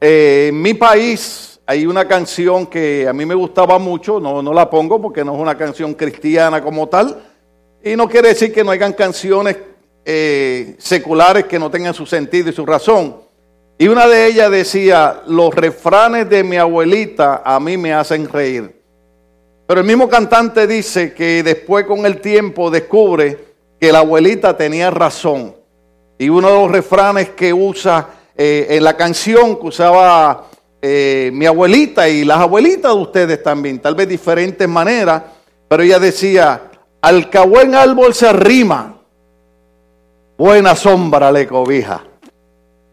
eh, 0.00 0.46
en 0.48 0.60
mi 0.60 0.74
país 0.74 1.60
hay 1.66 1.86
una 1.86 2.06
canción 2.06 2.66
que 2.66 3.06
a 3.08 3.12
mí 3.12 3.26
me 3.26 3.34
gustaba 3.34 3.78
mucho, 3.78 4.20
no, 4.20 4.42
no 4.42 4.52
la 4.52 4.70
pongo 4.70 5.00
porque 5.00 5.24
no 5.24 5.34
es 5.34 5.40
una 5.40 5.56
canción 5.56 5.94
cristiana 5.94 6.62
como 6.62 6.88
tal, 6.88 7.22
y 7.82 7.96
no 7.96 8.08
quiere 8.08 8.28
decir 8.28 8.52
que 8.52 8.64
no 8.64 8.70
hayan 8.70 8.92
canciones 8.92 9.56
eh, 10.04 10.76
seculares 10.78 11.46
que 11.46 11.58
no 11.58 11.70
tengan 11.70 11.92
su 11.92 12.06
sentido 12.06 12.50
y 12.50 12.52
su 12.52 12.64
razón. 12.64 13.16
Y 13.78 13.88
una 13.88 14.06
de 14.06 14.26
ellas 14.26 14.50
decía, 14.50 15.22
los 15.26 15.54
refranes 15.54 16.30
de 16.30 16.44
mi 16.44 16.56
abuelita 16.56 17.42
a 17.44 17.58
mí 17.60 17.76
me 17.76 17.92
hacen 17.92 18.28
reír. 18.28 18.80
Pero 19.66 19.80
el 19.80 19.86
mismo 19.86 20.08
cantante 20.08 20.66
dice 20.66 21.12
que 21.12 21.42
después 21.42 21.86
con 21.86 22.06
el 22.06 22.20
tiempo 22.20 22.70
descubre 22.70 23.38
que 23.80 23.92
la 23.92 23.98
abuelita 23.98 24.56
tenía 24.56 24.90
razón. 24.90 25.56
Y 26.18 26.28
uno 26.28 26.48
de 26.48 26.54
los 26.54 26.70
refranes 26.70 27.30
que 27.30 27.52
usa 27.52 28.08
eh, 28.36 28.66
en 28.70 28.84
la 28.84 28.96
canción 28.96 29.56
que 29.56 29.66
usaba 29.66 30.46
eh, 30.82 31.30
mi 31.32 31.46
abuelita 31.46 32.08
y 32.08 32.24
las 32.24 32.38
abuelitas 32.38 32.94
de 32.94 33.00
ustedes 33.00 33.42
también, 33.42 33.80
tal 33.80 33.94
vez 33.94 34.08
diferentes 34.08 34.68
maneras, 34.68 35.22
pero 35.68 35.82
ella 35.82 35.98
decía, 35.98 36.70
al 37.00 37.30
que 37.30 37.38
buen 37.40 37.74
árbol 37.74 38.14
se 38.14 38.28
arrima, 38.28 38.96
buena 40.36 40.76
sombra 40.76 41.32
le 41.32 41.46
cobija. 41.46 42.04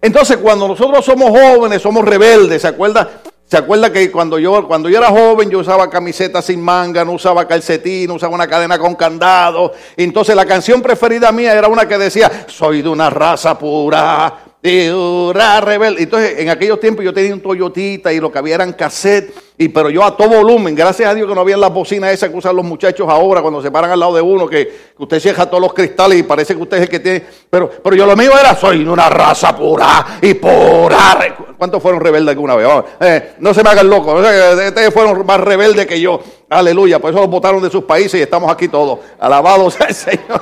Entonces, 0.02 0.38
cuando 0.38 0.68
nosotros 0.68 1.04
somos 1.04 1.30
jóvenes, 1.30 1.82
somos 1.82 2.04
rebeldes, 2.04 2.62
¿se 2.62 2.68
acuerda? 2.68 3.22
¿Se 3.46 3.58
acuerda 3.58 3.92
que 3.92 4.10
cuando 4.12 4.40
yo, 4.40 4.68
cuando 4.68 4.90
yo 4.90 4.98
era 4.98 5.10
joven 5.10 5.50
yo 5.50 5.60
usaba 5.60 5.90
camiseta 5.90 6.42
sin 6.42 6.62
manga, 6.62 7.06
no 7.06 7.12
usaba 7.12 7.48
calcetín, 7.48 8.08
no 8.08 8.16
usaba 8.16 8.34
una 8.34 8.48
cadena 8.48 8.80
con 8.80 8.96
candado? 8.96 9.74
Entonces 9.96 10.36
la 10.36 10.46
canción 10.46 10.82
preferida 10.82 11.32
mía 11.32 11.54
era 11.54 11.68
una 11.68 11.88
que 11.88 11.98
decía, 11.98 12.46
soy 12.48 12.82
de 12.82 12.90
una 12.90 13.10
raza 13.10 13.58
pura, 13.60 14.53
rebelde. 14.64 16.04
Entonces, 16.04 16.40
en 16.40 16.50
aquellos 16.50 16.80
tiempos 16.80 17.04
yo 17.04 17.14
tenía 17.14 17.34
un 17.34 17.42
Toyotita 17.42 18.14
y 18.14 18.20
lo 18.20 18.32
que 18.32 18.40
había 18.40 18.56
eran 18.56 18.74
cassette, 18.74 19.34
y, 19.58 19.68
pero 19.68 19.90
yo 19.90 20.04
a 20.04 20.16
todo 20.16 20.30
volumen, 20.30 20.74
gracias 20.74 21.10
a 21.10 21.14
Dios 21.14 21.28
que 21.28 21.36
no 21.36 21.42
había 21.42 21.58
las 21.58 21.72
bocinas 21.72 22.12
esas 22.12 22.30
que 22.30 22.38
usan 22.38 22.56
los 22.56 22.66
muchachos 22.66 23.08
ahora 23.10 23.42
cuando 23.42 23.62
se 23.62 23.70
paran 23.70 23.92
al 23.92 24.00
lado 24.00 24.16
de 24.16 24.22
uno, 24.22 24.48
que, 24.48 24.94
usted 24.98 25.20
cierra 25.20 25.46
todos 25.48 25.62
los 25.62 25.74
cristales 25.74 26.18
y 26.18 26.24
parece 26.24 26.56
que 26.56 26.62
usted 26.62 26.78
es 26.78 26.84
el 26.84 26.90
que 26.90 27.00
tiene. 27.00 27.24
Pero, 27.50 27.70
pero 27.70 27.96
yo 27.96 28.06
lo 28.06 28.16
mío 28.16 28.32
era, 28.40 28.56
soy 28.56 28.84
una 28.86 29.10
raza 29.10 29.56
pura 29.56 30.20
y 30.22 30.34
pura. 30.36 31.36
¿Cuántos 31.58 31.82
fueron 31.82 32.00
rebeldes 32.02 32.32
alguna 32.32 32.56
vez? 32.56 32.68
Eh, 33.02 33.34
no 33.40 33.54
se 33.54 33.64
me 33.64 33.70
hagan 33.70 33.90
locos, 33.90 34.22
ustedes 34.22 34.94
fueron 34.94 35.26
más 35.26 35.40
rebeldes 35.42 35.86
que 35.86 36.00
yo. 36.00 36.22
Aleluya, 36.50 37.00
por 37.00 37.12
eso 37.12 37.20
los 37.20 37.30
votaron 37.30 37.62
de 37.62 37.70
sus 37.70 37.84
países 37.84 38.20
y 38.20 38.24
estamos 38.24 38.52
aquí 38.52 38.68
todos. 38.70 39.00
Alabados 39.20 39.80
al 39.82 39.94
Señor. 39.94 40.42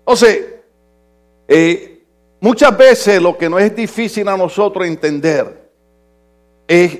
Entonces, 0.00 0.46
eh, 1.48 1.97
Muchas 2.40 2.76
veces 2.76 3.20
lo 3.20 3.36
que 3.36 3.48
no 3.48 3.58
es 3.58 3.74
difícil 3.74 4.28
a 4.28 4.36
nosotros 4.36 4.86
entender 4.86 5.70
es 6.68 6.98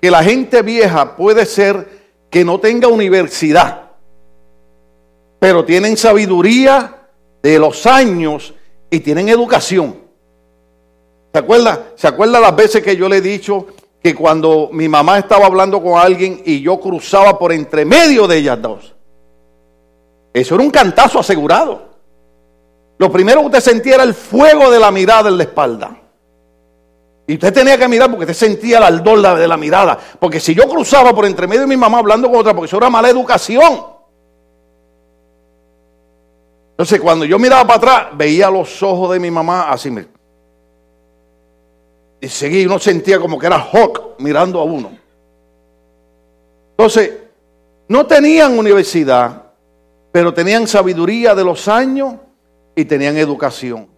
que 0.00 0.10
la 0.10 0.22
gente 0.22 0.62
vieja 0.62 1.16
puede 1.16 1.46
ser 1.46 1.98
que 2.30 2.44
no 2.44 2.60
tenga 2.60 2.88
universidad, 2.88 3.92
pero 5.38 5.64
tienen 5.64 5.96
sabiduría 5.96 7.08
de 7.42 7.58
los 7.58 7.86
años 7.86 8.54
y 8.90 9.00
tienen 9.00 9.28
educación. 9.28 9.96
¿Se 11.32 11.38
acuerda? 11.38 11.92
¿Se 11.94 12.06
acuerda 12.06 12.40
las 12.40 12.54
veces 12.54 12.82
que 12.82 12.96
yo 12.96 13.08
le 13.08 13.18
he 13.18 13.22
dicho 13.22 13.66
que 14.02 14.14
cuando 14.14 14.68
mi 14.72 14.88
mamá 14.88 15.18
estaba 15.18 15.46
hablando 15.46 15.82
con 15.82 15.98
alguien 15.98 16.42
y 16.44 16.60
yo 16.60 16.78
cruzaba 16.78 17.38
por 17.38 17.52
entre 17.52 17.84
medio 17.84 18.26
de 18.26 18.36
ellas 18.36 18.60
dos? 18.60 18.94
Eso 20.32 20.54
era 20.54 20.64
un 20.64 20.70
cantazo 20.70 21.20
asegurado. 21.20 21.87
Lo 22.98 23.10
primero 23.12 23.40
que 23.40 23.46
usted 23.46 23.60
sentía 23.60 23.94
era 23.94 24.04
el 24.04 24.14
fuego 24.14 24.70
de 24.70 24.80
la 24.80 24.90
mirada 24.90 25.28
en 25.28 25.36
la 25.36 25.44
espalda. 25.44 25.96
Y 27.28 27.34
usted 27.34 27.52
tenía 27.52 27.76
que 27.76 27.86
mirar 27.86 28.10
porque 28.10 28.24
usted 28.24 28.34
sentía 28.34 28.78
el 28.78 28.84
ardor 28.84 29.38
de 29.38 29.46
la 29.46 29.56
mirada. 29.56 29.98
Porque 30.18 30.40
si 30.40 30.54
yo 30.54 30.68
cruzaba 30.68 31.14
por 31.14 31.26
entre 31.26 31.46
medio 31.46 31.60
de 31.62 31.66
mi 31.66 31.76
mamá 31.76 31.98
hablando 31.98 32.28
con 32.28 32.40
otra, 32.40 32.54
porque 32.54 32.66
eso 32.66 32.78
era 32.78 32.90
mala 32.90 33.10
educación. 33.10 33.84
Entonces, 36.70 37.00
cuando 37.00 37.24
yo 37.24 37.38
miraba 37.38 37.66
para 37.66 37.76
atrás, 37.76 38.16
veía 38.16 38.50
los 38.50 38.82
ojos 38.82 39.12
de 39.12 39.20
mi 39.20 39.30
mamá 39.30 39.70
así. 39.70 39.92
Y 42.20 42.28
seguía, 42.28 42.66
uno 42.66 42.78
sentía 42.78 43.20
como 43.20 43.38
que 43.38 43.46
era 43.46 43.58
Hawk 43.58 44.14
mirando 44.18 44.60
a 44.60 44.64
uno. 44.64 44.90
Entonces, 46.70 47.12
no 47.88 48.06
tenían 48.06 48.58
universidad, 48.58 49.42
pero 50.10 50.32
tenían 50.32 50.66
sabiduría 50.66 51.34
de 51.34 51.44
los 51.44 51.68
años 51.68 52.14
y 52.78 52.84
tenían 52.84 53.16
educación. 53.16 53.88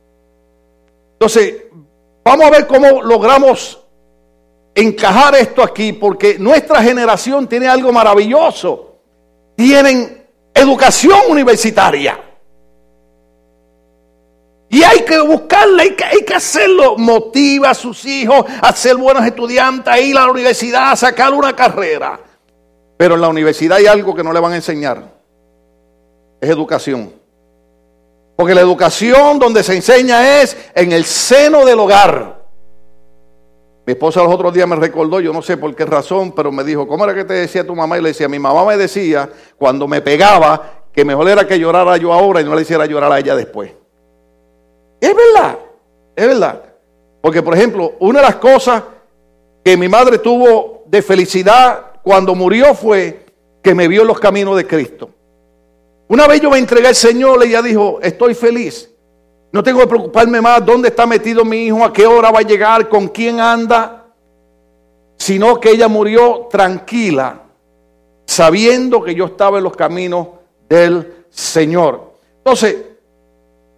Entonces, 1.13 1.65
vamos 2.25 2.47
a 2.47 2.51
ver 2.51 2.67
cómo 2.67 3.03
logramos 3.03 3.79
encajar 4.75 5.35
esto 5.35 5.63
aquí, 5.63 5.93
porque 5.93 6.39
nuestra 6.39 6.83
generación 6.83 7.47
tiene 7.47 7.69
algo 7.69 7.93
maravilloso. 7.93 9.03
Tienen 9.55 10.27
educación 10.55 11.19
universitaria. 11.29 12.19
Y 14.71 14.83
hay 14.83 15.01
que 15.01 15.21
buscarla, 15.21 15.83
hay 15.83 15.95
que, 15.95 16.05
hay 16.05 16.25
que 16.25 16.35
hacerlo. 16.35 16.97
Motiva 16.97 17.71
a 17.71 17.75
sus 17.75 18.07
hijos 18.07 18.47
a 18.63 18.73
ser 18.73 18.97
buenos 18.97 19.27
estudiantes, 19.27 19.93
a 19.93 20.01
ir 20.01 20.17
a 20.17 20.25
la 20.25 20.31
universidad, 20.31 20.93
a 20.93 20.97
sacar 20.97 21.35
una 21.35 21.55
carrera. 21.55 22.19
Pero 22.97 23.17
en 23.17 23.21
la 23.21 23.29
universidad 23.29 23.77
hay 23.77 23.89
algo 23.89 24.15
que 24.15 24.25
no 24.25 24.33
le 24.33 24.41
van 24.41 24.53
a 24.53 24.57
enseñar. 24.57 25.05
Es 26.41 26.49
educación. 26.49 27.20
Porque 28.41 28.55
la 28.55 28.63
educación 28.63 29.39
donde 29.39 29.63
se 29.63 29.77
enseña 29.77 30.41
es 30.41 30.57
en 30.75 30.93
el 30.93 31.05
seno 31.05 31.63
del 31.67 31.79
hogar. 31.79 32.41
Mi 33.85 33.93
esposa 33.93 34.23
los 34.23 34.33
otros 34.33 34.55
días 34.55 34.67
me 34.67 34.77
recordó, 34.77 35.21
yo 35.21 35.31
no 35.31 35.43
sé 35.43 35.59
por 35.59 35.75
qué 35.75 35.85
razón, 35.85 36.33
pero 36.33 36.51
me 36.51 36.65
dijo, 36.65 36.89
¿cómo 36.89 37.05
era 37.05 37.15
que 37.15 37.27
te 37.27 37.35
decía 37.35 37.67
tu 37.67 37.75
mamá? 37.75 37.99
Y 37.99 38.01
le 38.01 38.09
decía, 38.09 38.31
mi 38.31 38.39
mamá 38.39 38.65
me 38.65 38.79
decía, 38.79 39.29
cuando 39.59 39.87
me 39.87 40.01
pegaba, 40.01 40.85
que 40.91 41.05
mejor 41.05 41.29
era 41.29 41.47
que 41.47 41.59
llorara 41.59 41.99
yo 41.99 42.15
ahora 42.15 42.41
y 42.41 42.45
no 42.45 42.55
le 42.55 42.63
hiciera 42.63 42.87
llorar 42.87 43.13
a 43.13 43.19
ella 43.19 43.37
después. 43.37 43.73
Es 45.03 45.15
verdad, 45.15 45.59
es 46.17 46.27
verdad. 46.27 46.63
Porque, 47.21 47.43
por 47.43 47.53
ejemplo, 47.53 47.93
una 47.99 48.21
de 48.21 48.27
las 48.27 48.37
cosas 48.37 48.85
que 49.63 49.77
mi 49.77 49.87
madre 49.91 50.17
tuvo 50.17 50.85
de 50.87 51.03
felicidad 51.03 51.89
cuando 52.03 52.35
murió 52.35 52.75
fue 52.75 53.27
que 53.63 53.75
me 53.75 53.87
vio 53.87 54.01
en 54.01 54.09
los 54.09 54.19
caminos 54.19 54.57
de 54.57 54.67
Cristo. 54.67 55.11
Una 56.11 56.27
vez 56.27 56.41
yo 56.41 56.51
me 56.51 56.59
entregué 56.59 56.89
al 56.89 56.97
Señor 56.97 57.41
ella 57.45 57.63
dijo, 57.63 58.01
estoy 58.03 58.35
feliz. 58.35 58.91
No 59.53 59.63
tengo 59.63 59.79
que 59.79 59.87
preocuparme 59.87 60.41
más 60.41 60.67
dónde 60.67 60.89
está 60.89 61.07
metido 61.07 61.45
mi 61.45 61.67
hijo, 61.67 61.85
a 61.85 61.93
qué 61.93 62.05
hora 62.05 62.33
va 62.33 62.41
a 62.41 62.43
llegar, 62.43 62.89
con 62.89 63.07
quién 63.07 63.39
anda. 63.39 64.07
Sino 65.17 65.61
que 65.61 65.71
ella 65.71 65.87
murió 65.87 66.49
tranquila, 66.51 67.43
sabiendo 68.27 69.01
que 69.05 69.15
yo 69.15 69.27
estaba 69.27 69.59
en 69.59 69.65
los 69.65 69.77
caminos 69.77 70.27
del 70.69 71.27
Señor. 71.31 72.15
Entonces, 72.39 72.77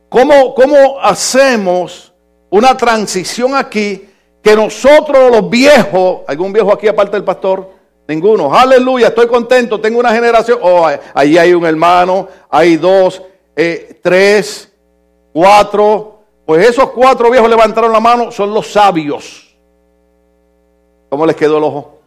¿cómo, 0.08 0.54
cómo 0.54 1.00
hacemos 1.02 2.14
una 2.48 2.74
transición 2.78 3.54
aquí 3.54 4.08
que 4.42 4.56
nosotros 4.56 5.30
los 5.30 5.50
viejos, 5.50 6.20
algún 6.26 6.50
viejo 6.50 6.72
aquí 6.72 6.88
aparte 6.88 7.12
del 7.12 7.24
pastor, 7.24 7.81
Ninguno. 8.12 8.54
Aleluya, 8.54 9.08
estoy 9.08 9.26
contento, 9.26 9.80
tengo 9.80 9.98
una 9.98 10.12
generación. 10.12 10.58
Oh, 10.60 10.86
ahí 11.14 11.38
hay 11.38 11.54
un 11.54 11.64
hermano, 11.64 12.28
hay 12.50 12.76
dos, 12.76 13.22
eh, 13.56 13.98
tres, 14.02 14.70
cuatro. 15.32 16.18
Pues 16.44 16.68
esos 16.68 16.90
cuatro 16.90 17.30
viejos 17.30 17.48
levantaron 17.48 17.90
la 17.90 18.00
mano, 18.00 18.30
son 18.30 18.52
los 18.52 18.70
sabios. 18.70 19.56
¿Cómo 21.08 21.24
les 21.24 21.34
quedó 21.36 21.56
el 21.56 21.64
ojo? 21.64 22.00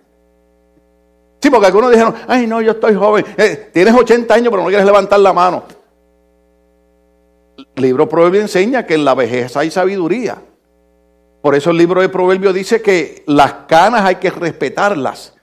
Sí, 1.41 1.49
porque 1.49 1.66
algunos 1.66 1.89
dijeron, 1.89 2.13
ay 2.27 2.45
no, 2.45 2.61
yo 2.61 2.73
estoy 2.73 2.93
joven. 2.93 3.25
Eh, 3.35 3.72
tienes 3.73 3.95
80 3.95 4.31
años, 4.31 4.51
pero 4.51 4.61
no 4.61 4.69
quieres 4.69 4.85
levantar 4.85 5.19
la 5.19 5.33
mano. 5.33 5.63
El 7.75 7.81
libro 7.81 8.07
Proverbio 8.07 8.41
enseña 8.41 8.85
que 8.85 8.93
en 8.93 9.05
la 9.05 9.16
vejez 9.16 9.57
hay 9.57 9.72
sabiduría. 9.72 10.37
Por 11.41 11.55
eso 11.55 11.72
el 11.72 11.78
libro 11.78 12.02
de 12.02 12.09
Proverbio 12.09 12.53
dice 12.53 12.79
que 12.84 13.23
las 13.25 13.53
canas 13.67 14.02
hay 14.02 14.17
que 14.17 14.29
respetarlas. 14.29 15.34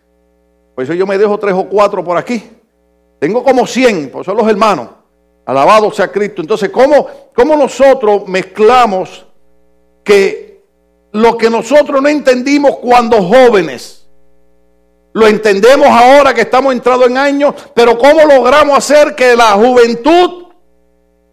Por 0.74 0.84
eso 0.84 0.94
yo 0.94 1.06
me 1.06 1.18
dejo 1.18 1.38
tres 1.38 1.54
o 1.54 1.64
cuatro 1.64 2.02
por 2.04 2.16
aquí. 2.16 2.50
Tengo 3.18 3.42
como 3.44 3.66
cien, 3.66 4.10
por 4.10 4.24
son 4.24 4.36
los 4.36 4.48
hermanos. 4.48 4.88
Alabado 5.44 5.90
sea 5.90 6.08
Cristo. 6.08 6.40
Entonces, 6.40 6.70
¿cómo, 6.70 7.06
¿cómo 7.34 7.56
nosotros 7.56 8.26
mezclamos 8.26 9.26
que 10.04 10.52
lo 11.12 11.36
que 11.36 11.50
nosotros 11.50 12.00
no 12.00 12.08
entendimos 12.08 12.78
cuando 12.78 13.22
jóvenes, 13.22 14.06
lo 15.12 15.26
entendemos 15.26 15.88
ahora 15.88 16.32
que 16.32 16.42
estamos 16.42 16.72
entrados 16.72 17.06
en 17.06 17.18
años, 17.18 17.54
pero 17.74 17.98
cómo 17.98 18.24
logramos 18.24 18.78
hacer 18.78 19.14
que 19.14 19.36
la 19.36 19.52
juventud 19.52 20.46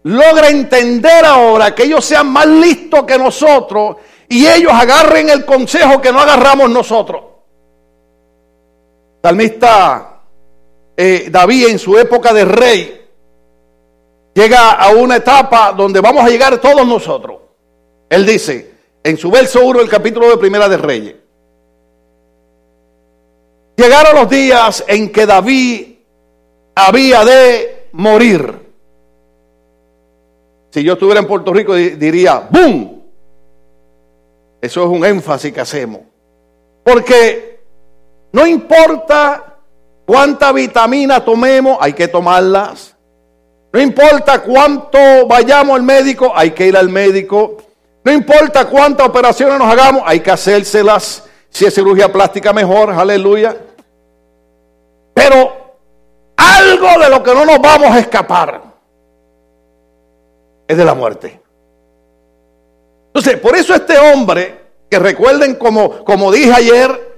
logre 0.03 0.49
entender 0.49 1.25
ahora 1.25 1.73
que 1.73 1.83
ellos 1.83 2.03
sean 2.03 2.27
más 2.27 2.45
listos 2.45 3.03
que 3.03 3.17
nosotros 3.17 3.97
y 4.27 4.45
ellos 4.45 4.71
agarren 4.73 5.29
el 5.29 5.45
consejo 5.45 6.01
que 6.01 6.11
no 6.11 6.19
agarramos 6.19 6.69
nosotros? 6.69 7.28
Salmista 9.21 10.21
eh, 10.95 11.27
David 11.29 11.67
en 11.69 11.79
su 11.79 11.97
época 11.97 12.33
de 12.33 12.45
rey 12.45 13.07
llega 14.33 14.71
a 14.71 14.89
una 14.91 15.17
etapa 15.17 15.73
donde 15.73 15.99
vamos 15.99 16.23
a 16.23 16.29
llegar 16.29 16.59
todos 16.59 16.87
nosotros. 16.87 17.39
Él 18.09 18.25
dice, 18.25 18.73
en 19.03 19.17
su 19.17 19.29
verso 19.29 19.65
1 19.65 19.79
del 19.79 19.89
capítulo 19.89 20.29
de 20.29 20.37
Primera 20.37 20.67
de 20.67 20.77
Reyes. 20.77 21.15
Llegaron 23.75 24.15
los 24.15 24.29
días 24.29 24.83
en 24.87 25.11
que 25.11 25.25
David 25.25 25.95
había 26.75 27.23
de 27.23 27.87
morir. 27.93 28.59
Si 30.71 30.83
yo 30.83 30.93
estuviera 30.93 31.21
en 31.21 31.27
Puerto 31.27 31.53
Rico 31.53 31.73
diría, 31.75 32.47
¡boom! 32.49 33.03
Eso 34.61 34.83
es 34.83 34.89
un 34.89 35.05
énfasis 35.05 35.53
que 35.53 35.61
hacemos. 35.61 36.01
Porque 36.83 37.48
no 38.31 38.45
importa 38.45 39.57
cuánta 40.05 40.51
vitamina 40.51 41.23
tomemos, 41.23 41.77
hay 41.81 41.93
que 41.93 42.07
tomarlas. 42.07 42.95
No 43.71 43.79
importa 43.79 44.41
cuánto 44.41 45.27
vayamos 45.27 45.75
al 45.75 45.83
médico, 45.83 46.31
hay 46.35 46.51
que 46.51 46.67
ir 46.67 46.77
al 46.77 46.89
médico. 46.89 47.57
No 48.03 48.11
importa 48.11 48.65
cuántas 48.65 49.07
operaciones 49.07 49.59
nos 49.59 49.71
hagamos, 49.71 50.03
hay 50.05 50.19
que 50.19 50.31
hacérselas. 50.31 51.23
Si 51.49 51.65
es 51.65 51.73
cirugía 51.73 52.11
plástica, 52.11 52.53
mejor, 52.53 52.91
aleluya. 52.91 53.55
Pero 55.13 55.75
algo 56.35 56.99
de 56.99 57.09
lo 57.09 57.21
que 57.23 57.33
no 57.33 57.45
nos 57.45 57.59
vamos 57.59 57.91
a 57.91 57.99
escapar 57.99 58.61
es 60.67 60.77
de 60.77 60.85
la 60.85 60.93
muerte. 60.93 61.41
Entonces, 63.07 63.39
por 63.39 63.55
eso 63.55 63.73
este 63.73 63.97
hombre, 63.97 64.57
que 64.89 64.99
recuerden 64.99 65.55
como, 65.55 66.03
como 66.03 66.31
dije 66.31 66.53
ayer, 66.53 67.08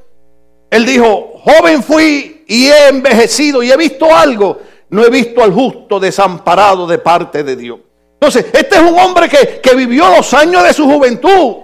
él 0.72 0.86
dijo, 0.86 1.34
joven 1.44 1.84
fui 1.84 2.46
y 2.48 2.68
he 2.68 2.88
envejecido 2.88 3.62
y 3.62 3.72
he 3.72 3.78
visto 3.78 4.16
algo, 4.16 4.60
no 4.90 5.04
he 5.04 5.10
visto 5.10 5.44
al 5.44 5.54
justo 5.54 6.00
desamparado 6.00 6.88
de 6.88 6.98
parte 6.98 7.44
de 7.44 7.58
Dios. 7.58 7.80
Entonces, 8.14 8.46
este 8.54 8.76
es 8.76 8.82
un 8.82 8.98
hombre 8.98 9.28
que, 9.28 9.60
que 9.62 9.76
vivió 9.76 10.10
los 10.10 10.34
años 10.34 10.64
de 10.64 10.74
su 10.74 10.86
juventud. 10.86 11.56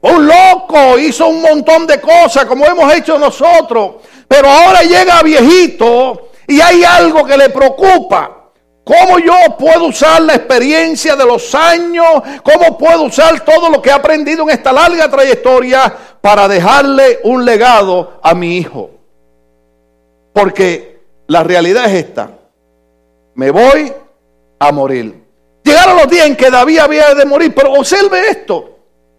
Un 0.00 0.26
loco, 0.26 0.98
hizo 0.98 1.28
un 1.28 1.42
montón 1.42 1.86
de 1.86 2.00
cosas 2.00 2.44
como 2.46 2.66
hemos 2.66 2.92
hecho 2.92 3.18
nosotros. 3.18 3.96
Pero 4.26 4.48
ahora 4.48 4.82
llega 4.82 5.22
viejito 5.22 6.30
y 6.48 6.60
hay 6.60 6.82
algo 6.82 7.24
que 7.24 7.36
le 7.36 7.50
preocupa. 7.50 8.50
¿Cómo 8.82 9.18
yo 9.18 9.34
puedo 9.58 9.86
usar 9.86 10.22
la 10.22 10.34
experiencia 10.34 11.16
de 11.16 11.24
los 11.24 11.54
años? 11.54 12.22
¿Cómo 12.42 12.76
puedo 12.76 13.04
usar 13.04 13.40
todo 13.40 13.70
lo 13.70 13.80
que 13.80 13.90
he 13.90 13.92
aprendido 13.92 14.42
en 14.42 14.50
esta 14.50 14.72
larga 14.72 15.08
trayectoria 15.10 15.94
para 16.24 16.48
dejarle 16.48 17.18
un 17.24 17.44
legado 17.44 18.18
a 18.22 18.32
mi 18.34 18.56
hijo? 18.56 18.92
Porque 20.32 21.02
la 21.26 21.42
realidad 21.42 21.84
es 21.84 22.02
esta. 22.02 22.30
Me 23.34 23.50
voy 23.50 23.92
a 24.58 24.72
morir. 24.72 25.22
Llegaron 25.62 25.98
los 25.98 26.08
días 26.08 26.24
en 26.24 26.34
que 26.34 26.50
David 26.50 26.78
había 26.78 27.14
de 27.14 27.26
morir, 27.26 27.52
pero 27.54 27.74
observe 27.74 28.26
esto. 28.30 28.78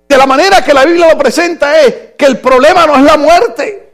De 0.09 0.17
la 0.17 0.25
manera 0.25 0.63
que 0.63 0.73
la 0.73 0.83
Biblia 0.83 1.13
lo 1.13 1.15
presenta 1.19 1.79
es 1.79 1.93
que 2.17 2.25
el 2.25 2.39
problema 2.39 2.87
no 2.87 2.95
es 2.95 3.03
la 3.03 3.17
muerte. 3.17 3.93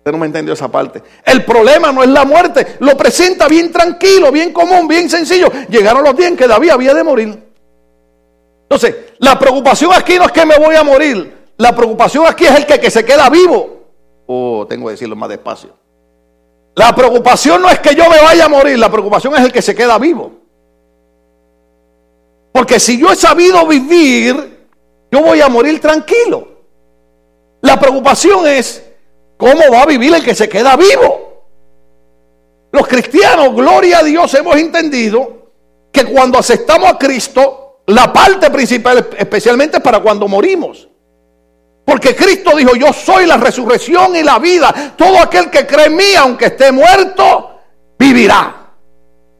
Usted 0.00 0.12
no 0.12 0.18
me 0.18 0.26
entendió 0.26 0.52
esa 0.52 0.68
parte. 0.68 1.02
El 1.24 1.46
problema 1.46 1.92
no 1.92 2.02
es 2.02 2.10
la 2.10 2.26
muerte. 2.26 2.76
Lo 2.80 2.94
presenta 2.94 3.48
bien 3.48 3.72
tranquilo, 3.72 4.30
bien 4.30 4.52
común, 4.52 4.86
bien 4.86 5.08
sencillo. 5.08 5.50
Llegaron 5.70 6.04
los 6.04 6.14
días 6.14 6.32
en 6.32 6.36
que 6.36 6.46
David 6.46 6.68
había 6.68 6.92
de 6.92 7.04
morir. 7.04 7.49
Entonces, 8.70 9.14
la 9.18 9.38
preocupación 9.38 9.92
aquí 9.92 10.16
no 10.16 10.26
es 10.26 10.32
que 10.32 10.46
me 10.46 10.56
voy 10.56 10.76
a 10.76 10.84
morir. 10.84 11.50
La 11.56 11.74
preocupación 11.74 12.24
aquí 12.26 12.46
es 12.46 12.54
el 12.54 12.66
que, 12.66 12.78
que 12.78 12.90
se 12.90 13.04
queda 13.04 13.28
vivo. 13.28 13.80
Oh, 14.26 14.64
tengo 14.68 14.86
que 14.86 14.92
decirlo 14.92 15.16
más 15.16 15.28
despacio. 15.28 15.70
La 16.76 16.94
preocupación 16.94 17.60
no 17.60 17.68
es 17.68 17.80
que 17.80 17.94
yo 17.94 18.08
me 18.08 18.20
vaya 18.22 18.44
a 18.44 18.48
morir. 18.48 18.78
La 18.78 18.90
preocupación 18.90 19.34
es 19.34 19.40
el 19.40 19.52
que 19.52 19.60
se 19.60 19.74
queda 19.74 19.98
vivo. 19.98 20.32
Porque 22.52 22.78
si 22.78 22.98
yo 22.98 23.10
he 23.10 23.16
sabido 23.16 23.66
vivir, 23.66 24.68
yo 25.10 25.20
voy 25.20 25.40
a 25.40 25.48
morir 25.48 25.80
tranquilo. 25.80 26.48
La 27.60 27.78
preocupación 27.78 28.46
es 28.46 28.90
¿Cómo 29.40 29.72
va 29.72 29.82
a 29.82 29.86
vivir 29.86 30.14
el 30.14 30.22
que 30.22 30.34
se 30.34 30.50
queda 30.50 30.76
vivo? 30.76 31.46
Los 32.72 32.86
cristianos, 32.86 33.54
gloria 33.54 34.00
a 34.00 34.02
Dios, 34.02 34.32
hemos 34.34 34.54
entendido 34.56 35.46
que 35.90 36.04
cuando 36.04 36.38
aceptamos 36.38 36.90
a 36.90 36.98
Cristo, 36.98 37.59
la 37.86 38.12
parte 38.12 38.50
principal 38.50 39.08
especialmente 39.16 39.78
es 39.78 39.82
para 39.82 40.00
cuando 40.00 40.28
morimos. 40.28 40.88
Porque 41.84 42.14
Cristo 42.14 42.56
dijo, 42.56 42.76
yo 42.76 42.92
soy 42.92 43.26
la 43.26 43.36
resurrección 43.36 44.14
y 44.14 44.22
la 44.22 44.38
vida. 44.38 44.94
Todo 44.96 45.18
aquel 45.20 45.50
que 45.50 45.66
cree 45.66 45.86
en 45.86 45.96
mí, 45.96 46.14
aunque 46.16 46.46
esté 46.46 46.70
muerto, 46.70 47.58
vivirá. 47.98 48.60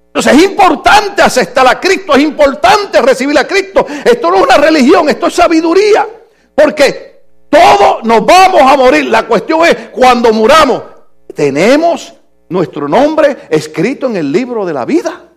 Entonces 0.06 0.32
es 0.32 0.42
importante 0.50 1.22
aceptar 1.22 1.68
a 1.68 1.78
Cristo, 1.78 2.16
es 2.16 2.22
importante 2.22 3.00
recibir 3.00 3.38
a 3.38 3.46
Cristo. 3.46 3.86
Esto 4.04 4.30
no 4.30 4.38
es 4.38 4.42
una 4.42 4.56
religión, 4.56 5.08
esto 5.08 5.28
es 5.28 5.34
sabiduría. 5.34 6.04
Porque 6.52 7.22
todos 7.48 8.02
nos 8.02 8.26
vamos 8.26 8.62
a 8.62 8.76
morir. 8.76 9.04
La 9.06 9.28
cuestión 9.28 9.64
es, 9.64 9.76
cuando 9.92 10.32
muramos, 10.32 10.82
tenemos 11.32 12.14
nuestro 12.48 12.88
nombre 12.88 13.36
escrito 13.48 14.06
en 14.06 14.16
el 14.16 14.32
libro 14.32 14.66
de 14.66 14.74
la 14.74 14.84
vida. 14.84 15.29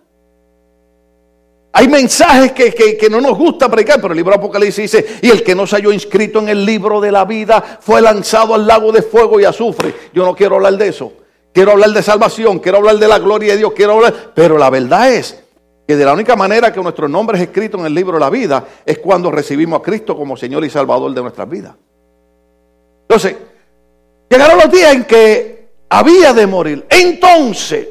Hay 1.76 1.88
mensajes 1.88 2.52
que, 2.52 3.08
no 3.10 3.20
nos 3.20 3.36
gusta 3.36 3.68
predicar, 3.68 4.00
pero 4.00 4.12
el 4.12 4.16
libro 4.16 4.30
de 4.30 4.38
Apocalipsis 4.38 4.92
dice, 4.92 5.18
y 5.22 5.28
el 5.28 5.42
que 5.42 5.56
no 5.56 5.66
se 5.66 5.74
halló 5.74 5.92
inscrito 5.92 6.38
en 6.38 6.48
el 6.48 6.64
libro 6.64 7.00
de 7.00 7.10
la 7.10 7.24
vida 7.24 7.78
fue 7.80 8.00
lanzado 8.00 8.54
al 8.54 8.64
lago 8.64 8.92
de 8.92 9.02
fuego 9.02 9.40
y 9.40 9.44
azufre. 9.44 9.92
Yo 10.12 10.24
no 10.24 10.36
quiero 10.36 10.54
hablar 10.54 10.76
de 10.76 10.86
eso. 10.86 11.12
Quiero 11.52 11.72
hablar 11.72 11.90
de 11.90 12.00
salvación, 12.00 12.60
quiero 12.60 12.78
hablar 12.78 12.98
de 12.98 13.08
la 13.08 13.18
gloria 13.18 13.54
de 13.54 13.58
Dios, 13.58 13.72
quiero 13.74 13.94
hablar... 13.94 14.14
Pero 14.36 14.56
la 14.56 14.70
verdad 14.70 15.12
es 15.12 15.42
que 15.84 15.96
de 15.96 16.04
la 16.04 16.12
única 16.12 16.36
manera 16.36 16.72
que 16.72 16.80
nuestro 16.80 17.08
nombre 17.08 17.38
es 17.38 17.42
escrito 17.42 17.76
en 17.78 17.86
el 17.86 17.94
libro 17.94 18.14
de 18.14 18.20
la 18.20 18.30
vida 18.30 18.64
es 18.86 19.00
cuando 19.00 19.32
recibimos 19.32 19.80
a 19.80 19.82
Cristo 19.82 20.16
como 20.16 20.36
Señor 20.36 20.64
y 20.64 20.70
Salvador 20.70 21.12
de 21.12 21.22
nuestras 21.22 21.48
vidas. 21.48 21.74
Entonces, 23.02 23.34
llegaron 24.30 24.58
los 24.58 24.70
días 24.70 24.94
en 24.94 25.04
que 25.06 25.70
había 25.88 26.32
de 26.32 26.46
morir. 26.46 26.86
Entonces, 26.88 27.88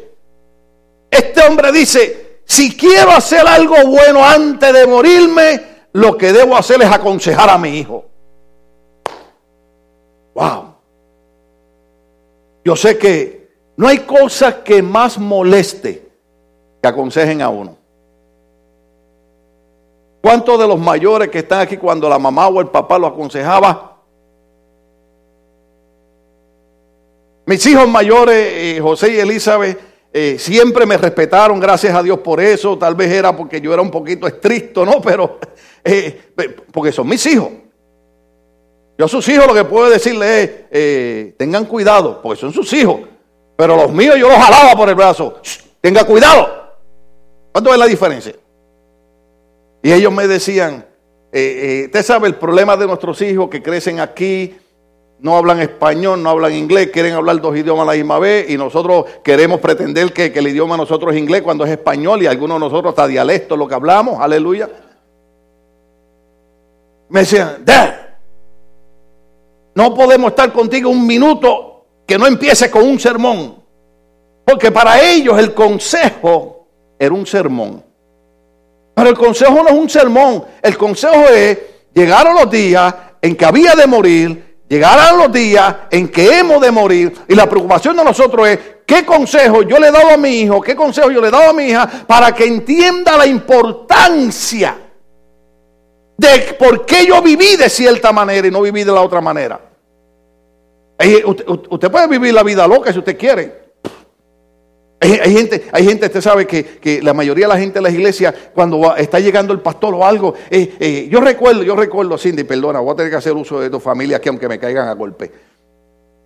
este 1.11 1.41
hombre 1.41 1.73
dice, 1.73 2.22
si 2.53 2.77
quiero 2.77 3.09
hacer 3.09 3.47
algo 3.47 3.75
bueno 3.87 4.23
antes 4.23 4.71
de 4.71 4.85
morirme, 4.85 5.61
lo 5.93 6.15
que 6.15 6.31
debo 6.31 6.55
hacer 6.55 6.81
es 6.83 6.91
aconsejar 6.91 7.49
a 7.49 7.57
mi 7.57 7.79
hijo. 7.79 8.05
Wow. 10.35 10.75
Yo 12.63 12.75
sé 12.75 12.97
que 12.97 13.49
no 13.75 13.87
hay 13.87 13.99
cosa 13.99 14.63
que 14.63 14.83
más 14.83 15.17
moleste 15.17 16.07
que 16.81 16.87
aconsejen 16.87 17.41
a 17.41 17.49
uno. 17.49 17.75
¿Cuántos 20.21 20.59
de 20.59 20.67
los 20.67 20.79
mayores 20.79 21.29
que 21.29 21.39
están 21.39 21.59
aquí 21.59 21.77
cuando 21.77 22.07
la 22.07 22.19
mamá 22.19 22.47
o 22.47 22.61
el 22.61 22.67
papá 22.67 22.97
lo 22.97 23.07
aconsejaba 23.07 23.93
Mis 27.45 27.65
hijos 27.65 27.87
mayores, 27.89 28.37
eh, 28.37 28.79
José 28.81 29.15
y 29.15 29.19
Elizabeth, 29.19 29.92
eh, 30.15 30.37
siempre 30.37 30.85
me 30.85 30.95
respetaron, 30.95 31.59
gracias 31.59 31.95
a 31.95 32.03
Dios 32.03 32.19
por 32.19 32.39
eso. 32.39 32.77
Tal 32.77 32.93
vez 32.93 33.11
era 33.11 33.35
porque 33.35 33.59
yo 33.59 33.73
era 33.73 33.81
un 33.81 33.89
poquito 33.89 34.27
estricto, 34.27 34.85
¿no? 34.85 35.01
Pero, 35.03 35.39
eh, 35.83 36.21
porque 36.71 36.91
son 36.91 37.07
mis 37.07 37.25
hijos. 37.25 37.49
Yo 38.95 39.05
a 39.05 39.07
sus 39.07 39.27
hijos 39.27 39.47
lo 39.47 39.55
que 39.55 39.63
puedo 39.63 39.89
decirles 39.89 40.51
es, 40.69 41.35
tengan 41.35 41.65
cuidado, 41.65 42.21
porque 42.21 42.39
son 42.39 42.53
sus 42.53 42.71
hijos. 42.73 43.01
Pero 43.57 43.75
los 43.75 43.91
míos 43.91 44.15
yo 44.19 44.29
los 44.29 44.37
jalaba 44.37 44.75
por 44.75 44.87
el 44.87 44.95
brazo. 44.95 45.41
tenga 45.81 46.03
cuidado. 46.03 46.75
¿Cuánto 47.51 47.73
es 47.73 47.79
la 47.79 47.87
diferencia? 47.87 48.35
Y 49.81 49.91
ellos 49.91 50.13
me 50.13 50.27
decían, 50.27 50.85
usted 51.25 52.03
sabe 52.03 52.27
el 52.27 52.35
problema 52.35 52.77
de 52.77 52.85
nuestros 52.85 53.19
hijos 53.23 53.49
que 53.49 53.63
crecen 53.63 53.99
aquí, 53.99 54.55
no 55.23 55.37
hablan 55.37 55.61
español, 55.61 56.21
no 56.21 56.31
hablan 56.31 56.53
inglés, 56.53 56.89
quieren 56.91 57.13
hablar 57.13 57.39
dos 57.39 57.55
idiomas 57.55 57.83
a 57.83 57.91
la 57.91 57.97
misma 57.97 58.19
vez 58.19 58.49
y 58.49 58.57
nosotros 58.57 59.05
queremos 59.23 59.61
pretender 59.61 60.11
que, 60.11 60.25
el 60.25 60.47
idioma 60.49 60.75
nosotros 60.75 61.13
es 61.13 61.19
inglés 61.19 61.41
cuando 61.41 61.63
es 61.63 61.71
español 61.71 62.21
y 62.21 62.27
algunos 62.27 62.57
de 62.57 62.59
nosotros 62.59 62.89
hasta 62.89 63.07
dialecto 63.07 63.55
lo 63.55 63.65
que 63.65 63.73
hablamos, 63.73 64.19
aleluya. 64.19 64.69
Me 67.07 67.21
decían, 67.21 67.63
no 69.73 69.95
podemos 69.95 70.31
estar 70.31 70.51
contigo 70.51 70.89
un 70.89 71.07
minuto 71.07 71.85
que 72.05 72.17
no 72.17 72.27
empiece 72.27 72.69
con 72.69 72.83
un 72.83 72.99
sermón, 72.99 73.63
porque 74.43 74.71
para 74.71 75.01
ellos 75.01 75.39
el 75.39 75.53
consejo 75.53 76.67
era 76.99 77.13
un 77.15 77.25
sermón. 77.25 77.81
Pero 78.93 79.09
el 79.09 79.17
consejo 79.17 79.63
no 79.63 79.69
es 79.69 79.75
un 79.75 79.89
sermón, 79.89 80.43
el 80.61 80.77
consejo 80.77 81.29
es, 81.29 81.57
llegaron 81.93 82.35
los 82.35 82.51
días 82.51 82.93
en 83.21 83.37
que 83.37 83.45
había 83.45 83.73
de 83.73 83.87
morir, 83.87 84.52
Llegarán 84.73 85.19
los 85.19 85.31
días 85.31 85.75
en 85.91 86.07
que 86.07 86.39
hemos 86.39 86.59
de 86.59 86.71
morir 86.71 87.13
y 87.27 87.35
la 87.35 87.47
preocupación 87.47 87.95
de 87.95 88.03
nosotros 88.03 88.47
es 88.47 88.59
qué 88.87 89.05
consejo 89.05 89.61
yo 89.61 89.77
le 89.77 89.89
he 89.89 89.91
dado 89.91 90.09
a 90.09 90.17
mi 90.17 90.39
hijo, 90.39 90.59
qué 90.61 90.75
consejo 90.75 91.11
yo 91.11 91.21
le 91.21 91.27
he 91.27 91.31
dado 91.31 91.51
a 91.51 91.53
mi 91.53 91.65
hija 91.65 91.87
para 92.07 92.33
que 92.33 92.45
entienda 92.45 93.15
la 93.15 93.27
importancia 93.27 94.75
de 96.17 96.55
por 96.57 96.87
qué 96.87 97.05
yo 97.05 97.21
viví 97.21 97.55
de 97.55 97.69
cierta 97.69 98.11
manera 98.11 98.47
y 98.47 98.49
no 98.49 98.63
viví 98.63 98.83
de 98.83 98.91
la 98.91 99.01
otra 99.01 99.21
manera. 99.21 99.61
Usted, 101.23 101.91
puede 101.91 102.07
vivir 102.07 102.33
la 102.33 102.41
vida 102.41 102.67
loca 102.67 102.91
si 102.91 102.97
usted 102.97 103.15
quiere. 103.15 103.62
Hay, 105.03 105.33
gente, 105.33 105.65
hay 105.73 105.85
gente, 105.85 106.05
usted 106.05 106.21
sabe 106.21 106.47
que, 106.47 107.01
la 107.03 107.13
mayoría 107.13 107.45
de 107.45 107.53
la 107.53 107.59
gente 107.59 107.79
de 107.79 107.81
las 107.81 107.93
iglesias, 107.93 108.33
cuando 108.53 108.95
está 108.95 109.19
llegando 109.19 109.51
el 109.51 109.59
pastor 109.59 109.93
o 109.93 110.05
algo, 110.05 110.33
eh, 110.49 110.75
eh, 110.79 111.07
yo 111.11 111.19
recuerdo, 111.19 111.61
yo 111.61 111.75
recuerdo, 111.75 112.17
Cindy, 112.17 112.45
perdona, 112.45 112.79
voy 112.79 112.93
a 112.93 112.95
tener 112.95 113.11
que 113.11 113.17
hacer 113.17 113.33
uso 113.33 113.59
de 113.59 113.69
tu 113.69 113.81
familia 113.81 114.17
aquí, 114.17 114.29
aunque 114.29 114.47
me 114.47 114.57
caigan 114.57 114.87
a 114.87 114.93
golpe. 114.93 115.29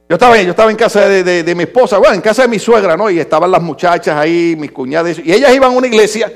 Yo 0.07 0.13
estaba, 0.13 0.39
yo 0.39 0.51
estaba 0.51 0.69
en 0.69 0.77
casa 0.77 1.09
de, 1.09 1.55
mi 1.55 1.63
esposa, 1.63 1.97
bueno, 1.97 2.13
en 2.13 2.21
casa 2.21 2.43
de 2.43 2.47
mi 2.49 2.59
suegra, 2.59 2.95
¿no? 2.95 3.09
Y 3.09 3.19
estaban 3.19 3.49
las 3.49 3.63
muchachas 3.63 4.15
ahí, 4.15 4.55
mis 4.55 4.71
cuñadas, 4.71 5.17
y 5.19 5.33
ellas 5.33 5.53
iban 5.55 5.73
a 5.73 5.75
una 5.75 5.87
iglesia 5.87 6.31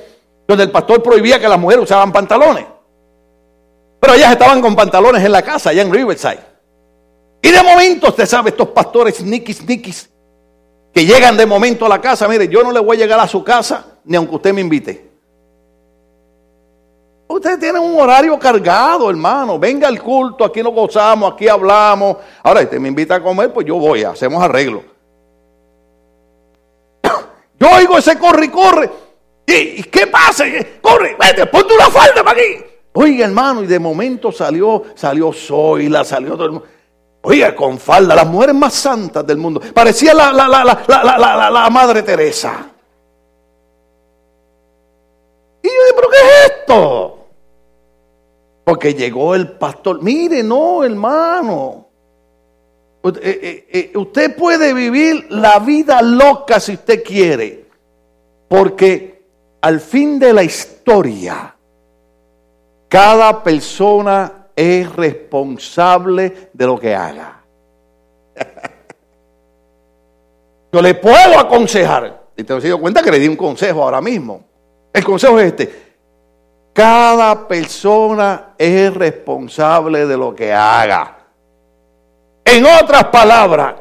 donde 0.48 0.64
el 0.64 0.72
pastor 0.72 1.04
prohibía 1.04 1.40
que 1.40 1.48
las 1.48 1.60
mujeres 1.60 1.84
usaban 1.84 2.12
pantalones. 2.12 2.66
Pero 4.00 4.16
ellas 4.16 4.32
estaban 4.32 4.62
con 4.62 4.76
pantalones 4.76 5.24
en 5.24 5.32
la 5.32 5.44
casa, 5.44 5.70
allá 5.70 5.84
en 5.84 5.94
Riverside. 5.94 6.40
Y 7.44 7.52
de 7.52 7.62
momento, 7.62 8.08
usted 8.10 8.26
sabe, 8.26 8.50
estos 8.50 8.70
pastores 8.70 9.24
niquis, 9.24 9.64
niquis, 9.64 10.10
que 10.94 11.06
llegan 11.06 11.38
de 11.38 11.46
momento 11.46 11.86
a 11.86 11.90
la 11.90 12.02
casa, 12.02 12.28
mire, 12.28 12.48
yo 12.48 12.64
no 12.64 12.72
le 12.72 12.80
voy 12.80 12.98
a 12.98 13.00
llegar 13.00 13.20
a 13.20 13.28
su 13.28 13.44
casa 13.44 13.92
ni 14.04 14.18
aunque 14.18 14.36
usted 14.36 14.54
me 14.54 14.62
invite. 14.62 15.12
Ustedes 17.28 17.60
tienen 17.60 17.82
un 17.82 18.00
horario 18.00 18.38
cargado, 18.38 19.10
hermano. 19.10 19.58
Venga 19.58 19.88
al 19.88 20.02
culto, 20.02 20.44
aquí 20.44 20.62
nos 20.62 20.74
gozamos, 20.74 21.34
aquí 21.34 21.48
hablamos. 21.48 22.18
Ahora, 22.44 22.62
usted 22.62 22.78
me 22.80 22.90
invita 22.90 23.16
a 23.16 23.24
comer, 23.24 23.54
pues 23.54 23.66
yo 23.66 23.78
voy, 23.78 24.04
hacemos 24.04 24.44
arreglo. 24.44 24.84
Yo 27.60 27.70
oigo 27.70 27.98
ese 27.98 28.18
corre 28.20 28.46
y 28.46 28.50
corre. 28.50 28.90
¿Y 29.48 29.84
qué 29.84 30.08
pasa? 30.08 30.46
Corre, 30.82 31.16
vete, 31.20 31.46
ponte 31.46 31.74
una 31.74 31.90
falda 31.90 32.24
para 32.24 32.32
aquí. 32.32 32.66
Oiga, 32.94 33.26
hermano, 33.26 33.64
y 33.64 33.68
de 33.68 33.80
momento 33.80 34.32
salió, 34.32 34.84
salió 34.96 35.32
Zoila, 35.32 36.04
salió 36.04 36.34
todo 36.34 36.46
el 36.46 36.52
mundo. 36.52 36.68
Oiga, 37.24 37.56
con 37.56 37.78
falda, 37.78 38.16
las 38.16 38.28
mujeres 38.28 38.56
más 38.56 38.74
santas 38.74 39.26
del 39.26 39.38
mundo. 39.38 39.62
Parecía 39.74 40.14
la, 40.14 40.34
la, 40.34 40.48
la, 40.48 41.50
la 41.52 41.70
Madre 41.70 42.02
Teresa. 42.02 42.68
Y 45.62 45.68
yo 45.68 45.74
dije, 45.74 45.94
¿pero 45.96 46.10
qué 46.10 46.18
es 46.18 46.52
esto? 46.52 47.18
Porque 48.64 48.94
llegó 48.94 49.36
el 49.36 49.52
pastor. 49.52 50.02
Mire, 50.02 50.42
no, 50.42 50.84
hermano. 50.84 51.88
Eh, 53.04 53.12
eh, 53.22 53.68
eh, 53.72 53.98
usted 53.98 54.36
puede 54.36 54.74
vivir 54.74 55.28
la 55.30 55.60
vida 55.60 56.02
loca 56.02 56.60
si 56.60 56.74
usted 56.74 57.04
quiere. 57.04 57.66
Porque 58.48 59.24
al 59.62 59.80
fin 59.80 60.20
de 60.20 60.34
la 60.34 60.44
historia, 60.44 61.56
cada 62.88 63.44
persona 63.44 64.41
es 64.56 64.94
responsable 64.96 66.50
de 66.54 66.66
lo 66.66 66.80
que 66.80 66.96
haga. 66.96 67.42
Yo 70.72 70.82
le 70.82 70.96
puedo 70.96 71.38
aconsejar, 71.40 72.22
y 72.36 72.44
te 72.44 72.54
doy 72.54 72.80
cuenta 72.80 73.02
que 73.02 73.12
le 73.12 73.20
di 73.20 73.28
un 73.28 73.36
consejo 73.36 73.84
ahora 73.84 74.02
mismo. 74.02 74.46
El 74.94 75.04
consejo 75.04 75.40
es 75.40 75.48
este. 75.48 75.92
Cada 76.74 77.48
persona 77.48 78.54
es 78.58 78.94
responsable 78.94 80.06
de 80.06 80.18
lo 80.18 80.34
que 80.34 80.54
haga. 80.54 81.18
En 82.46 82.66
otras 82.66 83.06
palabras, 83.06 83.76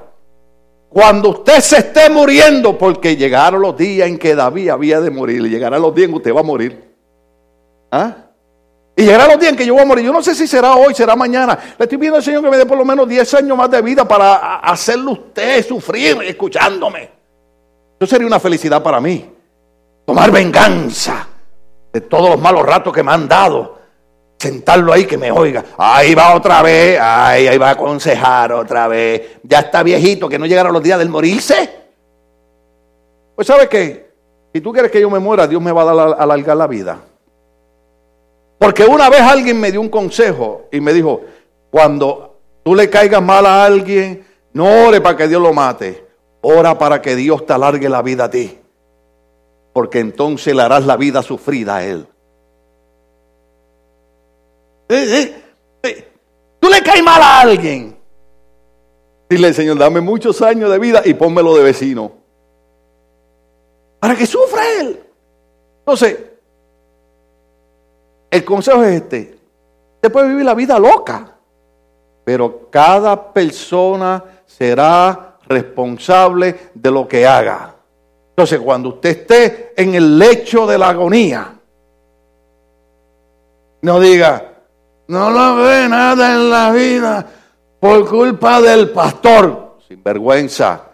cuando 0.88 1.30
usted 1.30 1.60
se 1.60 1.78
esté 1.78 2.10
muriendo, 2.10 2.76
porque 2.76 3.16
llegaron 3.16 3.62
los 3.62 3.76
días 3.76 4.08
en 4.08 4.18
que 4.18 4.34
David 4.34 4.70
había 4.70 5.00
de 5.00 5.10
morir, 5.10 5.42
llegarán 5.44 5.80
los 5.80 5.94
días 5.94 6.06
en 6.06 6.12
que 6.12 6.16
usted 6.16 6.34
va 6.34 6.40
a 6.40 6.44
morir. 6.44 6.96
¿Ah? 7.92 8.29
Y 9.00 9.04
llegará 9.04 9.26
los 9.26 9.40
días 9.40 9.52
en 9.52 9.56
que 9.56 9.64
yo 9.64 9.72
voy 9.72 9.82
a 9.82 9.86
morir. 9.86 10.04
Yo 10.04 10.12
no 10.12 10.22
sé 10.22 10.34
si 10.34 10.46
será 10.46 10.74
hoy, 10.74 10.94
será 10.94 11.16
mañana. 11.16 11.58
Le 11.78 11.84
estoy 11.84 11.96
pidiendo 11.96 12.18
al 12.18 12.22
Señor 12.22 12.44
que 12.44 12.50
me 12.50 12.58
dé 12.58 12.66
por 12.66 12.76
lo 12.76 12.84
menos 12.84 13.08
10 13.08 13.32
años 13.32 13.56
más 13.56 13.70
de 13.70 13.80
vida 13.80 14.06
para 14.06 14.56
hacerlo 14.56 15.12
usted 15.12 15.66
sufrir 15.66 16.18
escuchándome. 16.22 17.10
Eso 17.98 18.10
sería 18.10 18.26
una 18.26 18.38
felicidad 18.38 18.82
para 18.82 19.00
mí. 19.00 19.26
Tomar 20.04 20.30
venganza 20.30 21.26
de 21.90 22.02
todos 22.02 22.28
los 22.28 22.38
malos 22.38 22.62
ratos 22.66 22.92
que 22.92 23.02
me 23.02 23.10
han 23.10 23.26
dado. 23.26 23.78
Sentarlo 24.38 24.92
ahí 24.92 25.06
que 25.06 25.16
me 25.16 25.32
oiga. 25.32 25.64
Ahí 25.78 26.14
va 26.14 26.34
otra 26.34 26.60
vez. 26.60 27.00
Ahí, 27.00 27.48
ahí 27.48 27.56
va 27.56 27.68
a 27.70 27.72
aconsejar 27.72 28.52
otra 28.52 28.86
vez. 28.86 29.38
Ya 29.44 29.60
está 29.60 29.82
viejito 29.82 30.28
que 30.28 30.38
no 30.38 30.44
llegaron 30.44 30.74
los 30.74 30.82
días 30.82 30.98
del 30.98 31.08
morirse. 31.08 31.70
Pues 33.34 33.46
¿sabe 33.46 33.66
qué? 33.66 34.10
Si 34.52 34.60
tú 34.60 34.74
quieres 34.74 34.90
que 34.90 35.00
yo 35.00 35.08
me 35.08 35.20
muera, 35.20 35.46
Dios 35.46 35.62
me 35.62 35.72
va 35.72 35.84
a 35.84 36.22
alargar 36.22 36.54
la 36.54 36.66
vida. 36.66 36.98
Porque 38.60 38.84
una 38.84 39.08
vez 39.08 39.22
alguien 39.22 39.58
me 39.58 39.72
dio 39.72 39.80
un 39.80 39.88
consejo 39.88 40.68
y 40.70 40.82
me 40.82 40.92
dijo, 40.92 41.22
cuando 41.70 42.36
tú 42.62 42.74
le 42.74 42.90
caigas 42.90 43.22
mal 43.22 43.46
a 43.46 43.64
alguien, 43.64 44.22
no 44.52 44.86
ore 44.86 45.00
para 45.00 45.16
que 45.16 45.28
Dios 45.28 45.40
lo 45.40 45.54
mate, 45.54 46.06
ora 46.42 46.76
para 46.76 47.00
que 47.00 47.16
Dios 47.16 47.46
te 47.46 47.54
alargue 47.54 47.88
la 47.88 48.02
vida 48.02 48.24
a 48.24 48.30
ti. 48.30 48.58
Porque 49.72 50.00
entonces 50.00 50.54
le 50.54 50.60
harás 50.60 50.84
la 50.84 50.98
vida 50.98 51.22
sufrida 51.22 51.76
a 51.76 51.84
él. 51.86 52.06
Eh, 54.90 55.06
eh, 55.10 55.42
eh, 55.82 56.08
tú 56.60 56.68
le 56.68 56.82
caes 56.82 57.02
mal 57.02 57.22
a 57.22 57.40
alguien. 57.40 57.96
Dile, 59.30 59.54
Señor, 59.54 59.78
dame 59.78 60.02
muchos 60.02 60.42
años 60.42 60.70
de 60.70 60.78
vida 60.78 61.00
y 61.06 61.14
pónmelo 61.14 61.56
de 61.56 61.62
vecino. 61.62 62.12
Para 64.00 64.14
que 64.14 64.26
sufra 64.26 64.80
él. 64.80 65.02
Entonces, 65.78 66.18
el 68.30 68.44
consejo 68.44 68.84
es 68.84 69.02
este. 69.02 69.38
Usted 69.96 70.12
puede 70.12 70.28
vivir 70.28 70.44
la 70.44 70.54
vida 70.54 70.78
loca, 70.78 71.36
pero 72.24 72.68
cada 72.70 73.32
persona 73.32 74.22
será 74.46 75.36
responsable 75.46 76.70
de 76.74 76.90
lo 76.90 77.06
que 77.06 77.26
haga. 77.26 77.74
Entonces, 78.30 78.60
cuando 78.60 78.90
usted 78.90 79.10
esté 79.10 79.72
en 79.76 79.94
el 79.94 80.18
lecho 80.18 80.66
de 80.66 80.78
la 80.78 80.90
agonía, 80.90 81.54
no 83.82 84.00
diga, 84.00 84.50
no 85.08 85.30
lo 85.30 85.56
ve 85.56 85.88
nada 85.88 86.34
en 86.34 86.50
la 86.50 86.70
vida 86.70 87.26
por 87.80 88.08
culpa 88.08 88.60
del 88.60 88.90
pastor. 88.90 89.78
Sin 89.88 90.02
vergüenza. 90.02 90.84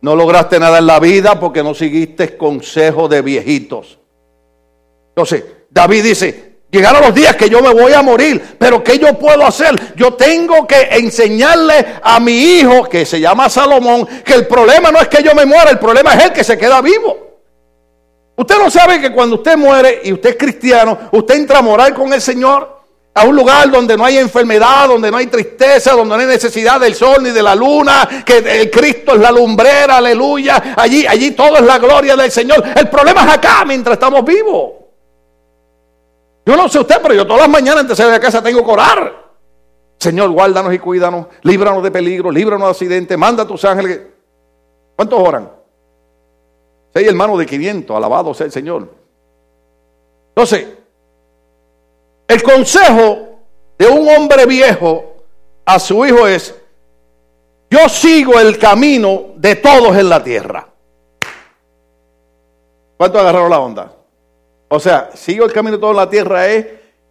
No 0.00 0.16
lograste 0.16 0.58
nada 0.58 0.78
en 0.78 0.86
la 0.86 0.98
vida 0.98 1.38
porque 1.38 1.62
no 1.62 1.74
seguiste 1.74 2.36
consejo 2.36 3.08
de 3.08 3.22
viejitos. 3.22 3.98
Entonces, 5.08 5.44
David 5.70 6.02
dice, 6.02 6.53
Llegaron 6.74 7.02
los 7.02 7.14
días 7.14 7.36
que 7.36 7.48
yo 7.48 7.62
me 7.62 7.72
voy 7.72 7.92
a 7.92 8.02
morir, 8.02 8.56
pero 8.58 8.82
¿qué 8.82 8.98
yo 8.98 9.16
puedo 9.16 9.46
hacer? 9.46 9.94
Yo 9.94 10.14
tengo 10.14 10.66
que 10.66 10.88
enseñarle 10.90 11.86
a 12.02 12.18
mi 12.18 12.32
hijo, 12.32 12.88
que 12.88 13.06
se 13.06 13.20
llama 13.20 13.48
Salomón, 13.48 14.04
que 14.24 14.34
el 14.34 14.48
problema 14.48 14.90
no 14.90 14.98
es 14.98 15.06
que 15.06 15.22
yo 15.22 15.36
me 15.36 15.46
muera, 15.46 15.70
el 15.70 15.78
problema 15.78 16.14
es 16.14 16.24
el 16.24 16.32
que 16.32 16.42
se 16.42 16.58
queda 16.58 16.80
vivo. 16.80 17.16
Usted 18.34 18.58
no 18.58 18.68
sabe 18.72 19.00
que 19.00 19.12
cuando 19.12 19.36
usted 19.36 19.56
muere 19.56 20.00
y 20.02 20.12
usted 20.14 20.30
es 20.30 20.36
cristiano, 20.36 20.98
usted 21.12 21.36
entra 21.36 21.60
a 21.60 21.62
morar 21.62 21.94
con 21.94 22.12
el 22.12 22.20
Señor 22.20 22.82
a 23.14 23.22
un 23.22 23.36
lugar 23.36 23.70
donde 23.70 23.96
no 23.96 24.04
hay 24.04 24.18
enfermedad, 24.18 24.88
donde 24.88 25.12
no 25.12 25.18
hay 25.18 25.28
tristeza, 25.28 25.92
donde 25.92 26.16
no 26.16 26.20
hay 26.22 26.26
necesidad 26.26 26.80
del 26.80 26.96
sol 26.96 27.22
ni 27.22 27.30
de 27.30 27.40
la 27.40 27.54
luna, 27.54 28.24
que 28.26 28.38
el 28.38 28.68
Cristo 28.68 29.14
es 29.14 29.20
la 29.20 29.30
lumbrera, 29.30 29.98
aleluya. 29.98 30.74
Allí, 30.76 31.06
allí 31.06 31.30
todo 31.30 31.54
es 31.54 31.62
la 31.62 31.78
gloria 31.78 32.16
del 32.16 32.32
Señor. 32.32 32.64
El 32.74 32.88
problema 32.88 33.22
es 33.22 33.34
acá 33.34 33.64
mientras 33.64 33.94
estamos 33.94 34.24
vivos. 34.24 34.83
Yo 36.46 36.56
no 36.56 36.68
sé 36.68 36.78
usted, 36.78 36.96
pero 37.02 37.14
yo 37.14 37.26
todas 37.26 37.42
las 37.42 37.48
mañanas 37.48 37.80
antes 37.80 37.96
de 37.96 38.02
salir 38.02 38.12
de 38.12 38.20
casa 38.20 38.42
tengo 38.42 38.64
que 38.64 38.70
orar. 38.70 39.24
Señor, 39.98 40.30
guárdanos 40.30 40.74
y 40.74 40.78
cuídanos, 40.78 41.26
líbranos 41.42 41.82
de 41.82 41.90
peligro, 41.90 42.30
líbranos 42.30 42.66
de 42.66 42.70
accidentes, 42.70 43.16
manda 43.16 43.44
a 43.44 43.46
tus 43.46 43.64
ángeles. 43.64 44.00
¿Cuántos 44.96 45.18
oran? 45.18 45.50
Seis 46.92 47.08
hermanos 47.08 47.38
de 47.38 47.46
500, 47.46 47.96
alabado 47.96 48.34
sea 48.34 48.46
el 48.46 48.52
Señor. 48.52 48.88
Entonces, 50.28 50.68
el 52.28 52.42
consejo 52.42 53.38
de 53.78 53.86
un 53.86 54.08
hombre 54.08 54.46
viejo 54.46 55.14
a 55.64 55.78
su 55.78 56.04
hijo 56.04 56.26
es, 56.26 56.54
yo 57.70 57.88
sigo 57.88 58.38
el 58.38 58.58
camino 58.58 59.32
de 59.36 59.56
todos 59.56 59.96
en 59.96 60.08
la 60.08 60.22
tierra. 60.22 60.68
¿Cuántos 62.96 63.20
agarraron 63.20 63.50
la 63.50 63.58
onda? 63.58 63.92
O 64.68 64.80
sea, 64.80 65.10
sigo 65.14 65.44
el 65.44 65.52
camino 65.52 65.76
de 65.76 65.80
toda 65.80 65.94
la 65.94 66.08
tierra 66.08 66.46
es 66.48 66.66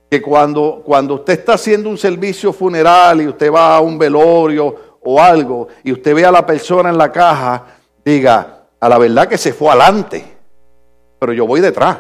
que 0.10 0.22
cuando, 0.22 0.82
cuando 0.86 1.16
usted 1.16 1.40
está 1.40 1.54
haciendo 1.54 1.90
un 1.90 1.98
servicio 1.98 2.54
funeral 2.54 3.22
y 3.22 3.28
usted 3.28 3.52
va 3.52 3.78
a 3.78 3.82
un 3.82 3.98
velorio 3.98 4.76
o 5.02 5.22
algo 5.22 5.68
y 5.84 5.92
usted 5.92 6.14
ve 6.14 6.26
a 6.26 6.32
la 6.32 6.46
persona 6.46 6.90
en 6.90 6.98
la 6.98 7.12
caja, 7.12 7.66
diga, 8.04 8.66
a 8.80 8.90
la 8.90 8.98
verdad 8.98 9.28
que 9.28 9.38
se 9.38 9.54
fue 9.54 9.70
adelante, 9.70 10.24
pero 11.20 11.34
yo 11.34 11.48
voy 11.48 11.62
detrás. 11.62 11.98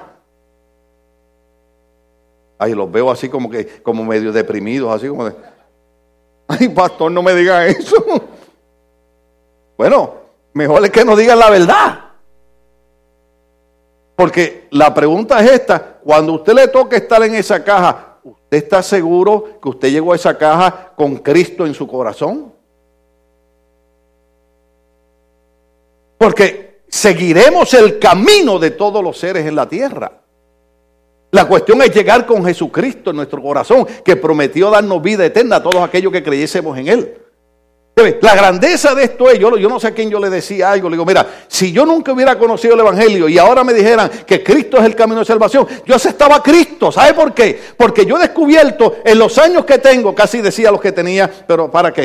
Ay, 2.57 2.73
los 2.73 2.91
veo 2.91 3.09
así 3.09 3.29
como 3.29 3.49
que, 3.49 3.81
como 3.81 4.03
medio 4.03 4.31
deprimidos, 4.31 4.93
así 4.93 5.07
como 5.07 5.25
de, 5.25 5.35
ay, 6.47 6.69
pastor, 6.69 7.11
no 7.11 7.21
me 7.21 7.33
diga 7.33 7.65
eso. 7.67 7.95
Bueno, 9.75 10.13
mejor 10.53 10.85
es 10.85 10.91
que 10.91 11.03
nos 11.03 11.17
digan 11.17 11.39
la 11.39 11.49
verdad. 11.49 11.92
Porque 14.23 14.69
la 14.71 14.93
pregunta 14.93 15.43
es 15.43 15.51
esta, 15.51 15.97
cuando 16.01 16.31
usted 16.31 16.53
le 16.53 16.69
toque 16.69 16.95
estar 16.95 17.21
en 17.23 17.35
esa 17.35 17.61
caja, 17.61 18.19
¿usted 18.23 18.57
está 18.57 18.81
seguro 18.81 19.59
que 19.61 19.67
usted 19.67 19.91
llegó 19.91 20.13
a 20.13 20.15
esa 20.15 20.37
caja 20.37 20.93
con 20.95 21.17
Cristo 21.17 21.65
en 21.65 21.73
su 21.73 21.85
corazón? 21.85 22.53
Porque 26.17 26.83
seguiremos 26.87 27.73
el 27.73 27.99
camino 27.99 28.59
de 28.59 28.71
todos 28.71 29.03
los 29.03 29.17
seres 29.17 29.45
en 29.45 29.57
la 29.57 29.67
tierra. 29.67 30.21
La 31.31 31.45
cuestión 31.45 31.81
es 31.81 31.93
llegar 31.93 32.25
con 32.25 32.45
Jesucristo 32.45 33.09
en 33.09 33.17
nuestro 33.17 33.41
corazón, 33.41 33.85
que 34.05 34.15
prometió 34.15 34.69
darnos 34.69 35.01
vida 35.01 35.25
eterna 35.25 35.57
a 35.57 35.63
todos 35.63 35.83
aquellos 35.83 36.13
que 36.13 36.23
creyésemos 36.23 36.77
en 36.77 36.87
Él. 36.87 37.22
La 37.95 38.35
grandeza 38.35 38.95
de 38.95 39.03
esto 39.03 39.29
es, 39.29 39.37
yo, 39.37 39.55
yo 39.55 39.69
no 39.69 39.79
sé 39.79 39.87
a 39.87 39.91
quién 39.93 40.09
yo 40.09 40.19
le 40.19 40.29
decía 40.29 40.71
algo, 40.71 40.89
le 40.89 40.95
digo, 40.95 41.05
mira, 41.05 41.27
si 41.47 41.71
yo 41.71 41.85
nunca 41.85 42.11
hubiera 42.11 42.39
conocido 42.39 42.73
el 42.73 42.79
Evangelio 42.79 43.29
y 43.29 43.37
ahora 43.37 43.63
me 43.63 43.71
dijeran 43.71 44.09
que 44.25 44.43
Cristo 44.43 44.77
es 44.77 44.85
el 44.85 44.95
camino 44.95 45.19
de 45.19 45.25
salvación, 45.25 45.67
yo 45.85 45.95
aceptaba 45.95 46.37
a 46.37 46.43
Cristo, 46.43 46.91
¿sabe 46.91 47.13
por 47.13 47.33
qué? 47.35 47.59
Porque 47.77 48.03
yo 48.05 48.17
he 48.17 48.21
descubierto 48.21 48.95
en 49.05 49.19
los 49.19 49.37
años 49.37 49.63
que 49.63 49.77
tengo, 49.77 50.15
casi 50.15 50.41
decía 50.41 50.71
los 50.71 50.81
que 50.81 50.91
tenía, 50.91 51.29
pero 51.47 51.69
¿para 51.69 51.93
qué? 51.93 52.03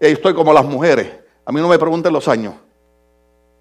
Eh, 0.00 0.10
estoy 0.10 0.34
como 0.34 0.52
las 0.52 0.64
mujeres, 0.64 1.08
a 1.44 1.52
mí 1.52 1.60
no 1.60 1.68
me 1.68 1.78
pregunten 1.78 2.12
los 2.12 2.26
años. 2.26 2.54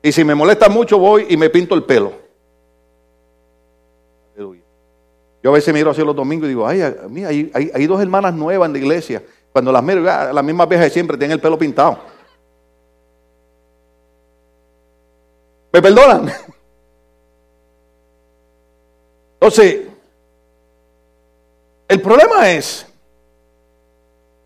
Y 0.02 0.12
si 0.12 0.24
me 0.24 0.34
molesta 0.34 0.70
mucho 0.70 0.98
voy 0.98 1.28
y 1.30 1.38
me 1.38 1.52
pinto 1.52 1.76
el 1.76 1.84
pelo. 1.84 2.14
Yo 5.42 5.52
a 5.52 5.54
veces 5.54 5.74
miro 5.74 5.92
hacia 5.92 6.04
los 6.04 6.16
domingos 6.16 6.48
y 6.48 6.50
digo, 6.50 6.68
ay, 6.68 6.82
hay, 6.82 7.72
hay 7.74 7.88
dos 7.88 8.02
hermanas 8.02 8.34
nuevas 8.34 8.68
en 8.68 8.74
la 8.74 8.80
iglesia. 8.80 9.24
Cuando 9.52 9.72
las 9.72 9.84
miro, 9.84 10.02
las 10.02 10.44
mismas 10.44 10.70
viejas 10.70 10.88
de 10.88 10.92
siempre 10.92 11.18
tienen 11.18 11.36
el 11.36 11.42
pelo 11.42 11.58
pintado. 11.58 12.00
¿Me 15.72 15.82
perdonan? 15.82 16.32
Entonces, 19.34 19.88
el 21.88 22.02
problema 22.02 22.52
es 22.52 22.86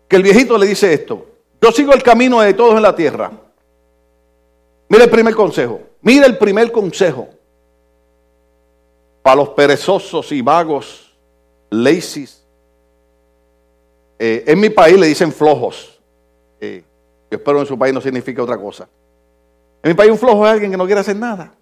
que 0.08 0.16
el 0.16 0.22
viejito 0.22 0.56
le 0.56 0.66
dice 0.66 0.92
esto. 0.92 1.26
Yo 1.60 1.72
sigo 1.72 1.92
el 1.92 2.02
camino 2.02 2.40
de 2.40 2.54
todos 2.54 2.76
en 2.76 2.82
la 2.82 2.94
tierra. 2.94 3.30
Mira 4.88 5.04
el 5.04 5.10
primer 5.10 5.34
consejo. 5.34 5.80
Mira 6.02 6.26
el 6.26 6.38
primer 6.38 6.70
consejo. 6.70 7.28
Para 9.22 9.36
los 9.36 9.50
perezosos 9.50 10.30
y 10.32 10.42
vagos, 10.42 11.16
lazy, 11.70 12.28
eh, 14.26 14.42
en 14.46 14.58
mi 14.58 14.70
país 14.70 14.98
le 14.98 15.06
dicen 15.06 15.30
flojos. 15.30 16.00
Eh, 16.58 16.82
yo 17.30 17.36
espero 17.36 17.60
en 17.60 17.66
su 17.66 17.78
país 17.78 17.92
no 17.92 18.00
significa 18.00 18.42
otra 18.42 18.56
cosa. 18.56 18.88
En 19.82 19.90
mi 19.90 19.94
país 19.94 20.10
un 20.10 20.16
flojo 20.16 20.46
es 20.46 20.52
alguien 20.52 20.70
que 20.70 20.78
no 20.78 20.86
quiere 20.86 21.02
hacer 21.02 21.14
nada. 21.14 21.52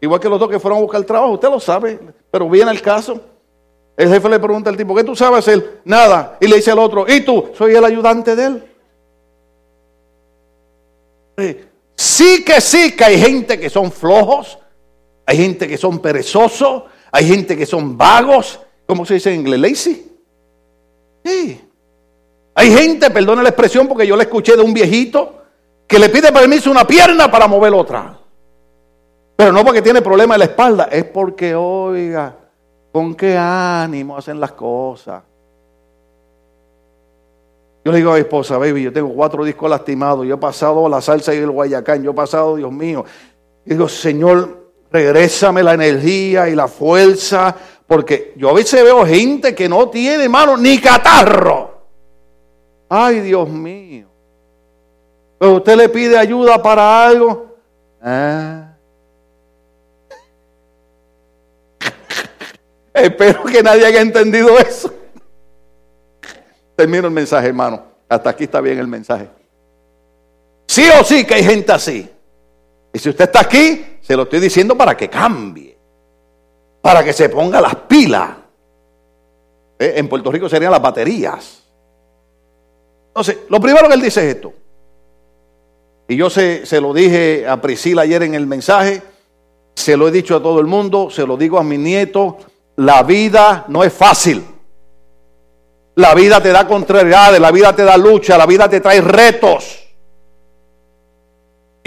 Igual 0.00 0.20
que 0.20 0.28
los 0.28 0.38
dos 0.38 0.48
que 0.48 0.60
fueron 0.60 0.78
a 0.78 0.82
buscar 0.82 1.02
trabajo, 1.02 1.32
usted 1.32 1.50
lo 1.50 1.58
sabe, 1.58 1.98
pero 2.30 2.48
viene 2.48 2.70
el 2.70 2.80
caso. 2.80 3.20
El 3.96 4.08
jefe 4.08 4.28
le 4.28 4.38
pregunta 4.38 4.70
al 4.70 4.76
tipo, 4.76 4.94
¿qué 4.94 5.02
tú 5.02 5.16
sabes 5.16 5.40
hacer? 5.40 5.80
Nada. 5.84 6.36
Y 6.40 6.46
le 6.46 6.54
dice 6.54 6.70
al 6.70 6.78
otro, 6.78 7.04
¿y 7.08 7.22
tú? 7.22 7.50
Soy 7.58 7.74
el 7.74 7.84
ayudante 7.84 8.36
de 8.36 8.46
él. 8.46 8.62
Sí 11.96 12.44
que 12.44 12.60
sí 12.60 12.94
que 12.94 13.02
hay 13.02 13.20
gente 13.20 13.58
que 13.58 13.68
son 13.68 13.90
flojos, 13.90 14.60
hay 15.26 15.38
gente 15.38 15.66
que 15.66 15.76
son 15.76 15.98
perezosos, 15.98 16.84
hay 17.10 17.26
gente 17.26 17.56
que 17.56 17.66
son 17.66 17.98
vagos, 17.98 18.60
¿Cómo 18.88 19.04
se 19.04 19.14
dice 19.14 19.34
en 19.34 19.40
inglés? 19.40 19.60
Lazy. 19.60 20.12
Sí. 21.22 21.60
Hay 22.54 22.74
gente, 22.74 23.10
perdone 23.10 23.42
la 23.42 23.50
expresión 23.50 23.86
porque 23.86 24.06
yo 24.06 24.16
la 24.16 24.22
escuché 24.22 24.56
de 24.56 24.62
un 24.62 24.72
viejito, 24.72 25.42
que 25.86 25.98
le 25.98 26.08
pide 26.08 26.32
permiso 26.32 26.70
una 26.70 26.86
pierna 26.86 27.30
para 27.30 27.46
mover 27.46 27.74
otra. 27.74 28.18
Pero 29.36 29.52
no 29.52 29.62
porque 29.62 29.82
tiene 29.82 30.00
problema 30.00 30.36
en 30.36 30.38
la 30.38 30.44
espalda, 30.46 30.88
es 30.90 31.04
porque, 31.04 31.54
oiga, 31.54 32.34
con 32.90 33.14
qué 33.14 33.36
ánimo 33.36 34.16
hacen 34.16 34.40
las 34.40 34.52
cosas. 34.52 35.22
Yo 37.84 37.92
le 37.92 37.98
digo 37.98 38.10
a 38.10 38.14
mi 38.14 38.20
esposa, 38.20 38.56
baby, 38.56 38.84
yo 38.84 38.92
tengo 38.92 39.10
cuatro 39.10 39.44
discos 39.44 39.68
lastimados, 39.68 40.26
yo 40.26 40.34
he 40.34 40.38
pasado 40.38 40.88
la 40.88 41.02
salsa 41.02 41.34
y 41.34 41.38
el 41.38 41.50
guayacán, 41.50 42.02
yo 42.02 42.12
he 42.12 42.14
pasado, 42.14 42.56
Dios 42.56 42.72
mío. 42.72 43.04
Y 43.66 43.70
digo, 43.70 43.86
Señor, 43.86 44.72
regrésame 44.90 45.62
la 45.62 45.74
energía 45.74 46.48
y 46.48 46.54
la 46.54 46.68
fuerza 46.68 47.54
porque 47.88 48.34
yo 48.36 48.50
a 48.50 48.52
veces 48.52 48.84
veo 48.84 49.04
gente 49.06 49.54
que 49.54 49.66
no 49.66 49.88
tiene 49.88 50.28
mano 50.28 50.58
ni 50.58 50.78
catarro. 50.78 51.86
Ay, 52.86 53.20
Dios 53.20 53.48
mío. 53.48 54.06
Pero 55.38 55.54
usted 55.54 55.74
le 55.74 55.88
pide 55.88 56.18
ayuda 56.18 56.62
para 56.62 57.06
algo. 57.06 57.56
Ah. 58.02 58.74
Espero 62.92 63.44
que 63.44 63.62
nadie 63.62 63.86
haya 63.86 64.02
entendido 64.02 64.58
eso. 64.58 64.92
Termino 66.76 67.06
el 67.06 67.14
mensaje, 67.14 67.48
hermano. 67.48 67.84
Hasta 68.06 68.28
aquí 68.28 68.44
está 68.44 68.60
bien 68.60 68.78
el 68.78 68.86
mensaje. 68.86 69.30
Sí 70.66 70.86
o 71.00 71.02
sí 71.04 71.24
que 71.24 71.36
hay 71.36 71.44
gente 71.44 71.72
así. 71.72 72.06
Y 72.92 72.98
si 72.98 73.08
usted 73.08 73.24
está 73.24 73.40
aquí, 73.40 73.98
se 74.02 74.14
lo 74.14 74.24
estoy 74.24 74.40
diciendo 74.40 74.76
para 74.76 74.94
que 74.94 75.08
cambie 75.08 75.77
para 76.80 77.04
que 77.04 77.12
se 77.12 77.28
ponga 77.28 77.60
las 77.60 77.74
pilas. 77.74 78.30
Eh, 79.78 79.94
en 79.96 80.08
Puerto 80.08 80.30
Rico 80.30 80.48
serían 80.48 80.72
las 80.72 80.82
baterías. 80.82 81.62
Entonces, 83.08 83.38
lo 83.48 83.60
primero 83.60 83.88
que 83.88 83.94
él 83.94 84.00
dice 84.00 84.28
es 84.28 84.36
esto. 84.36 84.52
Y 86.08 86.16
yo 86.16 86.30
se, 86.30 86.64
se 86.66 86.80
lo 86.80 86.92
dije 86.94 87.46
a 87.46 87.60
Priscila 87.60 88.02
ayer 88.02 88.22
en 88.22 88.34
el 88.34 88.46
mensaje, 88.46 89.02
se 89.74 89.96
lo 89.96 90.08
he 90.08 90.10
dicho 90.10 90.36
a 90.36 90.42
todo 90.42 90.60
el 90.60 90.66
mundo, 90.66 91.10
se 91.10 91.26
lo 91.26 91.36
digo 91.36 91.58
a 91.58 91.62
mi 91.62 91.78
nieto, 91.78 92.38
la 92.76 93.02
vida 93.02 93.64
no 93.68 93.84
es 93.84 93.92
fácil. 93.92 94.44
La 95.96 96.14
vida 96.14 96.40
te 96.40 96.50
da 96.50 96.66
contrariedades, 96.66 97.40
la 97.40 97.50
vida 97.50 97.74
te 97.74 97.82
da 97.82 97.96
lucha, 97.96 98.38
la 98.38 98.46
vida 98.46 98.68
te 98.68 98.80
trae 98.80 99.00
retos. 99.00 99.87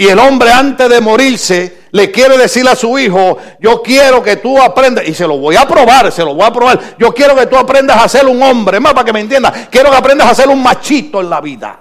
Y 0.02 0.08
el 0.08 0.18
hombre 0.18 0.50
antes 0.50 0.88
de 0.88 1.00
morirse 1.00 1.82
le 1.92 2.10
quiere 2.10 2.36
decir 2.36 2.68
a 2.68 2.74
su 2.74 2.98
hijo, 2.98 3.38
yo 3.60 3.80
quiero 3.82 4.20
que 4.20 4.34
tú 4.34 4.60
aprendas, 4.60 5.06
y 5.06 5.14
se 5.14 5.28
lo 5.28 5.38
voy 5.38 5.54
a 5.54 5.64
probar, 5.64 6.10
se 6.10 6.24
lo 6.24 6.34
voy 6.34 6.44
a 6.44 6.52
probar, 6.52 6.96
yo 6.98 7.14
quiero 7.14 7.36
que 7.36 7.46
tú 7.46 7.56
aprendas 7.56 8.02
a 8.02 8.08
ser 8.08 8.26
un 8.26 8.42
hombre, 8.42 8.80
más 8.80 8.94
para 8.94 9.04
que 9.04 9.12
me 9.12 9.20
entiendas, 9.20 9.68
quiero 9.70 9.92
que 9.92 9.96
aprendas 9.96 10.28
a 10.28 10.34
ser 10.34 10.48
un 10.48 10.60
machito 10.60 11.20
en 11.20 11.30
la 11.30 11.40
vida. 11.40 11.78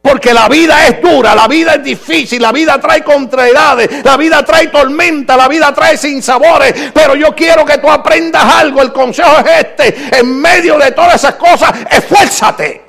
Porque 0.00 0.32
la 0.32 0.48
vida 0.48 0.86
es 0.86 1.02
dura, 1.02 1.34
la 1.34 1.46
vida 1.46 1.74
es 1.74 1.84
difícil, 1.84 2.40
la 2.40 2.50
vida 2.50 2.80
trae 2.80 3.04
contrariedades, 3.04 4.02
la 4.02 4.16
vida 4.16 4.42
trae 4.42 4.68
tormenta, 4.68 5.36
la 5.36 5.48
vida 5.48 5.74
trae 5.74 5.98
sinsabores. 5.98 6.92
Pero 6.94 7.14
yo 7.14 7.34
quiero 7.34 7.66
que 7.66 7.76
tú 7.76 7.90
aprendas 7.90 8.42
algo. 8.42 8.80
El 8.80 8.92
consejo 8.92 9.36
es 9.40 9.66
este. 9.66 10.18
En 10.18 10.40
medio 10.40 10.78
de 10.78 10.92
todas 10.92 11.16
esas 11.16 11.34
cosas, 11.34 11.74
esfuérzate. 11.90 12.82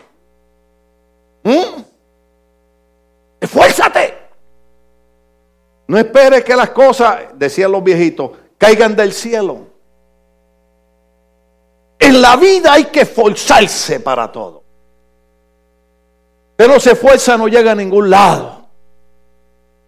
¿Mm? 1.43 1.87
Esfuérzate. 3.39 4.13
No 5.87 5.97
esperes 5.97 6.43
que 6.43 6.55
las 6.55 6.71
cosas, 6.71 7.19
decían 7.35 7.71
los 7.71 7.83
viejitos, 7.83 8.31
caigan 8.57 8.95
del 8.95 9.13
cielo. 9.13 9.67
En 11.99 12.21
la 12.21 12.35
vida 12.35 12.73
hay 12.73 12.85
que 12.85 13.01
esforzarse 13.01 13.99
para 13.99 14.31
todo. 14.31 14.63
Pero 16.55 16.79
se 16.79 16.91
esfuerza 16.91 17.37
no 17.37 17.47
llega 17.47 17.71
a 17.71 17.75
ningún 17.75 18.09
lado. 18.09 18.67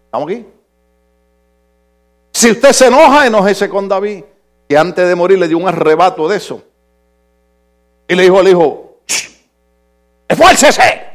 ¿Estamos 0.06 0.32
aquí? 0.32 0.46
Si 2.32 2.52
usted 2.52 2.72
se 2.72 2.88
enoja, 2.88 3.28
enójese 3.28 3.68
con 3.68 3.90
David, 3.90 4.24
que 4.68 4.78
antes 4.78 5.08
de 5.08 5.16
morir 5.16 5.40
le 5.40 5.48
dio 5.48 5.58
un 5.58 5.68
arrebato 5.68 6.28
de 6.28 6.38
eso. 6.38 6.62
Y 8.08 8.16
le 8.16 8.24
dijo 8.24 8.40
al 8.40 8.48
hijo, 8.48 9.00
esfuércese. 10.28 11.09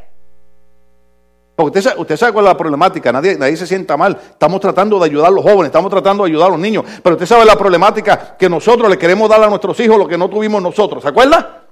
Porque 1.56 1.78
usted 1.78 2.16
sabe, 2.16 2.32
cuál 2.32 2.46
es 2.46 2.50
la 2.50 2.56
problemática, 2.56 3.12
nadie, 3.12 3.36
nadie 3.36 3.56
se 3.56 3.66
sienta 3.66 3.96
mal. 3.96 4.18
Estamos 4.30 4.60
tratando 4.60 4.98
de 4.98 5.04
ayudar 5.04 5.28
a 5.28 5.30
los 5.30 5.44
jóvenes, 5.44 5.66
estamos 5.66 5.88
tratando 5.88 6.24
de 6.24 6.30
ayudar 6.30 6.48
a 6.48 6.50
los 6.50 6.58
niños. 6.58 6.84
Pero 7.02 7.14
usted 7.14 7.26
sabe 7.26 7.44
la 7.44 7.56
problemática 7.56 8.36
que 8.36 8.48
nosotros 8.48 8.90
le 8.90 8.98
queremos 8.98 9.28
dar 9.28 9.42
a 9.42 9.48
nuestros 9.48 9.78
hijos 9.78 9.96
lo 9.96 10.08
que 10.08 10.18
no 10.18 10.28
tuvimos 10.28 10.60
nosotros. 10.60 11.02
¿Se 11.02 11.08
acuerda? 11.08 11.62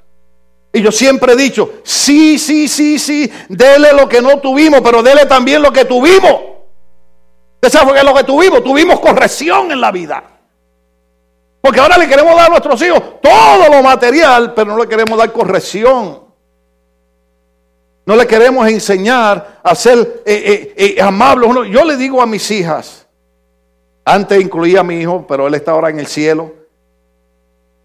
Y 0.72 0.80
yo 0.80 0.92
siempre 0.92 1.32
he 1.32 1.36
dicho, 1.36 1.68
sí, 1.82 2.38
sí, 2.38 2.68
sí, 2.68 2.98
sí, 2.98 3.30
dele 3.48 3.92
lo 3.92 4.08
que 4.08 4.22
no 4.22 4.38
tuvimos, 4.38 4.80
pero 4.80 5.02
dele 5.02 5.26
también 5.26 5.60
lo 5.60 5.72
que 5.72 5.84
tuvimos. 5.84 6.32
¿Usted 7.56 7.78
sabe 7.78 7.92
qué 7.92 7.98
es 7.98 8.04
lo 8.04 8.14
que 8.14 8.24
tuvimos? 8.24 8.62
Tuvimos 8.62 9.00
corrección 9.00 9.70
en 9.70 9.80
la 9.80 9.90
vida. 9.90 10.22
Porque 11.60 11.80
ahora 11.80 11.98
le 11.98 12.08
queremos 12.08 12.34
dar 12.36 12.46
a 12.46 12.50
nuestros 12.50 12.80
hijos 12.82 13.20
todo 13.20 13.68
lo 13.68 13.82
material, 13.82 14.54
pero 14.54 14.72
no 14.72 14.78
le 14.78 14.88
queremos 14.88 15.18
dar 15.18 15.32
corrección. 15.32 16.31
No 18.04 18.16
le 18.16 18.26
queremos 18.26 18.66
enseñar 18.68 19.60
a 19.62 19.74
ser 19.74 20.22
eh, 20.26 20.74
eh, 20.76 20.94
eh, 20.96 21.02
amables. 21.02 21.50
Yo 21.70 21.84
le 21.84 21.96
digo 21.96 22.20
a 22.20 22.26
mis 22.26 22.50
hijas, 22.50 23.06
antes 24.04 24.40
incluía 24.40 24.80
a 24.80 24.84
mi 24.84 24.96
hijo, 24.96 25.24
pero 25.28 25.46
él 25.46 25.54
está 25.54 25.70
ahora 25.70 25.90
en 25.90 26.00
el 26.00 26.06
cielo, 26.08 26.52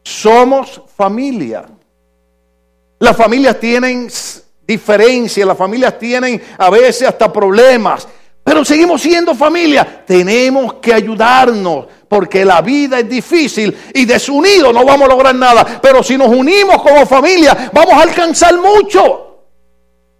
somos 0.04 0.82
familia. 0.96 1.66
Las 3.00 3.16
familias 3.16 3.60
tienen 3.60 4.10
diferencias, 4.66 5.48
las 5.48 5.58
familias 5.58 6.00
tienen 6.00 6.42
a 6.58 6.72
veces 6.72 7.08
hasta 7.08 7.32
problemas, 7.32 8.08
pero 8.44 8.66
seguimos 8.66 9.00
siendo 9.02 9.36
familia. 9.36 10.04
Tenemos 10.08 10.76
que 10.76 10.96
ayudarnos 10.96 11.86
porque 12.08 12.44
la 12.44 12.62
vida 12.62 12.98
es 13.00 13.08
difícil 13.08 13.78
y 13.94 14.06
desunidos 14.06 14.74
no 14.74 14.84
vamos 14.84 15.08
a 15.08 15.12
lograr 15.12 15.36
nada. 15.36 15.80
Pero 15.80 16.02
si 16.02 16.18
nos 16.18 16.30
unimos 16.30 16.82
como 16.82 17.06
familia, 17.06 17.70
vamos 17.72 17.94
a 17.94 18.02
alcanzar 18.02 18.58
mucho. 18.58 19.27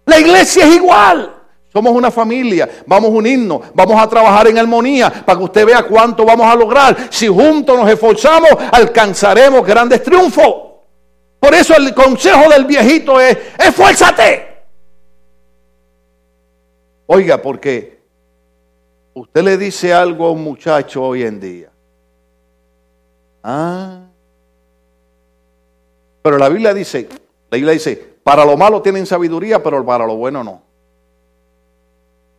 La 0.08 0.18
iglesia 0.18 0.66
es 0.66 0.76
igual. 0.76 1.34
Somos 1.70 1.92
una 1.92 2.10
familia, 2.10 2.68
vamos 2.86 3.10
a 3.10 3.12
unirnos, 3.12 3.60
vamos 3.74 4.00
a 4.00 4.08
trabajar 4.08 4.48
en 4.48 4.56
armonía 4.56 5.10
para 5.10 5.38
que 5.38 5.44
usted 5.44 5.66
vea 5.66 5.82
cuánto 5.82 6.24
vamos 6.24 6.46
a 6.46 6.56
lograr. 6.56 6.96
Si 7.10 7.28
juntos 7.28 7.78
nos 7.78 7.88
esforzamos, 7.90 8.48
alcanzaremos 8.72 9.64
grandes 9.66 10.02
triunfos. 10.02 10.54
Por 11.38 11.54
eso 11.54 11.76
el 11.76 11.94
consejo 11.94 12.48
del 12.48 12.64
viejito 12.64 13.20
es, 13.20 13.36
esfuérzate. 13.58 14.46
Oiga, 17.06 17.40
porque 17.40 18.00
usted 19.12 19.42
le 19.42 19.58
dice 19.58 19.92
algo 19.92 20.26
a 20.26 20.32
un 20.32 20.42
muchacho 20.42 21.02
hoy 21.02 21.22
en 21.22 21.38
día. 21.38 21.70
Ah. 23.44 24.06
Pero 26.22 26.38
la 26.38 26.48
Biblia 26.48 26.72
dice, 26.72 27.08
la 27.50 27.56
Biblia 27.56 27.74
dice, 27.74 28.17
para 28.28 28.44
lo 28.44 28.58
malo 28.58 28.82
tienen 28.82 29.06
sabiduría, 29.06 29.62
pero 29.62 29.82
para 29.86 30.04
lo 30.04 30.14
bueno 30.16 30.44
no. 30.44 30.60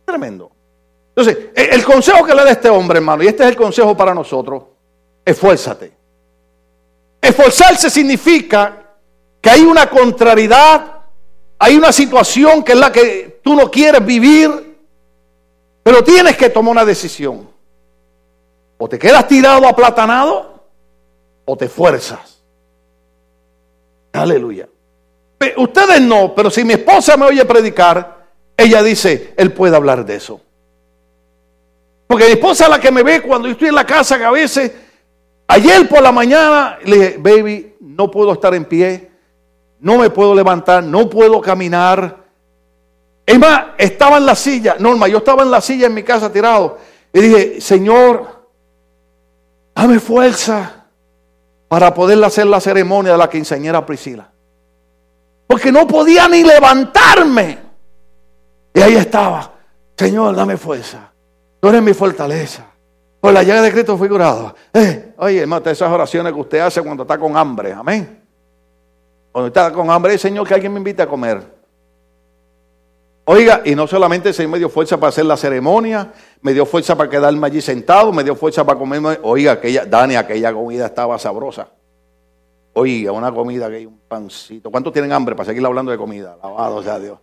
Tremendo. 0.04 0.52
Entonces, 1.08 1.48
el 1.52 1.84
consejo 1.84 2.24
que 2.24 2.32
le 2.32 2.44
da 2.44 2.52
este 2.52 2.68
hombre, 2.68 2.98
hermano, 2.98 3.24
y 3.24 3.26
este 3.26 3.42
es 3.42 3.48
el 3.48 3.56
consejo 3.56 3.96
para 3.96 4.14
nosotros, 4.14 4.62
esfuérzate. 5.24 5.92
Esforzarse 7.20 7.90
significa 7.90 8.84
que 9.40 9.50
hay 9.50 9.62
una 9.62 9.90
contrariedad, 9.90 11.00
hay 11.58 11.76
una 11.76 11.90
situación 11.90 12.62
que 12.62 12.70
es 12.70 12.78
la 12.78 12.92
que 12.92 13.40
tú 13.42 13.56
no 13.56 13.68
quieres 13.68 14.06
vivir, 14.06 14.78
pero 15.82 16.04
tienes 16.04 16.36
que 16.36 16.50
tomar 16.50 16.70
una 16.70 16.84
decisión. 16.84 17.50
O 18.78 18.88
te 18.88 18.96
quedas 18.96 19.26
tirado 19.26 19.66
aplatanado 19.66 20.54
o 21.44 21.56
te 21.56 21.68
fuerzas. 21.68 22.44
Aleluya. 24.12 24.68
Ustedes 25.56 26.02
no, 26.02 26.34
pero 26.34 26.50
si 26.50 26.64
mi 26.64 26.74
esposa 26.74 27.16
me 27.16 27.24
oye 27.24 27.44
predicar, 27.46 28.26
ella 28.56 28.82
dice, 28.82 29.32
él 29.36 29.52
puede 29.52 29.74
hablar 29.74 30.04
de 30.04 30.16
eso. 30.16 30.40
Porque 32.06 32.26
mi 32.26 32.32
esposa 32.32 32.64
es 32.64 32.70
la 32.70 32.78
que 32.78 32.90
me 32.90 33.02
ve 33.02 33.22
cuando 33.22 33.48
yo 33.48 33.52
estoy 33.52 33.68
en 33.68 33.74
la 33.74 33.86
casa, 33.86 34.18
que 34.18 34.24
a 34.24 34.30
veces, 34.30 34.70
ayer 35.46 35.88
por 35.88 36.02
la 36.02 36.12
mañana, 36.12 36.78
le 36.84 36.96
dije, 36.96 37.16
baby, 37.18 37.74
no 37.80 38.10
puedo 38.10 38.32
estar 38.32 38.54
en 38.54 38.66
pie, 38.66 39.10
no 39.80 39.96
me 39.96 40.10
puedo 40.10 40.34
levantar, 40.34 40.82
no 40.84 41.08
puedo 41.08 41.40
caminar. 41.40 42.18
Es 43.24 43.38
más, 43.38 43.64
estaba 43.78 44.18
en 44.18 44.26
la 44.26 44.34
silla, 44.34 44.76
Norma, 44.78 45.08
yo 45.08 45.18
estaba 45.18 45.42
en 45.42 45.50
la 45.50 45.62
silla 45.62 45.86
en 45.86 45.94
mi 45.94 46.02
casa 46.02 46.30
tirado. 46.30 46.78
Y 47.14 47.20
dije, 47.20 47.60
Señor, 47.62 48.46
dame 49.74 49.98
fuerza 50.00 50.84
para 51.68 51.94
poder 51.94 52.22
hacer 52.24 52.46
la 52.46 52.60
ceremonia 52.60 53.12
de 53.12 53.18
la 53.18 53.30
quinceañera 53.30 53.86
Priscila. 53.86 54.29
Porque 55.50 55.72
no 55.72 55.84
podía 55.84 56.28
ni 56.28 56.44
levantarme. 56.44 57.58
Y 58.72 58.80
ahí 58.80 58.94
estaba, 58.94 59.52
Señor, 59.96 60.36
dame 60.36 60.56
fuerza. 60.56 61.12
Tú 61.58 61.68
eres 61.68 61.82
mi 61.82 61.92
fortaleza. 61.92 62.66
Por 63.20 63.32
la 63.32 63.42
llaga 63.42 63.62
de 63.62 63.72
Cristo 63.72 63.98
fui 63.98 64.08
curado. 64.08 64.54
Eh, 64.72 65.12
oye, 65.18 65.40
hermano, 65.40 65.68
esas 65.68 65.90
oraciones 65.90 66.32
que 66.32 66.38
usted 66.38 66.60
hace 66.60 66.80
cuando 66.82 67.02
está 67.02 67.18
con 67.18 67.36
hambre. 67.36 67.72
Amén. 67.72 68.22
Cuando 69.32 69.48
está 69.48 69.72
con 69.72 69.90
hambre, 69.90 70.16
Señor, 70.18 70.46
que 70.46 70.54
alguien 70.54 70.72
me 70.72 70.78
invite 70.78 71.02
a 71.02 71.08
comer. 71.08 71.42
Oiga, 73.24 73.62
y 73.64 73.74
no 73.74 73.88
solamente 73.88 74.32
se 74.32 74.46
me 74.46 74.56
dio 74.56 74.68
fuerza 74.68 74.98
para 74.98 75.08
hacer 75.08 75.26
la 75.26 75.36
ceremonia, 75.36 76.12
me 76.42 76.54
dio 76.54 76.64
fuerza 76.64 76.96
para 76.96 77.10
quedarme 77.10 77.44
allí 77.48 77.60
sentado, 77.60 78.12
me 78.12 78.22
dio 78.22 78.36
fuerza 78.36 78.64
para 78.64 78.78
comerme. 78.78 79.18
Oiga, 79.24 79.50
aquella, 79.50 79.84
Dani, 79.84 80.14
aquella 80.14 80.52
comida 80.52 80.86
estaba 80.86 81.18
sabrosa. 81.18 81.70
Oiga, 82.72 83.12
una 83.12 83.32
comida 83.32 83.68
que 83.68 83.76
hay 83.76 83.86
un 83.86 83.98
pancito. 84.06 84.70
¿Cuántos 84.70 84.92
tienen 84.92 85.12
hambre 85.12 85.34
para 85.34 85.46
seguir 85.46 85.64
hablando 85.64 85.90
de 85.90 85.98
comida? 85.98 86.36
Alabado 86.42 86.82
sea 86.82 86.98
Dios. 86.98 87.18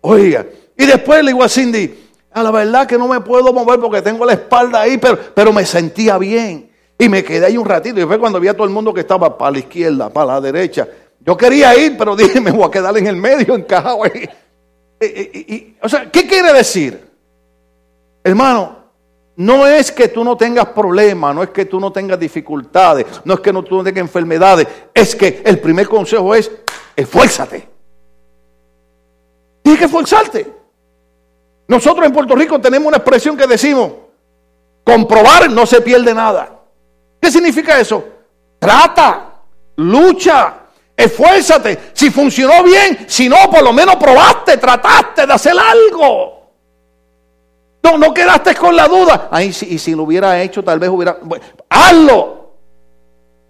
Oiga, 0.00 0.46
y 0.76 0.86
después 0.86 1.22
le 1.22 1.32
digo 1.32 1.44
a 1.44 1.48
Cindy, 1.48 2.08
a 2.32 2.42
la 2.42 2.50
verdad 2.50 2.86
que 2.86 2.96
no 2.96 3.06
me 3.06 3.20
puedo 3.20 3.52
mover 3.52 3.78
porque 3.80 4.02
tengo 4.02 4.24
la 4.24 4.32
espalda 4.32 4.80
ahí, 4.80 4.98
pero, 4.98 5.18
pero 5.34 5.52
me 5.52 5.64
sentía 5.64 6.18
bien. 6.18 6.70
Y 6.98 7.08
me 7.08 7.24
quedé 7.24 7.46
ahí 7.46 7.56
un 7.56 7.66
ratito. 7.66 8.00
Y 8.00 8.04
fue 8.04 8.18
cuando 8.18 8.40
vi 8.40 8.48
a 8.48 8.54
todo 8.54 8.64
el 8.64 8.72
mundo 8.72 8.92
que 8.92 9.00
estaba 9.00 9.36
para 9.36 9.52
la 9.52 9.58
izquierda, 9.58 10.10
para 10.10 10.34
la 10.34 10.40
derecha. 10.40 10.86
Yo 11.20 11.36
quería 11.36 11.76
ir, 11.76 11.96
pero 11.96 12.16
dije, 12.16 12.40
me 12.40 12.50
voy 12.50 12.64
a 12.64 12.70
quedar 12.70 12.96
en 12.98 13.06
el 13.06 13.16
medio, 13.16 13.54
encajado 13.54 14.04
ahí. 14.04 14.28
o 15.82 15.88
sea, 15.88 16.10
¿qué 16.10 16.26
quiere 16.26 16.52
decir? 16.52 17.08
Hermano, 18.22 18.79
no 19.40 19.66
es 19.66 19.90
que 19.90 20.08
tú 20.08 20.22
no 20.22 20.36
tengas 20.36 20.66
problemas, 20.66 21.34
no 21.34 21.42
es 21.42 21.48
que 21.48 21.64
tú 21.64 21.80
no 21.80 21.90
tengas 21.90 22.20
dificultades, 22.20 23.06
no 23.24 23.32
es 23.32 23.40
que 23.40 23.50
no, 23.50 23.62
tú 23.62 23.78
no 23.78 23.82
tengas 23.82 24.02
enfermedades, 24.02 24.68
es 24.92 25.16
que 25.16 25.42
el 25.46 25.58
primer 25.58 25.88
consejo 25.88 26.34
es, 26.34 26.50
esfuérzate. 26.94 27.66
Tienes 29.62 29.78
que 29.78 29.86
esforzarte. 29.86 30.54
Nosotros 31.68 32.04
en 32.04 32.12
Puerto 32.12 32.34
Rico 32.34 32.60
tenemos 32.60 32.88
una 32.88 32.98
expresión 32.98 33.34
que 33.34 33.46
decimos, 33.46 33.92
comprobar 34.84 35.48
no 35.48 35.64
se 35.64 35.80
pierde 35.80 36.12
nada. 36.12 36.60
¿Qué 37.18 37.30
significa 37.30 37.80
eso? 37.80 38.04
Trata, 38.58 39.40
lucha, 39.76 40.54
esfuérzate. 40.94 41.78
Si 41.94 42.10
funcionó 42.10 42.62
bien, 42.62 43.06
si 43.08 43.26
no, 43.26 43.50
por 43.50 43.62
lo 43.62 43.72
menos 43.72 43.96
probaste, 43.96 44.58
trataste 44.58 45.26
de 45.26 45.32
hacer 45.32 45.54
algo. 45.58 46.39
No, 47.82 47.96
no 47.98 48.12
quedaste 48.12 48.54
con 48.54 48.76
la 48.76 48.86
duda. 48.88 49.28
Ay, 49.30 49.48
y 49.48 49.78
si 49.78 49.94
lo 49.94 50.02
hubiera 50.04 50.40
hecho, 50.42 50.62
tal 50.62 50.78
vez 50.78 50.90
hubiera. 50.90 51.18
hazlo. 51.68 52.40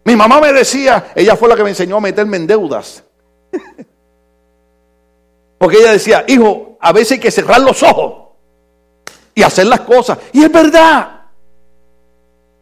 Mi 0.04 0.16
mamá 0.16 0.40
me 0.40 0.52
decía, 0.52 1.12
ella 1.14 1.36
fue 1.36 1.48
la 1.48 1.56
que 1.56 1.62
me 1.62 1.70
enseñó 1.70 1.96
a 1.96 2.00
meterme 2.00 2.36
en 2.36 2.46
deudas. 2.46 3.04
Porque 5.58 5.78
ella 5.78 5.92
decía, 5.92 6.24
hijo, 6.26 6.78
a 6.80 6.92
veces 6.92 7.12
hay 7.12 7.18
que 7.18 7.30
cerrar 7.30 7.60
los 7.60 7.82
ojos 7.82 8.30
y 9.34 9.42
hacer 9.42 9.66
las 9.66 9.80
cosas. 9.80 10.18
Y 10.32 10.42
es 10.42 10.50
verdad. 10.50 11.20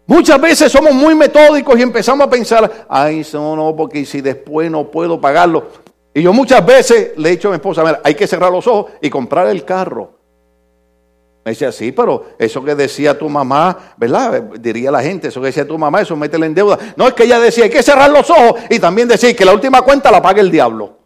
Muchas 0.07 0.41
veces 0.41 0.73
somos 0.73 0.95
muy 0.95 1.15
metódicos 1.15 1.79
y 1.79 1.83
empezamos 1.83 2.27
a 2.27 2.31
pensar, 2.31 2.87
ay, 2.89 3.25
no, 3.35 3.55
no, 3.55 3.77
porque 3.77 4.05
si 4.05 4.21
después 4.21 4.71
no 4.71 4.91
puedo 4.91 5.21
pagarlo. 5.21 5.69
Y 6.15 6.23
yo 6.23 6.33
muchas 6.33 6.65
veces 6.65 7.13
le 7.17 7.29
he 7.29 7.33
dicho 7.33 7.49
a 7.49 7.51
mi 7.53 7.57
esposa, 7.57 7.83
ver, 7.83 8.01
hay 8.03 8.15
que 8.15 8.27
cerrar 8.27 8.51
los 8.51 8.67
ojos 8.67 8.93
y 9.01 9.11
comprar 9.11 9.47
el 9.49 9.65
carro. 9.65 10.18
Me 11.49 11.53
decía, 11.53 11.73
sí, 11.73 11.93
pero 11.93 12.27
eso 12.39 12.63
que 12.63 12.75
decía 12.75 13.19
tu 13.19 13.27
mamá, 13.27 13.95
¿verdad? 13.97 14.43
Diría 14.61 14.91
la 14.91 15.01
gente, 15.01 15.29
eso 15.29 15.41
que 15.41 15.47
decía 15.47 15.67
tu 15.67 15.79
mamá, 15.79 16.03
eso 16.03 16.15
métele 16.15 16.45
en 16.45 16.55
deuda. 16.55 16.79
No, 16.95 17.09
es 17.09 17.15
que 17.15 17.25
ella 17.25 17.41
decía, 17.41 17.65
hay 17.65 17.71
que 17.71 17.83
cerrar 17.83 18.11
los 18.11 18.29
ojos 18.29 18.61
y 18.69 18.79
también 18.79 19.09
decir 19.09 19.35
que 19.35 19.47
la 19.47 19.55
última 19.55 19.81
cuenta 19.81 20.11
la 20.11 20.21
pague 20.21 20.43
el 20.43 20.51
diablo. 20.51 20.99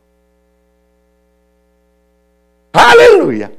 Aleluya. 2.72 3.52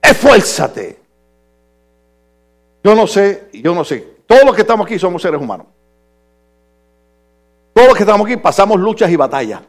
Esfuérzate. 0.00 1.00
Yo 2.84 2.94
no 2.94 3.08
sé, 3.08 3.48
yo 3.54 3.74
no 3.74 3.84
sé. 3.84 4.18
Todos 4.24 4.44
los 4.44 4.54
que 4.54 4.60
estamos 4.60 4.86
aquí 4.86 5.00
somos 5.00 5.20
seres 5.20 5.40
humanos. 5.40 5.66
Todos 7.72 7.88
los 7.88 7.96
que 7.96 8.04
estamos 8.04 8.24
aquí 8.24 8.36
pasamos 8.36 8.78
luchas 8.78 9.10
y 9.10 9.16
batallas. 9.16 9.62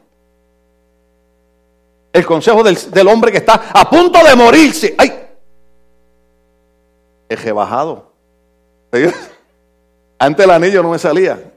El 2.12 2.24
consejo 2.24 2.62
del, 2.62 3.08
hombre 3.08 3.30
que 3.30 3.38
está 3.38 3.70
a 3.72 3.88
punto 3.88 4.18
de 4.24 4.34
morirse. 4.34 4.94
¡Ay! 4.98 5.12
Eje 7.28 7.52
bajado. 7.52 8.12
Antes 10.18 10.44
el 10.44 10.50
anillo 10.50 10.82
no 10.82 10.90
me 10.90 10.98
salía. 10.98 11.52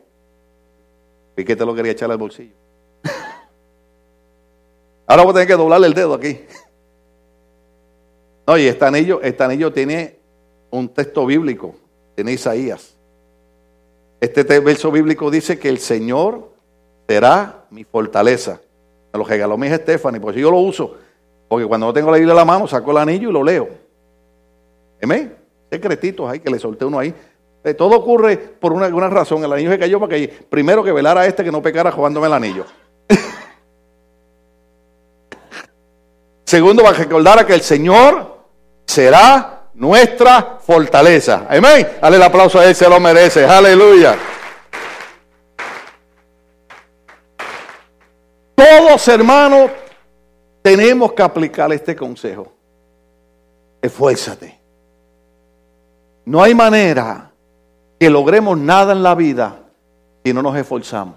Y 1.36 1.44
que 1.44 1.56
te 1.56 1.66
lo 1.66 1.74
quería 1.74 1.94
echar 1.94 2.12
al 2.12 2.18
bolsillo. 2.18 2.54
Ahora 5.08 5.24
voy 5.24 5.32
a 5.32 5.34
tener 5.34 5.48
que 5.48 5.56
doblarle 5.56 5.88
el 5.88 5.94
dedo 5.94 6.14
aquí. 6.14 6.42
No, 8.48 8.58
y 8.58 8.66
este 8.66 8.84
anillo, 8.84 9.22
este 9.22 9.44
anillo 9.44 9.72
tiene 9.72 10.20
un 10.72 10.90
texto 10.90 11.28
bíblico, 11.28 11.76
en 12.18 12.28
Isaías. 12.28 12.98
Este 14.20 14.44
verso 14.60 14.92
bíblico 14.92 15.30
dice 15.30 15.60
que 15.60 15.70
el 15.70 15.80
Señor 15.80 16.50
será 17.08 17.66
mi 17.70 17.84
fortaleza. 17.84 18.60
Me 19.14 19.20
lo 19.20 19.26
regaló 19.26 19.58
mi 19.58 19.68
hija 19.68 19.78
Stephanie, 19.78 20.20
pues 20.20 20.36
yo 20.36 20.52
lo 20.52 20.58
uso. 20.58 20.96
Porque 21.48 21.66
cuando 21.66 21.88
no 21.88 21.94
tengo 21.94 22.10
la 22.12 22.18
Biblia 22.18 22.32
en 22.32 22.38
la 22.38 22.46
mano, 22.46 22.68
saco 22.68 22.92
el 22.92 22.98
anillo 22.98 23.30
y 23.30 23.34
lo 23.34 23.44
leo. 23.44 23.68
Amén. 25.02 25.36
Secretitos 25.70 26.30
ahí 26.30 26.40
que 26.40 26.50
le 26.50 26.60
solté 26.60 26.86
uno 26.86 27.00
ahí. 27.00 27.14
Eh, 27.64 27.74
todo 27.74 27.98
ocurre 27.98 28.38
por 28.38 28.74
una, 28.74 28.86
alguna 28.86 29.10
razón. 29.10 29.44
El 29.44 29.52
anillo 29.52 29.72
se 29.72 29.80
cayó 29.80 30.00
para 30.00 30.16
que 30.16 30.28
primero 30.28 30.84
que 30.84 30.92
velara 30.92 31.22
a 31.22 31.26
este 31.26 31.44
que 31.44 31.52
no 31.52 31.62
pecara 31.62 31.92
jugándome 31.92 32.28
el 32.28 32.34
anillo. 32.34 32.66
Segundo, 36.46 36.84
va 36.84 36.90
a 36.90 36.94
recordar 36.94 37.40
a 37.40 37.46
que 37.46 37.54
el 37.54 37.62
Señor 37.62 38.38
será 38.86 39.64
nuestra 39.74 40.58
fortaleza. 40.62 41.46
Amén. 41.50 41.88
Dale 42.02 42.18
el 42.18 42.24
aplauso 42.24 42.60
a 42.60 42.66
él, 42.66 42.76
se 42.76 42.90
lo 42.90 43.00
merece. 43.00 43.46
Aleluya. 43.46 44.18
Todos 48.62 49.08
hermanos 49.08 49.72
tenemos 50.62 51.14
que 51.14 51.24
aplicar 51.24 51.74
este 51.74 51.96
consejo. 51.96 52.54
Esfuérzate. 53.82 54.60
No 56.26 56.44
hay 56.44 56.54
manera 56.54 57.32
que 58.00 58.08
logremos 58.08 58.56
nada 58.60 58.94
en 58.94 59.02
la 59.02 59.16
vida 59.16 59.58
si 60.24 60.32
no 60.32 60.44
nos 60.44 60.56
esforzamos. 60.56 61.16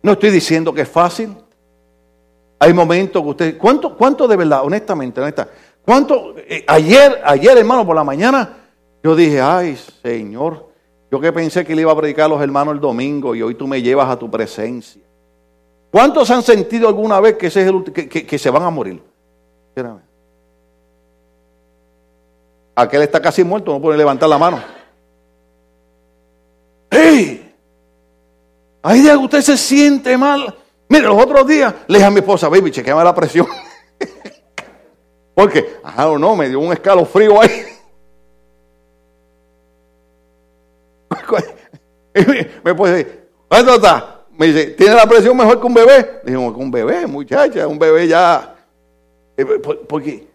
No 0.00 0.12
estoy 0.12 0.30
diciendo 0.30 0.72
que 0.72 0.82
es 0.82 0.88
fácil. 0.88 1.36
Hay 2.60 2.72
momentos 2.72 3.20
que 3.20 3.28
usted, 3.28 3.58
¿cuánto, 3.58 3.96
cuánto 3.96 4.28
de 4.28 4.36
verdad, 4.36 4.62
honestamente, 4.62 5.20
honesta, 5.20 5.48
cuánto, 5.84 6.34
eh, 6.38 6.64
ayer, 6.68 7.20
ayer 7.24 7.58
hermano, 7.58 7.84
por 7.84 7.96
la 7.96 8.04
mañana, 8.04 8.58
yo 9.02 9.16
dije, 9.16 9.40
ay 9.40 9.76
Señor, 9.76 10.68
yo 11.10 11.18
que 11.18 11.32
pensé 11.32 11.64
que 11.64 11.74
le 11.74 11.82
iba 11.82 11.90
a 11.90 11.96
predicar 11.96 12.26
a 12.26 12.28
los 12.28 12.40
hermanos 12.40 12.74
el 12.74 12.80
domingo 12.80 13.34
y 13.34 13.42
hoy 13.42 13.56
tú 13.56 13.66
me 13.66 13.82
llevas 13.82 14.08
a 14.08 14.16
tu 14.16 14.30
presencia. 14.30 15.07
¿Cuántos 15.90 16.30
han 16.30 16.42
sentido 16.42 16.88
alguna 16.88 17.20
vez 17.20 17.36
que, 17.36 17.46
ese 17.46 17.62
es 17.62 17.68
el, 17.68 17.84
que, 17.92 18.08
que, 18.08 18.38
se 18.38 18.50
van 18.50 18.62
a 18.62 18.70
morir? 18.70 19.02
Espérame. 19.68 20.00
Aquel 22.74 23.02
está 23.02 23.20
casi 23.20 23.42
muerto, 23.42 23.72
no 23.72 23.80
puede 23.80 23.96
levantar 23.96 24.28
la 24.28 24.38
mano. 24.38 24.62
¡Ey! 26.90 27.54
Hay 28.82 29.00
días 29.00 29.16
que 29.16 29.24
usted 29.24 29.40
se 29.40 29.56
siente 29.56 30.16
mal. 30.16 30.54
Mire, 30.88 31.06
los 31.06 31.22
otros 31.22 31.46
días 31.46 31.74
le 31.86 31.98
dije 31.98 32.06
a 32.06 32.10
mi 32.10 32.20
esposa, 32.20 32.48
baby, 32.48 32.70
chequeame 32.70 33.02
la 33.02 33.14
presión. 33.14 33.46
Porque, 35.34 35.78
o 35.82 36.18
no, 36.18 36.36
me 36.36 36.48
dio 36.48 36.60
un 36.60 36.72
escalofrío 36.72 37.40
ahí. 37.40 37.64
me 42.64 42.74
puede 42.74 42.94
decir, 42.94 43.28
¿cuánto 43.48 43.74
está? 43.74 44.17
Me 44.38 44.46
dice, 44.46 44.66
¿tiene 44.66 44.94
la 44.94 45.04
presión 45.04 45.36
mejor 45.36 45.60
que 45.60 45.66
un 45.66 45.74
bebé? 45.74 46.20
Le 46.22 46.30
digo, 46.30 46.46
un 46.46 46.70
bebé, 46.70 47.08
muchacha, 47.08 47.66
un 47.66 47.76
bebé 47.76 48.06
ya. 48.06 48.54
Eh, 49.36 49.44
porque 49.44 50.28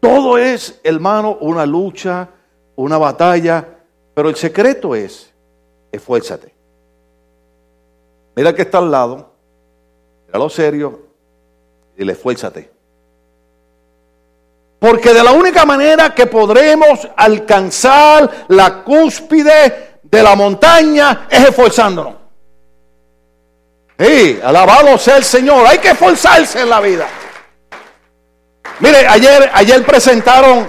todo 0.00 0.38
es, 0.38 0.80
hermano, 0.82 1.36
una 1.42 1.66
lucha, 1.66 2.26
una 2.76 2.96
batalla, 2.96 3.68
pero 4.14 4.30
el 4.30 4.36
secreto 4.36 4.94
es, 4.94 5.30
esfuérzate. 5.92 6.54
Mira 8.34 8.54
que 8.54 8.62
está 8.62 8.78
al 8.78 8.90
lado, 8.90 9.30
mira 10.26 10.38
lo 10.38 10.48
serio, 10.48 11.00
y 11.98 12.04
le 12.04 12.12
esfuérzate. 12.12 12.70
Porque 14.78 15.12
de 15.12 15.22
la 15.22 15.32
única 15.32 15.66
manera 15.66 16.14
que 16.14 16.26
podremos 16.26 17.06
alcanzar 17.14 18.46
la 18.48 18.82
cúspide 18.82 19.98
de 20.02 20.22
la 20.22 20.34
montaña 20.34 21.26
es 21.30 21.50
esforzándonos. 21.50 22.19
Sí, 24.00 24.38
alabado 24.42 24.96
sea 24.96 25.18
el 25.18 25.24
Señor. 25.24 25.66
Hay 25.66 25.76
que 25.76 25.90
esforzarse 25.90 26.62
en 26.62 26.70
la 26.70 26.80
vida. 26.80 27.06
Mire, 28.78 29.06
ayer, 29.06 29.50
ayer 29.52 29.84
presentaron 29.84 30.60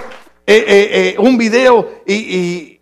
eh, 0.46 0.64
eh, 0.66 0.88
eh, 0.92 1.16
un 1.18 1.38
video 1.38 2.02
y, 2.06 2.78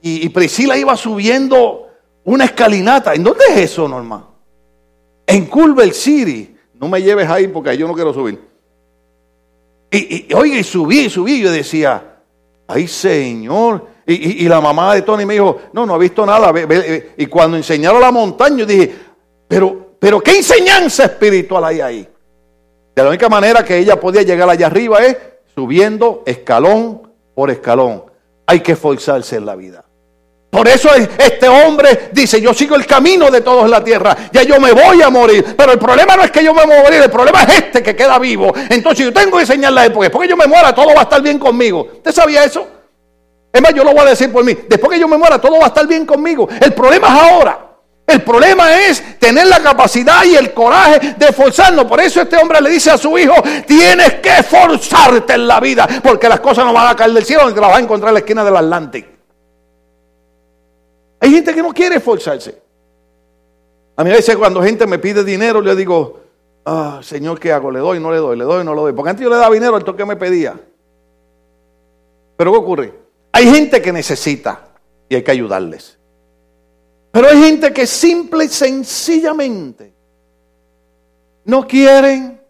y, 0.00 0.28
Priscila 0.30 0.78
iba 0.78 0.96
subiendo 0.96 1.88
una 2.24 2.46
escalinata. 2.46 3.12
¿En 3.12 3.22
dónde 3.22 3.44
es 3.50 3.56
eso, 3.58 3.86
Norma? 3.86 4.30
En 5.26 5.44
Culver 5.44 5.92
City. 5.92 6.56
No 6.80 6.88
me 6.88 7.02
lleves 7.02 7.28
ahí 7.28 7.48
porque 7.48 7.76
yo 7.76 7.86
no 7.86 7.92
quiero 7.92 8.14
subir. 8.14 8.40
Y, 9.90 10.26
y 10.26 10.34
oye, 10.34 10.60
y 10.60 10.64
subí, 10.64 11.00
y 11.00 11.10
subí. 11.10 11.42
Yo 11.42 11.52
decía, 11.52 12.16
ay 12.66 12.88
Señor. 12.88 13.88
Y, 14.06 14.48
la 14.48 14.60
mamá 14.60 14.94
de 14.94 15.02
Tony 15.02 15.26
me 15.26 15.34
dijo, 15.34 15.60
no, 15.74 15.84
no 15.84 15.94
ha 15.94 15.98
visto 15.98 16.24
nada. 16.24 16.50
Y 17.18 17.26
cuando 17.26 17.58
enseñaron 17.58 18.00
la 18.00 18.10
montaña, 18.10 18.58
yo 18.58 18.66
dije, 18.66 18.92
pero, 19.52 19.81
pero 20.02 20.20
¿qué 20.20 20.38
enseñanza 20.38 21.04
espiritual 21.04 21.64
hay 21.64 21.80
ahí? 21.80 22.08
De 22.92 23.02
la 23.04 23.08
única 23.08 23.28
manera 23.28 23.64
que 23.64 23.78
ella 23.78 24.00
podía 24.00 24.22
llegar 24.22 24.50
allá 24.50 24.66
arriba 24.66 24.98
es 24.98 25.16
subiendo 25.54 26.24
escalón 26.26 27.08
por 27.36 27.52
escalón. 27.52 28.02
Hay 28.44 28.58
que 28.58 28.72
esforzarse 28.72 29.36
en 29.36 29.46
la 29.46 29.54
vida. 29.54 29.84
Por 30.50 30.66
eso 30.66 30.88
este 30.92 31.46
hombre 31.46 32.10
dice, 32.10 32.40
yo 32.40 32.52
sigo 32.52 32.74
el 32.74 32.84
camino 32.84 33.30
de 33.30 33.42
todos 33.42 33.70
la 33.70 33.84
tierra, 33.84 34.16
ya 34.32 34.42
yo 34.42 34.58
me 34.58 34.72
voy 34.72 35.00
a 35.02 35.08
morir. 35.08 35.54
Pero 35.56 35.70
el 35.70 35.78
problema 35.78 36.16
no 36.16 36.24
es 36.24 36.32
que 36.32 36.42
yo 36.42 36.52
me 36.52 36.66
voy 36.66 36.74
a 36.74 36.82
morir, 36.82 37.00
el 37.00 37.10
problema 37.10 37.44
es 37.44 37.58
este 37.58 37.80
que 37.80 37.94
queda 37.94 38.18
vivo. 38.18 38.52
Entonces 38.70 39.06
yo 39.06 39.12
tengo 39.12 39.36
que 39.36 39.42
enseñarle 39.42 39.82
a 39.82 39.84
él, 39.84 39.92
porque 39.92 40.06
después 40.06 40.26
que 40.26 40.30
yo 40.30 40.36
me 40.36 40.48
muera 40.48 40.74
todo 40.74 40.88
va 40.88 41.02
a 41.02 41.04
estar 41.04 41.22
bien 41.22 41.38
conmigo. 41.38 41.86
¿Usted 41.94 42.10
sabía 42.10 42.42
eso? 42.42 42.66
Es 43.52 43.62
más, 43.62 43.72
yo 43.72 43.84
lo 43.84 43.92
voy 43.92 44.00
a 44.00 44.10
decir 44.10 44.32
por 44.32 44.42
mí. 44.42 44.58
Después 44.68 44.92
que 44.92 44.98
yo 44.98 45.06
me 45.06 45.16
muera 45.16 45.40
todo 45.40 45.60
va 45.60 45.66
a 45.66 45.68
estar 45.68 45.86
bien 45.86 46.04
conmigo. 46.04 46.48
El 46.60 46.74
problema 46.74 47.06
es 47.06 47.14
ahora. 47.14 47.71
El 48.06 48.22
problema 48.22 48.78
es 48.86 49.18
tener 49.18 49.46
la 49.46 49.62
capacidad 49.62 50.24
y 50.24 50.34
el 50.34 50.52
coraje 50.52 51.14
de 51.16 51.26
esforzarnos. 51.26 51.84
Por 51.84 52.00
eso 52.00 52.20
este 52.20 52.36
hombre 52.36 52.60
le 52.60 52.70
dice 52.70 52.90
a 52.90 52.98
su 52.98 53.16
hijo, 53.16 53.34
tienes 53.66 54.14
que 54.14 54.38
esforzarte 54.38 55.34
en 55.34 55.46
la 55.46 55.60
vida, 55.60 55.88
porque 56.02 56.28
las 56.28 56.40
cosas 56.40 56.64
no 56.64 56.72
van 56.72 56.88
a 56.88 56.96
caer 56.96 57.12
del 57.12 57.24
cielo, 57.24 57.48
ni 57.48 57.54
te 57.54 57.60
las 57.60 57.70
vas 57.70 57.78
a 57.78 57.82
encontrar 57.82 58.10
en 58.10 58.14
la 58.14 58.20
esquina 58.20 58.44
del 58.44 58.56
Atlántico. 58.56 59.08
Hay 61.20 61.30
gente 61.30 61.54
que 61.54 61.62
no 61.62 61.72
quiere 61.72 61.96
esforzarse. 61.96 62.60
A 63.96 64.02
mí 64.02 64.10
a 64.10 64.14
veces 64.14 64.36
cuando 64.36 64.62
gente 64.62 64.86
me 64.86 64.98
pide 64.98 65.22
dinero, 65.22 65.62
yo 65.62 65.76
digo, 65.76 66.20
ah, 66.64 66.98
Señor, 67.02 67.38
¿qué 67.38 67.52
hago? 67.52 67.70
¿Le 67.70 67.78
doy, 67.78 68.00
no 68.00 68.10
le 68.10 68.18
doy? 68.18 68.36
¿Le 68.36 68.44
doy, 68.44 68.64
no 68.64 68.74
le 68.74 68.80
doy? 68.80 68.92
Porque 68.92 69.10
antes 69.10 69.22
yo 69.22 69.30
le 69.30 69.36
daba 69.36 69.54
dinero 69.54 69.76
al 69.76 69.84
toque 69.84 70.04
me 70.04 70.16
pedía. 70.16 70.58
Pero 72.36 72.50
¿qué 72.50 72.58
ocurre? 72.58 72.94
Hay 73.30 73.48
gente 73.48 73.80
que 73.80 73.92
necesita 73.92 74.68
y 75.08 75.14
hay 75.14 75.22
que 75.22 75.30
ayudarles. 75.30 75.98
Pero 77.12 77.28
hay 77.28 77.42
gente 77.42 77.72
que 77.72 77.86
simple 77.86 78.46
y 78.46 78.48
sencillamente 78.48 79.92
no 81.44 81.66
quieren 81.66 82.40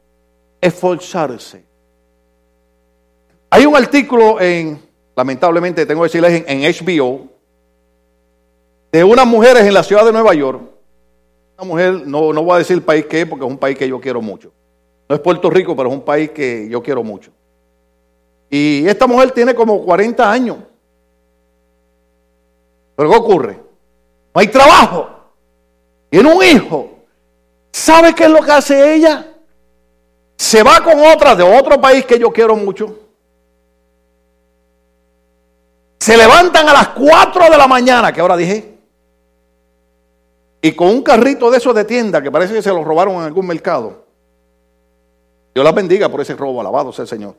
esforzarse. 0.61 1.65
Hay 3.51 3.67
un 3.67 3.77
artículo 3.77 4.41
en, 4.41 4.81
lamentablemente 5.17 5.85
tengo 5.85 6.03
que 6.03 6.07
decirles, 6.07 6.45
en, 6.47 6.61
HBO, 6.63 7.27
de 8.93 9.03
unas 9.03 9.27
mujeres 9.27 9.65
en 9.65 9.75
la 9.75 9.83
ciudad 9.83 10.05
de 10.05 10.13
Nueva 10.13 10.33
York. 10.33 10.63
Una 11.59 11.67
mujer, 11.67 12.07
no, 12.07 12.33
no 12.33 12.45
voy 12.45 12.55
a 12.55 12.59
decir 12.59 12.77
el 12.77 12.83
país 12.83 13.07
que 13.07 13.23
es, 13.23 13.27
porque 13.27 13.45
es 13.45 13.51
un 13.51 13.59
país 13.59 13.77
que 13.77 13.89
yo 13.89 14.01
quiero 14.01 14.23
mucho. 14.23 14.53
No 15.09 15.17
es 15.17 15.21
Puerto 15.21 15.51
Rico, 15.51 15.75
pero 15.75 15.89
es 15.89 15.95
un 15.95 16.03
país 16.03 16.31
que 16.31 16.69
yo 16.71 16.81
quiero 16.83 17.03
mucho. 17.03 17.33
Y 18.49 18.87
esta 18.87 19.07
mujer 19.09 19.33
tiene 19.33 19.55
como 19.55 19.85
40 19.85 20.31
años. 20.31 20.59
Pero 22.95 23.11
¿qué 23.11 23.17
ocurre? 23.17 23.72
No 24.35 24.41
hay 24.41 24.49
trabajo, 24.49 25.11
tiene 26.11 26.35
un 26.35 26.43
hijo. 26.43 26.91
¿Sabe 27.71 28.15
qué 28.15 28.25
es 28.25 28.31
lo 28.31 28.43
que 28.43 28.53
hace 28.53 28.95
ella? 28.95 29.35
Se 30.37 30.63
va 30.63 30.83
con 30.83 30.99
otra 31.05 31.35
de 31.35 31.43
otro 31.43 31.81
país 31.81 32.05
que 32.05 32.19
yo 32.19 32.31
quiero 32.31 32.57
mucho. 32.57 32.99
Se 35.99 36.17
levantan 36.17 36.69
a 36.69 36.73
las 36.73 36.89
4 36.89 37.45
de 37.51 37.57
la 37.57 37.67
mañana, 37.67 38.13
que 38.13 38.21
ahora 38.21 38.37
dije, 38.37 38.79
y 40.61 40.73
con 40.73 40.89
un 40.89 41.03
carrito 41.03 41.51
de 41.51 41.59
esos 41.59 41.75
de 41.75 41.85
tienda 41.85 42.23
que 42.23 42.31
parece 42.31 42.55
que 42.55 42.63
se 42.63 42.71
lo 42.71 42.85
robaron 42.85 43.15
en 43.17 43.23
algún 43.23 43.47
mercado. 43.47 44.05
Dios 45.55 45.65
las 45.65 45.75
bendiga 45.75 46.09
por 46.09 46.21
ese 46.21 46.35
robo, 46.35 46.61
alabado 46.61 46.93
sea 46.93 47.03
el 47.03 47.09
Señor. 47.09 47.37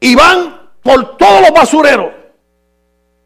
Y 0.00 0.14
van 0.14 0.70
por 0.82 1.16
todos 1.16 1.40
los 1.40 1.50
basureros 1.50 2.17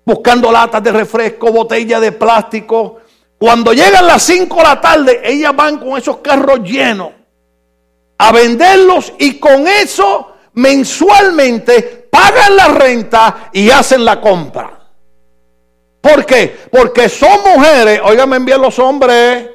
buscando 0.05 0.51
latas 0.51 0.83
de 0.83 0.93
refresco, 0.93 1.53
botellas 1.53 2.01
de 2.01 2.13
plástico. 2.13 2.99
Cuando 3.39 3.73
llegan 3.73 4.07
las 4.07 4.23
5 4.23 4.57
de 4.57 4.63
la 4.63 4.81
tarde, 4.81 5.21
ellas 5.25 5.55
van 5.55 5.79
con 5.79 5.99
esos 5.99 6.19
carros 6.19 6.61
llenos 6.61 7.11
a 8.19 8.33
venderlos 8.33 9.13
y 9.19 9.39
con 9.39 9.67
eso 9.67 10.33
mensualmente 10.55 12.09
pagan 12.11 12.57
la 12.57 12.69
renta 12.69 13.51
y 13.53 13.71
hacen 13.71 14.05
la 14.05 14.21
compra. 14.21 14.79
¿Por 16.01 16.27
qué? 16.27 16.57
Porque 16.71 17.09
son 17.09 17.41
mujeres, 17.45 18.01
óigame 18.05 18.39
bien 18.41 18.61
los 18.61 18.79
hombres, 18.79 19.49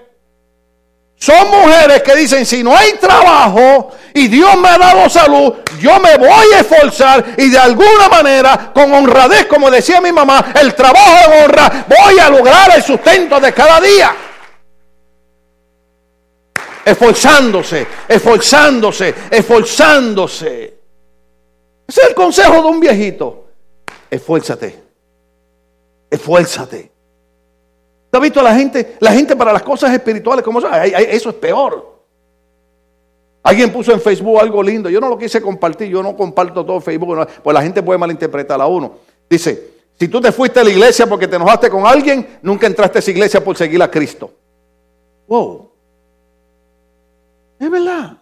son 1.20 1.50
mujeres 1.50 2.04
que 2.04 2.16
dicen, 2.16 2.46
si 2.46 2.64
no 2.64 2.78
hay 2.78 2.94
trabajo 2.94 3.92
y 4.14 4.28
Dios 4.28 4.56
me 4.58 4.70
ha 4.70 4.78
dado 4.78 5.10
salud, 5.10 5.56
yo 5.80 6.00
me 6.00 6.16
voy 6.16 6.54
a 6.56 6.60
esforzar 6.60 7.34
y 7.38 7.50
de 7.50 7.58
alguna 7.58 8.08
manera, 8.08 8.72
con 8.74 8.94
honradez, 8.94 9.48
como 9.48 9.72
decía 9.72 10.00
mi 10.00 10.12
mamá, 10.12 10.54
el 10.62 10.76
trabajo 10.76 11.32
de 11.32 11.44
honra, 11.44 11.86
voy 11.88 12.20
a 12.20 12.30
lograr 12.30 12.72
el 12.76 12.84
sustento 12.84 13.40
de 13.40 13.52
cada 13.52 13.82
día. 13.82 14.16
Esforzándose, 16.86 17.88
esforzándose, 18.08 19.14
esforzándose. 19.32 20.78
Ese 21.88 22.02
es 22.02 22.08
el 22.10 22.14
consejo 22.14 22.62
de 22.62 22.68
un 22.70 22.80
viejito. 22.80 23.48
Esfuérzate, 24.10 24.84
esfuérzate. 26.12 26.97
¿Te 28.18 28.20
has 28.20 28.24
visto 28.24 28.42
la 28.42 28.56
gente? 28.56 28.96
La 29.00 29.12
gente 29.12 29.36
para 29.36 29.54
las 29.54 29.62
cosas 29.62 29.94
espirituales, 29.94 30.44
como 30.44 30.58
eso, 30.58 30.68
eso 30.74 31.30
es 31.30 31.36
peor. 31.36 32.02
Alguien 33.44 33.72
puso 33.72 33.92
en 33.92 34.02
Facebook 34.02 34.40
algo 34.40 34.64
lindo. 34.64 34.90
Yo 34.90 35.00
no 35.00 35.08
lo 35.08 35.20
quise 35.20 35.40
compartir. 35.40 35.88
Yo 35.90 36.02
no 36.02 36.18
comparto 36.18 36.66
todo 36.66 36.82
Facebook. 36.82 37.28
Pues 37.44 37.54
la 37.54 37.62
gente 37.62 37.84
puede 37.84 38.00
malinterpretar 38.00 38.60
a 38.60 38.66
uno. 38.66 38.96
Dice, 39.30 39.70
si 40.00 40.08
tú 40.08 40.20
te 40.20 40.32
fuiste 40.32 40.60
a 40.60 40.64
la 40.64 40.72
iglesia 40.72 41.06
porque 41.06 41.28
te 41.28 41.36
enojaste 41.36 41.70
con 41.70 41.86
alguien, 41.86 42.40
nunca 42.42 42.66
entraste 42.66 42.98
a 42.98 43.02
esa 43.02 43.12
iglesia 43.12 43.44
por 43.44 43.56
seguir 43.56 43.84
a 43.84 43.92
Cristo. 43.92 44.32
Wow. 45.28 45.70
Es 47.60 47.70
verdad. 47.70 48.18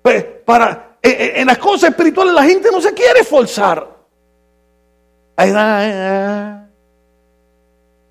Pues, 0.00 0.24
para, 0.44 0.96
en 1.02 1.48
las 1.48 1.58
cosas 1.58 1.90
espirituales 1.90 2.32
la 2.34 2.44
gente 2.44 2.68
no 2.70 2.80
se 2.80 2.94
quiere 2.94 3.24
ay. 5.36 6.69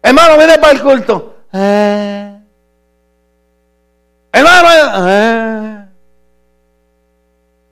Hermano, 0.01 0.37
viene 0.37 0.57
para 0.57 0.73
el 0.73 0.81
culto. 0.81 1.35
Eh. 1.51 2.39
Hermano, 4.31 4.69
eh, 4.69 5.87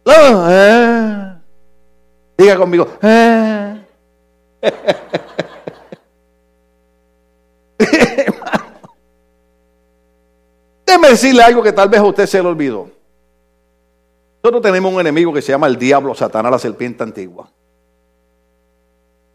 eh, 0.06 0.34
eh. 0.50 1.34
diga 2.38 2.58
conmigo, 2.58 2.88
eh. 3.02 3.82
Déjeme 10.86 11.10
decirle 11.10 11.44
algo 11.44 11.62
que 11.62 11.74
tal 11.74 11.90
vez 11.90 12.00
a 12.00 12.06
usted 12.06 12.26
se 12.26 12.42
le 12.42 12.48
olvidó. 12.48 12.90
Nosotros 14.42 14.64
tenemos 14.64 14.94
un 14.94 15.00
enemigo 15.00 15.34
que 15.34 15.42
se 15.42 15.52
llama 15.52 15.68
el 15.68 15.78
diablo, 15.78 16.16
Satanás, 16.16 16.52
la 16.52 16.60
serpiente 16.60 17.04
antigua. 17.04 17.50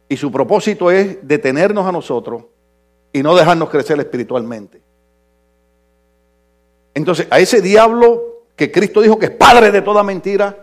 Y 0.09 0.17
su 0.17 0.33
propósito 0.33 0.91
es 0.91 1.19
detenernos 1.27 1.87
a 1.87 1.93
nosotros 1.93 2.45
y 3.13 3.23
no 3.23 3.35
dejarnos 3.35 3.69
crecer 3.69 3.99
espiritualmente. 4.01 4.81
Entonces, 6.95 7.27
a 7.31 7.39
ese 7.39 7.61
diablo 7.61 8.45
que 8.57 8.71
Cristo 8.71 9.01
dijo 9.01 9.19
que 9.19 9.27
es 9.27 9.33
padre 9.33 9.71
de 9.71 9.83
toda 9.83 10.03
mentira, 10.03 10.57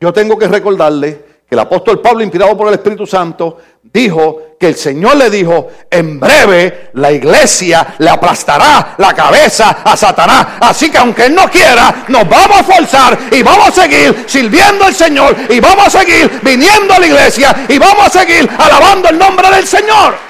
yo 0.00 0.12
tengo 0.12 0.38
que 0.38 0.48
recordarle 0.48 1.30
que 1.50 1.56
el 1.56 1.58
apóstol 1.58 2.00
Pablo, 2.00 2.22
inspirado 2.22 2.56
por 2.56 2.68
el 2.68 2.74
Espíritu 2.74 3.06
Santo, 3.06 3.58
dijo 3.82 4.56
que 4.58 4.68
el 4.68 4.76
Señor 4.76 5.16
le 5.16 5.28
dijo, 5.28 5.66
en 5.90 6.20
breve 6.20 6.90
la 6.94 7.10
iglesia 7.10 7.94
le 7.98 8.08
aplastará 8.08 8.94
la 8.98 9.12
cabeza 9.12 9.82
a 9.82 9.96
Satanás. 9.96 10.46
Así 10.60 10.90
que 10.90 10.98
aunque 10.98 11.26
Él 11.26 11.34
no 11.34 11.50
quiera, 11.50 12.04
nos 12.06 12.28
vamos 12.28 12.60
a 12.60 12.62
forzar 12.62 13.18
y 13.32 13.42
vamos 13.42 13.68
a 13.68 13.82
seguir 13.82 14.24
sirviendo 14.26 14.84
al 14.84 14.94
Señor 14.94 15.34
y 15.48 15.58
vamos 15.58 15.86
a 15.86 15.90
seguir 15.90 16.40
viniendo 16.42 16.94
a 16.94 17.00
la 17.00 17.06
iglesia 17.06 17.66
y 17.68 17.78
vamos 17.78 18.06
a 18.06 18.10
seguir 18.10 18.48
alabando 18.56 19.08
el 19.08 19.18
nombre 19.18 19.50
del 19.50 19.66
Señor. 19.66 20.29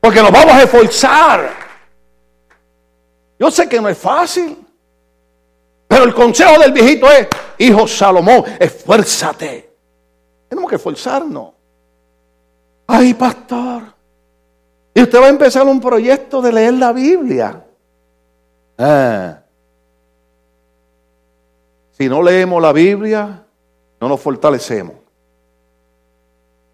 Porque 0.00 0.22
nos 0.22 0.32
vamos 0.32 0.54
a 0.54 0.62
esforzar. 0.62 1.50
Yo 3.38 3.50
sé 3.50 3.68
que 3.68 3.80
no 3.80 3.88
es 3.88 3.98
fácil. 3.98 4.66
Pero 5.86 6.04
el 6.04 6.14
consejo 6.14 6.58
del 6.60 6.72
viejito 6.72 7.10
es, 7.10 7.26
hijo 7.58 7.86
Salomón, 7.86 8.44
esfuérzate. 8.58 9.76
Tenemos 10.48 10.70
que 10.70 10.76
esforzarnos. 10.76 11.52
Ay, 12.86 13.14
pastor. 13.14 13.82
Y 14.94 15.02
usted 15.02 15.20
va 15.20 15.26
a 15.26 15.30
empezar 15.30 15.66
un 15.66 15.80
proyecto 15.80 16.40
de 16.40 16.52
leer 16.52 16.74
la 16.74 16.92
Biblia. 16.92 17.64
Ah. 18.78 19.38
Si 21.92 22.08
no 22.08 22.22
leemos 22.22 22.62
la 22.62 22.72
Biblia, 22.72 23.44
no 24.00 24.08
nos 24.08 24.20
fortalecemos. 24.20 24.94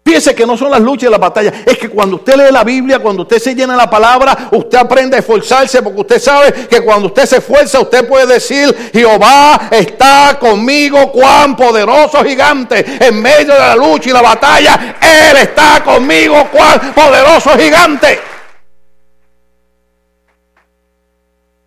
Fíjese 0.07 0.33
que 0.33 0.45
no 0.45 0.55
son 0.55 0.71
las 0.71 0.79
luchas 0.79 1.09
y 1.09 1.11
las 1.11 1.19
batallas. 1.19 1.53
Es 1.65 1.77
que 1.77 1.89
cuando 1.89 2.15
usted 2.15 2.37
lee 2.37 2.49
la 2.49 2.63
Biblia, 2.63 2.99
cuando 2.99 3.23
usted 3.23 3.39
se 3.39 3.53
llena 3.53 3.75
la 3.75 3.89
palabra, 3.89 4.47
usted 4.53 4.77
aprende 4.77 5.17
a 5.17 5.19
esforzarse 5.19 5.81
porque 5.81 5.99
usted 5.99 6.21
sabe 6.21 6.53
que 6.53 6.79
cuando 6.79 7.07
usted 7.07 7.25
se 7.25 7.39
esfuerza, 7.39 7.81
usted 7.81 8.07
puede 8.07 8.25
decir, 8.25 8.73
Jehová 8.93 9.67
está 9.69 10.37
conmigo, 10.39 11.11
cuán 11.11 11.57
poderoso 11.57 12.23
gigante. 12.23 12.85
En 13.05 13.21
medio 13.21 13.53
de 13.53 13.59
la 13.59 13.75
lucha 13.75 14.09
y 14.09 14.13
la 14.13 14.21
batalla, 14.21 14.95
Él 15.01 15.35
está 15.41 15.83
conmigo, 15.83 16.47
cuán 16.53 16.93
poderoso 16.93 17.49
gigante. 17.57 18.17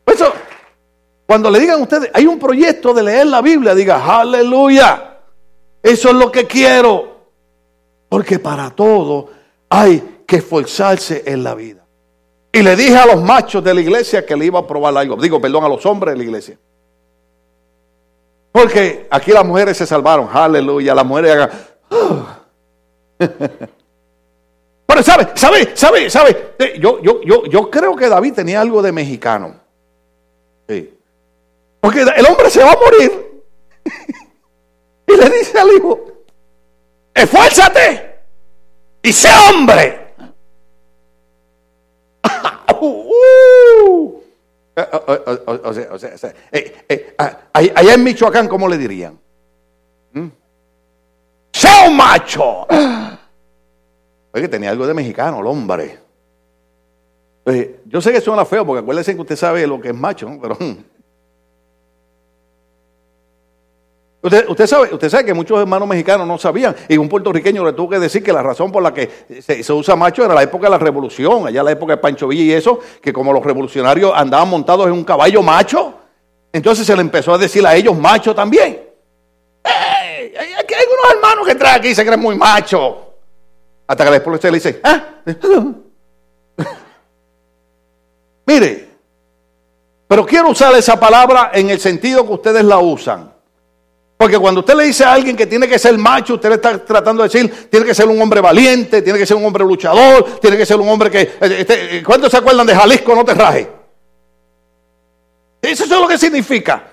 Eso, 0.07 0.33
cuando 1.27 1.51
le 1.51 1.61
digan 1.61 1.79
a 1.79 1.83
ustedes, 1.83 2.11
hay 2.15 2.25
un 2.25 2.39
proyecto 2.39 2.95
de 2.95 3.03
leer 3.03 3.27
la 3.27 3.43
Biblia, 3.43 3.75
diga, 3.75 4.03
aleluya. 4.03 5.19
Eso 5.83 6.09
es 6.09 6.15
lo 6.15 6.33
que 6.33 6.47
quiero. 6.47 7.10
Porque 8.11 8.39
para 8.41 8.69
todo 8.71 9.31
hay 9.71 10.23
que 10.27 10.37
esforzarse 10.37 11.23
en 11.25 11.43
la 11.43 11.55
vida. 11.55 11.87
Y 12.53 12.61
le 12.63 12.75
dije 12.75 12.97
a 12.97 13.07
los 13.07 13.23
machos 13.23 13.63
de 13.63 13.73
la 13.73 13.81
iglesia 13.81 14.27
que 14.27 14.37
le 14.37 14.47
iba 14.47 14.59
a 14.59 14.67
probar 14.67 14.99
algo. 14.99 15.17
Digo, 15.17 15.41
perdón, 15.41 15.65
a 15.65 15.69
los 15.69 15.87
hombres 15.87 16.15
de 16.15 16.19
la 16.19 16.25
iglesia. 16.25 16.59
Porque 18.51 19.07
aquí 19.11 19.31
las 19.31 19.47
mujeres 19.47 19.77
se 19.77 19.87
salvaron. 19.87 20.29
Aleluya. 20.33 20.93
Las 20.93 21.07
mujeres 21.07 21.31
hagan. 21.31 21.51
Pero 24.87 25.03
sabe, 25.05 25.29
sabe, 25.37 25.77
sabe, 25.77 26.11
sabe. 26.11 26.55
Yo, 26.81 27.01
yo, 27.01 27.23
yo, 27.23 27.45
yo 27.45 27.71
creo 27.71 27.95
que 27.95 28.09
David 28.09 28.35
tenía 28.35 28.61
algo 28.61 28.83
de 28.83 28.91
mexicano. 28.91 29.55
Sí. 30.69 30.99
Porque 31.81 32.03
el 32.03 32.27
hombre 32.27 32.51
se 32.51 32.65
va 32.65 32.73
a 32.73 32.77
morir. 32.77 33.45
y 35.07 35.17
le 35.17 35.31
dice 35.31 35.57
al 35.61 35.69
hijo, 35.77 36.10
esfuérzate 37.23 38.21
y 39.03 39.13
sé 39.13 39.29
hombre. 39.49 40.01
allá 47.53 47.95
en 47.95 48.05
Michoacán, 48.05 48.49
¿cómo 48.49 48.69
le 48.69 48.79
dirían? 48.79 49.19
¿Mm? 50.13 50.29
Un 51.87 51.97
macho. 51.97 52.67
Oye, 54.33 54.49
tenía 54.49 54.71
algo 54.71 54.87
de 54.87 54.95
mexicano, 54.95 55.41
el 55.41 55.47
hombre. 55.47 55.99
yo 57.87 58.01
sé 58.01 58.13
que 58.13 58.21
suena 58.21 58.45
feo, 58.45 58.65
porque 58.65 58.81
acuérdense 58.81 59.15
que 59.15 59.21
usted 59.21 59.37
sabe 59.37 59.67
lo 59.67 59.81
que 59.81 59.89
es 59.89 59.95
macho, 59.95 60.29
¿no? 60.29 60.41
pero 60.41 60.57
Usted, 64.23 64.67
sabe, 64.67 65.25
que 65.25 65.33
muchos 65.33 65.59
hermanos 65.59 65.89
mexicanos 65.89 66.27
no 66.27 66.37
sabían 66.37 66.77
y 66.89 66.99
un 66.99 67.09
puertorriqueño 67.09 67.65
le 67.65 67.73
tuvo 67.73 67.89
que 67.89 67.99
decir 67.99 68.23
que 68.23 68.35
la 68.35 68.43
razón 68.43 68.71
por 68.71 68.83
la 68.83 68.93
que 68.93 69.09
se, 69.41 69.73
usa 69.73 69.97
macho 69.97 70.23
era 70.23 70.35
la 70.35 70.43
época 70.43 70.67
de 70.67 70.73
la 70.73 70.79
revolución, 70.79 71.47
allá 71.47 71.63
la 71.63 71.73
época 71.73 71.95
de 71.95 72.03
Pancho 72.03 72.29
Villa 72.29 72.43
y 72.43 72.53
eso, 72.53 72.81
que 73.01 73.15
como 73.15 73.33
los 73.33 73.43
revolucionarios 73.43 74.13
andaban 74.15 74.51
montados 74.51 74.87
en 74.87 74.93
un 74.93 75.05
caballo 75.05 75.43
macho, 75.43 75.95
entonces 76.53 76.87
se 76.87 76.95
le 76.95 77.01
empezó 77.01 77.33
a 77.33 77.39
decir 77.39 77.67
a 77.67 77.75
ellos 77.75 77.97
macho 77.97 78.35
también. 78.35 78.83
hay, 79.65 80.35
algunos 80.35 81.11
hermanos 81.15 81.47
que 81.47 81.55
traen 81.55 81.77
aquí 81.77 81.89
y 81.89 81.95
se 81.95 82.05
creen 82.05 82.21
muy 82.21 82.37
macho. 82.37 83.15
Hasta 83.87 84.05
que 84.05 84.11
después 84.11 84.35
usted 84.35 84.51
le 84.51 84.59
dice, 84.59 84.81
ah, 84.85 85.03
mire, 88.47 88.89
pero 90.07 90.27
quiero 90.27 90.51
usar 90.51 90.75
esa 90.75 91.01
palabra 91.01 91.53
en 91.55 91.71
el 91.71 91.81
sentido 91.81 92.27
que 92.27 92.35
ustedes 92.35 92.65
la 92.65 92.79
usan. 92.79 93.40
Porque 94.21 94.39
cuando 94.39 94.61
usted 94.61 94.75
le 94.75 94.85
dice 94.85 95.03
a 95.03 95.15
alguien 95.15 95.35
que 95.35 95.47
tiene 95.47 95.67
que 95.67 95.79
ser 95.79 95.97
macho, 95.97 96.35
usted 96.35 96.51
le 96.51 96.57
está 96.57 96.77
tratando 96.85 97.23
de 97.23 97.31
decir, 97.31 97.71
tiene 97.71 97.87
que 97.87 97.95
ser 97.95 98.07
un 98.07 98.21
hombre 98.21 98.43
valiente, 98.43 99.01
tiene 99.01 99.19
que 99.19 99.25
ser 99.25 99.35
un 99.35 99.47
hombre 99.47 99.65
luchador, 99.65 100.39
tiene 100.39 100.59
que 100.59 100.67
ser 100.67 100.77
un 100.77 100.91
hombre 100.91 101.11
que... 101.11 101.23
Eh, 101.23 101.57
este, 101.61 101.97
eh, 101.97 102.03
¿Cuántos 102.03 102.31
se 102.31 102.37
acuerdan 102.37 102.67
de 102.67 102.75
Jalisco 102.75 103.15
no 103.15 103.25
te 103.25 103.33
raje? 103.33 103.71
Eso 105.63 105.85
es 105.85 105.91
lo 105.91 106.07
que 106.07 106.19
significa. 106.19 106.85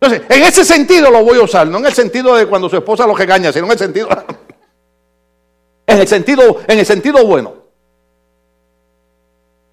Entonces, 0.00 0.28
en 0.28 0.44
ese 0.44 0.64
sentido 0.64 1.10
lo 1.10 1.24
voy 1.24 1.40
a 1.40 1.42
usar, 1.42 1.66
no 1.66 1.78
en 1.78 1.86
el 1.86 1.92
sentido 1.92 2.36
de 2.36 2.46
cuando 2.46 2.68
su 2.68 2.76
esposa 2.76 3.04
lo 3.04 3.16
regaña, 3.16 3.52
sino 3.52 3.66
en 3.66 3.72
el 3.72 3.78
sentido... 3.78 4.08
en 5.88 5.98
el 5.98 6.06
sentido, 6.06 6.60
en 6.68 6.78
el 6.78 6.86
sentido 6.86 7.26
bueno. 7.26 7.52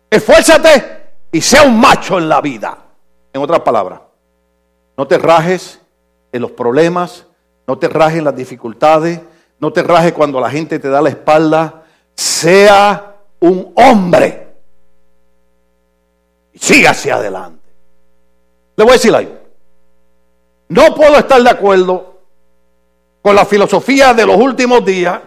Esfuérzate 0.10 1.02
y 1.32 1.42
sea 1.42 1.62
un 1.62 1.80
macho 1.80 2.18
en 2.18 2.28
la 2.28 2.42
vida. 2.42 2.76
En 3.32 3.40
otras 3.40 3.60
palabras, 3.60 4.02
no 4.98 5.06
te 5.06 5.20
rajes 5.20 5.80
en 6.34 6.42
los 6.42 6.52
problemas, 6.52 7.26
no 7.66 7.78
te 7.78 7.88
rajes 7.88 8.18
en 8.18 8.26
las 8.26 8.36
dificultades, 8.36 9.22
no 9.60 9.72
te 9.72 9.82
rajes 9.82 10.12
cuando 10.12 10.42
la 10.42 10.50
gente 10.50 10.80
te 10.80 10.90
da 10.90 11.02
la 11.02 11.10
espalda. 11.10 11.84
Sea 12.16 13.16
un 13.40 13.72
hombre 13.76 14.48
y 16.52 16.60
siga 16.60 16.90
hacia 16.90 17.16
adelante. 17.16 17.70
Le 18.76 18.84
voy 18.84 18.92
a 18.92 18.96
decir 18.96 19.16
algo. 19.16 19.38
No 20.68 20.94
puedo 20.94 21.18
estar 21.18 21.42
de 21.42 21.50
acuerdo 21.50 22.22
con 23.22 23.36
la 23.36 23.46
filosofía 23.46 24.14
de 24.14 24.26
los 24.26 24.36
últimos 24.36 24.84
días 24.84 25.20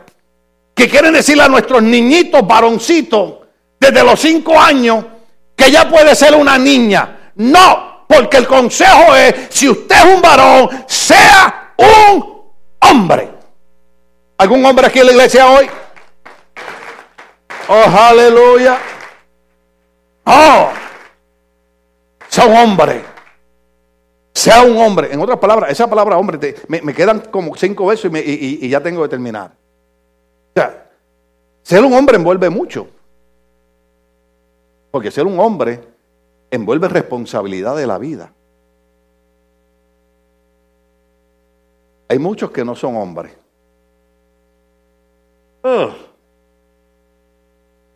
que 0.75 0.89
quieren 0.89 1.15
decirle 1.15 1.45
a 1.45 1.49
nuestros 1.49 1.83
niñitos 1.83 2.47
varoncitos 2.47 3.37
desde 3.81 4.05
los 4.05 4.21
cinco 4.21 4.59
años 4.59 5.05
que 5.55 5.71
ya 5.71 5.89
puede 5.89 6.15
ser 6.15 6.35
una 6.35 6.59
niña. 6.59 7.33
No, 7.37 7.96
porque 8.07 8.37
el 8.37 8.47
consejo 8.47 9.15
es, 9.15 9.49
si 9.51 9.69
usted 9.69 9.97
es 9.97 10.15
un 10.15 10.23
varón, 10.23 10.69
sea 10.87 11.73
un 11.77 12.45
hombre. 12.81 13.31
¿Algún 14.39 14.65
hombre 14.65 14.87
aquí 14.87 15.01
en 15.01 15.07
la 15.07 15.13
iglesia 15.13 15.51
hoy? 15.51 15.69
Oh, 17.69 17.99
aleluya. 17.99 18.79
Oh, 20.25 20.69
sea 22.29 22.47
un 22.47 22.57
hombre. 22.57 23.03
Sea 24.33 24.63
un 24.63 24.77
hombre. 24.77 25.13
En 25.13 25.21
otras 25.21 25.39
palabras, 25.39 25.71
esa 25.71 25.89
palabra 25.89 26.19
hombre, 26.19 26.55
me, 26.69 26.95
quedan 26.95 27.21
como 27.21 27.57
cinco 27.57 27.93
y, 27.93 28.67
y 28.67 28.69
ya 28.69 28.81
tengo 28.81 29.03
que 29.03 29.09
terminar. 29.09 29.53
O 30.55 30.61
sea, 30.61 30.91
ser 31.63 31.85
un 31.85 31.93
hombre 31.95 32.17
envuelve 32.17 32.51
mucho. 32.51 32.89
Porque 34.91 35.11
ser 35.11 35.27
un 35.27 35.41
hombre 35.41 35.96
envuelve 36.51 36.89
responsabilidad 36.89 37.77
de 37.77 37.87
la 37.87 37.99
vida. 37.99 38.33
Hay 42.09 42.19
muchos 42.19 42.51
que 42.51 42.65
no 42.65 42.75
son 42.75 42.97
hombres. 42.97 43.37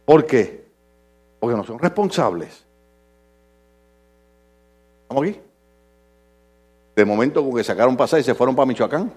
¿Por 0.04 0.26
qué? 0.26 0.64
Porque 1.38 1.56
no 1.56 1.64
son 1.64 1.78
responsables. 1.78 2.64
¿Estamos 5.02 5.22
aquí? 5.22 5.40
De 6.96 7.04
momento, 7.04 7.44
con 7.44 7.54
que 7.54 7.64
sacaron 7.64 7.96
pasaje 7.96 8.22
y 8.22 8.24
se 8.24 8.34
fueron 8.34 8.56
para 8.56 8.66
Michoacán. 8.66 9.12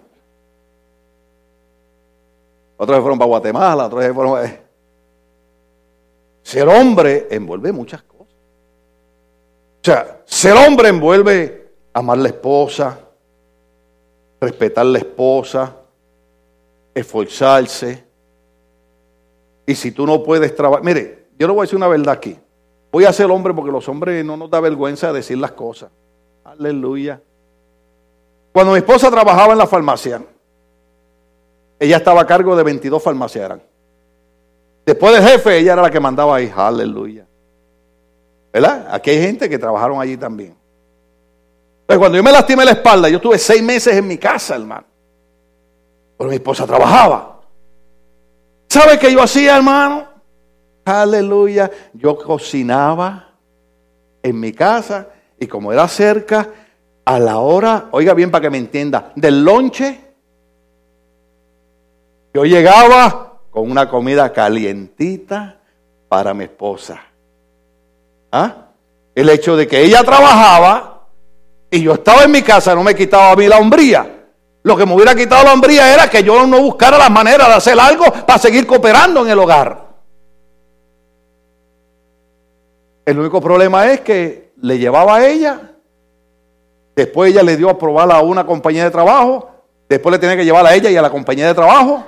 Otros 2.77 2.97
se 2.97 3.01
fueron 3.01 3.17
para 3.17 3.27
Guatemala, 3.27 3.87
otros 3.87 4.03
se 4.03 4.13
fueron. 4.13 4.45
Eh. 4.45 4.61
Ser 6.43 6.67
hombre 6.67 7.27
envuelve 7.31 7.71
muchas 7.71 8.03
cosas. 8.03 8.12
O 9.83 9.85
sea, 9.85 10.21
ser 10.23 10.53
hombre 10.53 10.87
envuelve 10.87 11.73
amar 11.91 12.17
la 12.17 12.29
esposa, 12.29 12.97
respetar 14.39 14.85
la 14.85 14.99
esposa, 14.99 15.75
esforzarse. 16.95 18.01
Y 19.65 19.75
si 19.75 19.91
tú 19.91 20.07
no 20.07 20.23
puedes 20.23 20.55
trabajar, 20.55 20.85
mire, 20.85 21.27
yo 21.37 21.47
le 21.47 21.53
voy 21.53 21.59
a 21.59 21.63
decir 21.63 21.75
una 21.75 21.89
verdad 21.89 22.13
aquí. 22.13 22.39
Voy 22.93 23.03
a 23.03 23.11
ser 23.11 23.29
hombre 23.29 23.53
porque 23.53 23.73
los 23.73 23.89
hombres 23.89 24.23
no 24.23 24.37
nos 24.37 24.49
da 24.49 24.61
vergüenza 24.61 25.11
decir 25.11 25.37
las 25.37 25.51
cosas. 25.51 25.91
Aleluya. 26.45 27.21
Cuando 28.53 28.71
mi 28.71 28.77
esposa 28.77 29.11
trabajaba 29.11 29.51
en 29.51 29.57
la 29.57 29.67
farmacia, 29.67 30.23
ella 31.77 31.97
estaba 31.97 32.21
a 32.21 32.25
cargo 32.25 32.55
de 32.55 32.63
22 32.63 33.03
farmacias. 33.03 33.59
Después 34.85 35.13
del 35.13 35.23
jefe, 35.23 35.57
ella 35.57 35.73
era 35.73 35.81
la 35.81 35.91
que 35.91 35.99
mandaba 35.99 36.37
ahí. 36.37 36.49
Aleluya. 36.55 37.27
¿Verdad? 38.53 38.87
Aquí 38.91 39.09
hay 39.09 39.21
gente 39.21 39.49
que 39.49 39.57
trabajaron 39.57 39.99
allí 39.99 40.15
también. 40.15 40.55
Pero 41.87 41.99
cuando 41.99 42.17
yo 42.17 42.23
me 42.23 42.31
lastimé 42.31 42.63
la 42.63 42.71
espalda, 42.71 43.09
yo 43.09 43.17
estuve 43.17 43.39
seis 43.39 43.63
meses 43.63 43.95
en 43.97 44.07
mi 44.07 44.17
casa, 44.17 44.55
hermano. 44.55 44.85
Pero 46.17 46.29
mi 46.29 46.35
esposa 46.35 46.67
trabajaba. 46.67 47.41
¿Sabe 48.69 48.99
qué 48.99 49.11
yo 49.11 49.21
hacía, 49.21 49.57
hermano? 49.57 50.07
Aleluya. 50.85 51.69
Yo 51.93 52.15
cocinaba 52.17 53.29
en 54.21 54.39
mi 54.39 54.53
casa 54.53 55.07
y 55.39 55.47
como 55.47 55.73
era 55.73 55.87
cerca, 55.87 56.49
a 57.05 57.19
la 57.19 57.39
hora, 57.39 57.89
oiga 57.91 58.13
bien 58.13 58.31
para 58.31 58.43
que 58.43 58.49
me 58.49 58.57
entienda, 58.57 59.11
del 59.15 59.43
lonche, 59.43 59.99
yo 62.33 62.45
llegaba 62.45 63.39
con 63.49 63.69
una 63.69 63.89
comida 63.89 64.31
calientita 64.31 65.59
para 66.07 66.33
mi 66.33 66.45
esposa. 66.45 67.01
¿Ah? 68.33 68.69
El 69.13 69.29
hecho 69.29 69.55
de 69.55 69.67
que 69.67 69.79
ella 69.83 70.03
trabajaba 70.03 71.05
y 71.69 71.83
yo 71.83 71.93
estaba 71.93 72.23
en 72.23 72.31
mi 72.31 72.41
casa 72.41 72.73
no 72.73 72.81
me 72.81 72.95
quitaba 72.95 73.31
a 73.31 73.35
mí 73.35 73.47
la 73.47 73.59
hombría. 73.59 74.25
Lo 74.63 74.75
que 74.75 74.87
me 74.87 74.95
hubiera 74.95 75.13
quitado 75.13 75.43
la 75.43 75.53
hombría 75.53 75.93
era 75.93 76.09
que 76.09 76.23
yo 76.23 76.47
no 76.47 76.59
buscara 76.59 76.97
la 76.97 77.09
manera 77.09 77.47
de 77.47 77.53
hacer 77.53 77.79
algo 77.79 78.05
para 78.05 78.39
seguir 78.39 78.65
cooperando 78.65 79.21
en 79.23 79.29
el 79.29 79.37
hogar. 79.37 79.87
El 83.05 83.19
único 83.19 83.39
problema 83.39 83.91
es 83.91 84.01
que 84.01 84.53
le 84.61 84.79
llevaba 84.79 85.17
a 85.17 85.27
ella, 85.27 85.75
después 86.95 87.31
ella 87.31 87.43
le 87.43 87.55
dio 87.55 87.69
a 87.69 87.77
probar 87.77 88.11
a 88.11 88.21
una 88.21 88.47
compañía 88.47 88.85
de 88.85 88.91
trabajo, 88.91 89.51
después 89.87 90.11
le 90.11 90.17
tenía 90.17 90.37
que 90.37 90.45
llevar 90.45 90.65
a 90.65 90.73
ella 90.73 90.89
y 90.89 90.97
a 90.97 91.03
la 91.03 91.11
compañía 91.11 91.45
de 91.45 91.53
trabajo, 91.53 92.03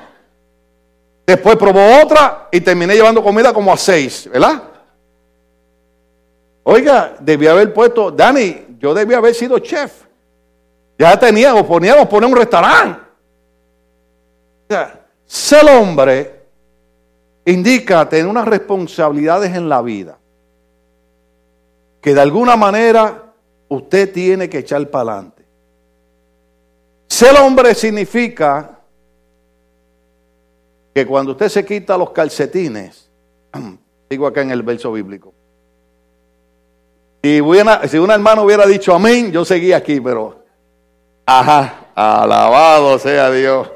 después 1.28 1.56
probó 1.58 2.02
otra 2.02 2.48
y 2.52 2.62
terminé 2.62 2.96
llevando 2.96 3.22
comida 3.22 3.54
como 3.54 3.72
a 3.72 3.78
seis, 3.78 4.28
¿verdad? 4.32 4.75
Oiga, 6.68 7.16
debía 7.20 7.52
haber 7.52 7.72
puesto, 7.72 8.10
Dani, 8.10 8.78
yo 8.80 8.96
debía 8.96 9.18
haber 9.18 9.36
sido 9.36 9.60
chef. 9.60 10.04
Ya 10.98 11.18
teníamos, 11.20 11.64
poníamos 11.64 12.08
poner 12.08 12.28
un 12.28 12.36
restaurante. 12.36 13.02
O 14.64 14.74
sea, 14.74 15.06
ser 15.28 15.64
hombre 15.70 16.42
indica 17.46 18.10
tener 18.10 18.26
unas 18.26 18.48
responsabilidades 18.48 19.56
en 19.56 19.70
la 19.70 19.84
vida 19.84 20.18
que 22.02 22.16
de 22.16 22.22
alguna 22.22 22.56
manera 22.56 23.32
usted 23.68 24.12
tiene 24.12 24.50
que 24.50 24.58
echar 24.60 24.90
para 24.90 25.12
adelante. 25.12 25.46
Ser 27.08 27.40
hombre 27.40 27.76
significa 27.76 28.80
que 30.96 31.06
cuando 31.06 31.34
usted 31.34 31.50
se 31.50 31.64
quita 31.64 31.96
los 31.96 32.10
calcetines, 32.10 33.08
digo 34.10 34.26
acá 34.26 34.42
en 34.42 34.50
el 34.50 34.64
verso 34.64 34.92
bíblico, 34.92 35.35
si, 37.26 37.90
si 37.90 37.98
una 37.98 38.14
hermana 38.14 38.42
hubiera 38.42 38.66
dicho 38.66 38.94
amén, 38.94 39.32
yo 39.32 39.44
seguía 39.44 39.78
aquí, 39.78 40.00
pero 40.00 40.46
Ajá, 41.26 41.88
alabado 41.96 43.00
sea 43.00 43.32
Dios. 43.32 43.68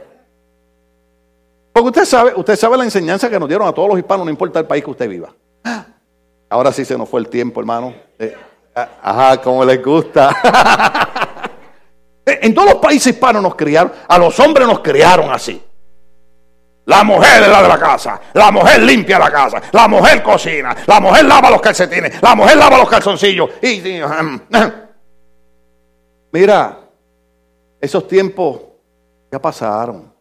Porque 1.74 1.88
usted 1.88 2.06
sabe, 2.06 2.34
usted 2.36 2.56
sabe 2.56 2.78
la 2.78 2.84
enseñanza 2.84 3.30
que 3.30 3.40
nos 3.40 3.50
dieron 3.50 3.68
a 3.68 3.74
todos 3.74 3.90
los 3.90 3.98
hispanos, 3.98 4.26
no 4.26 4.30
importa 4.30 4.60
el 4.60 4.68
país 4.68 4.84
que 4.84 4.92
usted 4.92 5.10
viva. 5.10 5.34
Ahora 6.50 6.72
sí 6.72 6.86
se 6.86 6.98
nos 6.98 7.10
fue 7.10 7.22
el 7.22 7.28
tiempo, 7.28 7.60
hermano. 7.60 7.94
Eh, 8.20 8.36
ajá, 8.76 9.42
como 9.42 9.66
les 9.66 9.84
gusta. 9.84 10.36
en 12.26 12.54
todos 12.54 12.70
los 12.70 12.80
países 12.80 13.14
hispanos 13.14 13.42
nos 13.42 13.56
criaron, 13.56 13.92
a 14.08 14.18
los 14.20 14.40
hombres 14.40 14.68
nos 14.68 14.80
criaron 14.80 15.32
así. 15.32 15.62
La 16.90 17.04
mujer 17.04 17.44
es 17.44 17.50
la 17.50 17.62
de 17.62 17.68
la 17.68 17.78
casa, 17.78 18.20
la 18.34 18.50
mujer 18.50 18.82
limpia 18.82 19.20
la 19.20 19.30
casa, 19.30 19.62
la 19.74 19.88
mujer 19.88 20.24
cocina, 20.24 20.76
la 20.88 21.00
mujer 21.00 21.24
lava 21.24 21.52
los 21.52 21.62
calcetines, 21.62 22.20
la 22.20 22.34
mujer 22.34 22.58
lava 22.58 22.80
los 22.80 22.90
calzoncillos. 22.90 23.48
Y, 23.62 24.02
mira, 26.32 26.80
esos 27.80 28.08
tiempos 28.08 28.62
ya 29.32 29.40
pasaron. 29.40 30.12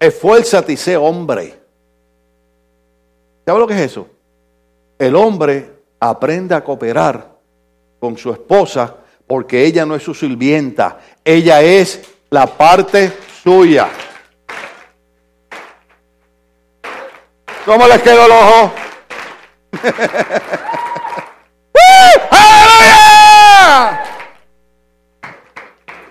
Esfuérzate 0.00 0.72
y 0.72 0.76
sé 0.76 0.96
hombre. 0.96 1.56
¿Sabe 3.46 3.60
lo 3.60 3.66
que 3.68 3.74
es 3.74 3.92
eso? 3.92 4.08
El 4.98 5.14
hombre 5.14 5.84
aprende 6.00 6.56
a 6.56 6.64
cooperar 6.64 7.30
con 8.00 8.18
su 8.18 8.32
esposa 8.32 8.96
porque 9.24 9.64
ella 9.64 9.86
no 9.86 9.94
es 9.94 10.02
su 10.02 10.14
sirvienta, 10.14 10.98
ella 11.24 11.62
es 11.62 12.02
la 12.28 12.46
parte 12.46 13.12
suya. 13.44 13.88
¿Cómo 17.68 17.86
les 17.86 18.00
quedó 18.00 18.24
el 18.24 18.32
ojo? 18.32 18.72
¡Aleluya! 22.30 24.00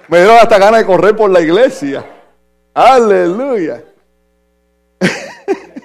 Me 0.08 0.20
dieron 0.20 0.38
hasta 0.38 0.60
ganas 0.60 0.82
de 0.82 0.86
correr 0.86 1.16
por 1.16 1.32
la 1.32 1.42
iglesia. 1.42 2.06
Aleluya. 2.76 3.84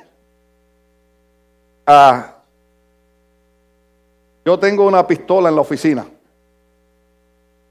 ah, 1.87 2.35
yo 4.45 4.59
tengo 4.59 4.87
una 4.87 5.07
pistola 5.07 5.49
en 5.49 5.55
la 5.55 5.62
oficina. 5.62 6.05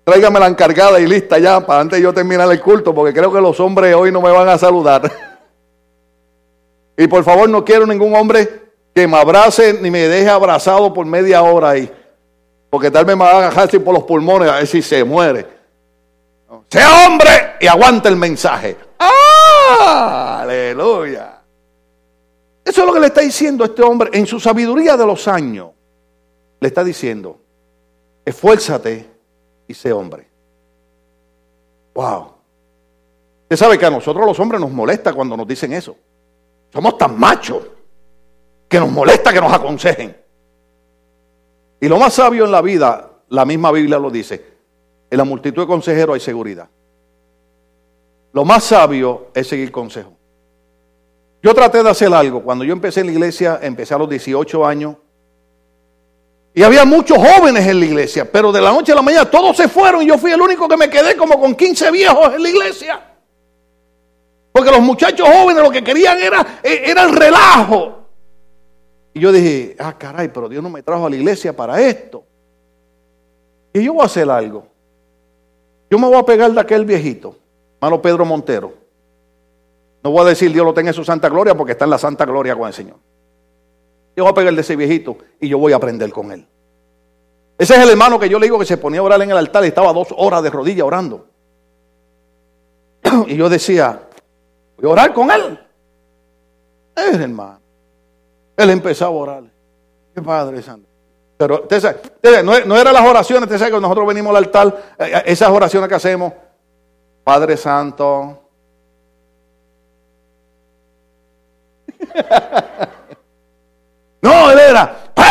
Tráigame 0.04 0.40
la 0.40 0.48
encargada 0.48 1.00
y 1.00 1.06
lista 1.06 1.38
ya 1.38 1.64
para 1.64 1.82
antes 1.82 2.00
de 2.00 2.04
yo 2.04 2.12
terminar 2.12 2.52
el 2.52 2.60
culto, 2.62 2.96
porque 2.96 3.14
creo 3.14 3.32
que 3.32 3.42
los 3.42 3.60
hombres 3.60 3.94
hoy 3.94 4.12
no 4.12 4.24
me 4.24 4.32
van 4.32 4.50
a 4.50 4.58
saludar. 4.58 5.04
y 7.04 7.08
por 7.08 7.24
favor, 7.24 7.50
no 7.50 7.66
quiero 7.66 7.88
ningún 7.88 8.16
hombre 8.16 8.62
que 8.94 9.08
me 9.08 9.18
abrace 9.18 9.74
ni 9.74 9.90
me 9.90 10.08
deje 10.08 10.30
abrazado 10.30 10.94
por 10.94 11.04
media 11.04 11.42
hora 11.42 11.72
ahí. 11.72 11.92
Porque 12.70 12.92
tal 12.92 13.06
vez 13.06 13.18
me 13.18 13.24
va 13.24 13.32
a 13.32 13.48
agarrar 13.48 13.70
por 13.84 13.96
los 13.96 14.04
pulmones 14.04 14.48
a 14.48 14.58
ver 14.58 14.68
si 14.68 14.84
se 14.84 15.04
muere. 15.04 15.48
Sea 16.70 17.08
hombre 17.08 17.54
y 17.60 17.66
aguante 17.66 18.08
el 18.08 18.16
mensaje. 18.18 18.78
¡Ah! 19.00 20.42
Aleluya. 20.44 21.42
Eso 22.64 22.82
es 22.82 22.88
lo 22.88 22.94
que 22.94 23.00
le 23.00 23.08
está 23.08 23.22
diciendo 23.22 23.66
este 23.66 23.82
hombre 23.82 24.12
en 24.14 24.28
su 24.28 24.40
sabiduría 24.40 24.96
de 24.96 25.06
los 25.08 25.28
años. 25.28 25.72
Le 26.60 26.68
está 26.68 26.84
diciendo, 26.84 27.40
esfuérzate 28.24 29.10
y 29.68 29.74
sé 29.74 29.92
hombre. 29.92 30.28
Wow. 31.96 32.36
Usted 33.42 33.58
sabe 33.58 33.80
que 33.80 33.88
a 33.88 33.90
nosotros 33.90 34.24
los 34.24 34.40
hombres 34.40 34.62
nos 34.62 34.70
molesta 34.70 35.14
cuando 35.14 35.36
nos 35.36 35.48
dicen 35.48 35.74
eso. 35.74 35.96
Somos 36.72 36.98
tan 36.98 37.20
machos 37.20 37.64
que 38.68 38.80
nos 38.80 38.90
molesta 38.90 39.34
que 39.34 39.42
nos 39.42 39.52
aconsejen. 39.52 40.16
Y 41.80 41.88
lo 41.88 41.98
más 41.98 42.14
sabio 42.14 42.46
en 42.46 42.52
la 42.52 42.62
vida, 42.62 43.12
la 43.30 43.44
misma 43.44 43.72
Biblia 43.72 43.98
lo 43.98 44.10
dice, 44.10 44.46
en 45.10 45.18
la 45.18 45.24
multitud 45.24 45.64
de 45.64 45.68
consejeros 45.68 46.14
hay 46.14 46.20
seguridad. 46.22 46.70
Lo 48.34 48.46
más 48.46 48.64
sabio 48.64 49.28
es 49.34 49.48
seguir 49.48 49.72
consejo. 49.72 50.14
Yo 51.44 51.54
traté 51.54 51.84
de 51.84 51.90
hacer 51.90 52.14
algo. 52.14 52.42
Cuando 52.42 52.64
yo 52.64 52.72
empecé 52.72 53.02
en 53.02 53.08
la 53.08 53.12
iglesia, 53.14 53.60
empecé 53.62 53.94
a 53.94 53.98
los 53.98 54.08
18 54.08 54.66
años. 54.66 54.96
Y 56.54 56.64
había 56.64 56.86
muchos 56.86 57.18
jóvenes 57.18 57.66
en 57.68 57.80
la 57.80 57.86
iglesia, 57.86 58.30
pero 58.30 58.52
de 58.52 58.62
la 58.62 58.72
noche 58.72 58.92
a 58.92 58.96
la 58.96 59.02
mañana 59.02 59.30
todos 59.30 59.56
se 59.56 59.68
fueron 59.68 60.04
y 60.04 60.08
yo 60.08 60.18
fui 60.18 60.32
el 60.32 60.42
único 60.42 60.68
que 60.68 60.78
me 60.78 60.90
quedé 60.90 61.16
como 61.16 61.40
con 61.40 61.56
15 61.56 61.92
viejos 61.92 62.34
en 62.34 62.44
la 62.44 62.50
iglesia. 62.50 63.11
Porque 64.62 64.78
los 64.78 64.86
muchachos 64.86 65.28
jóvenes 65.28 65.64
lo 65.64 65.72
que 65.72 65.84
querían 65.84 66.20
era, 66.20 66.60
eh, 66.62 66.84
era 66.86 67.02
el 67.06 67.16
relajo. 67.16 68.04
Y 69.12 69.20
yo 69.20 69.32
dije, 69.32 69.76
ah, 69.80 69.98
caray, 69.98 70.28
pero 70.28 70.48
Dios 70.48 70.62
no 70.62 70.70
me 70.70 70.84
trajo 70.84 71.08
a 71.08 71.10
la 71.10 71.16
iglesia 71.16 71.52
para 71.52 71.82
esto. 71.82 72.24
Y 73.74 73.84
yo 73.84 73.94
voy 73.94 74.04
a 74.04 74.06
hacer 74.06 74.30
algo. 74.30 74.68
Yo 75.90 75.98
me 75.98 76.06
voy 76.06 76.18
a 76.18 76.24
pegar 76.24 76.52
de 76.52 76.62
aquel 76.62 76.86
viejito, 76.86 77.36
hermano 77.78 78.04
Pedro 78.04 78.24
Montero. 78.24 78.72
No 80.04 80.12
voy 80.12 80.22
a 80.22 80.26
decir 80.26 80.54
Dios 80.54 80.64
lo 80.64 80.76
tenga 80.76 80.92
en 80.92 80.94
su 80.94 81.04
santa 81.04 81.28
gloria 81.28 81.58
porque 81.58 81.72
está 81.72 81.86
en 81.86 81.92
la 81.92 81.98
santa 81.98 82.24
gloria 82.26 82.56
con 82.56 82.68
el 82.68 82.74
Señor. 82.76 82.98
Yo 84.16 84.26
voy 84.26 84.32
a 84.32 84.36
pegar 84.36 84.54
de 84.54 84.62
ese 84.62 84.76
viejito 84.76 85.18
y 85.40 85.50
yo 85.50 85.58
voy 85.58 85.74
a 85.74 85.78
aprender 85.78 86.12
con 86.12 86.32
él. 86.32 86.46
Ese 87.58 87.74
es 87.74 87.80
el 87.82 87.90
hermano 87.90 88.20
que 88.20 88.30
yo 88.30 88.38
le 88.38 88.46
digo 88.46 88.60
que 88.60 88.66
se 88.68 88.78
ponía 88.78 89.00
a 89.00 89.04
orar 89.04 89.24
en 89.24 89.32
el 89.32 89.38
altar 89.38 89.64
y 89.64 89.70
estaba 89.70 89.92
dos 89.92 90.10
horas 90.16 90.44
de 90.44 90.52
rodillas 90.52 90.86
orando. 90.86 91.26
Y 93.26 93.36
yo 93.36 93.50
decía, 93.50 94.08
voy 94.82 94.90
a 94.90 94.94
orar 94.94 95.14
con 95.14 95.32
él. 95.32 95.60
Es 96.96 97.16
hermano. 97.20 97.60
Él 98.58 98.70
empezaba 98.70 99.12
a 99.12 99.14
orar. 99.14 99.44
Qué 100.14 100.22
Padre 100.22 100.62
Santo. 100.62 100.92
Pero 101.38 102.44
no, 102.44 102.60
no 102.66 102.78
eran 102.78 102.94
las 102.94 103.04
oraciones, 103.04 103.44
usted 103.44 103.58
sabe 103.58 103.72
que 103.72 103.82
nosotros 103.82 104.06
venimos 104.06 104.30
al 104.30 104.38
altar, 104.38 104.68
eh, 105.00 105.12
eh, 105.16 105.24
esas 105.26 105.50
oraciones 105.50 105.90
que 105.90 105.96
hacemos, 105.96 106.34
Padre 107.24 107.58
Santo. 107.58 108.38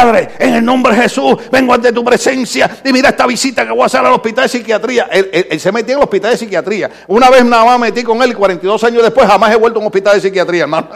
Padre, 0.00 0.30
en 0.38 0.54
el 0.54 0.64
nombre 0.64 0.94
de 0.94 1.02
Jesús, 1.02 1.36
vengo 1.52 1.74
ante 1.74 1.92
tu 1.92 2.02
presencia 2.02 2.78
y 2.82 2.90
mira 2.90 3.10
esta 3.10 3.26
visita 3.26 3.66
que 3.66 3.72
voy 3.72 3.82
a 3.82 3.86
hacer 3.86 4.00
al 4.00 4.14
hospital 4.14 4.44
de 4.44 4.48
psiquiatría. 4.48 5.08
Él, 5.12 5.60
se 5.60 5.70
metía 5.70 5.92
en 5.92 5.98
el 5.98 6.04
hospital 6.04 6.30
de 6.30 6.38
psiquiatría. 6.38 6.90
Una 7.08 7.28
vez 7.28 7.44
nada 7.44 7.66
más 7.66 7.78
metí 7.78 8.02
con 8.02 8.22
él 8.22 8.30
y 8.30 8.34
42 8.34 8.82
años 8.84 9.02
después 9.02 9.26
jamás 9.26 9.52
he 9.52 9.56
vuelto 9.56 9.78
a 9.78 9.82
un 9.82 9.88
hospital 9.88 10.14
de 10.14 10.22
psiquiatría, 10.22 10.62
hermano. 10.62 10.88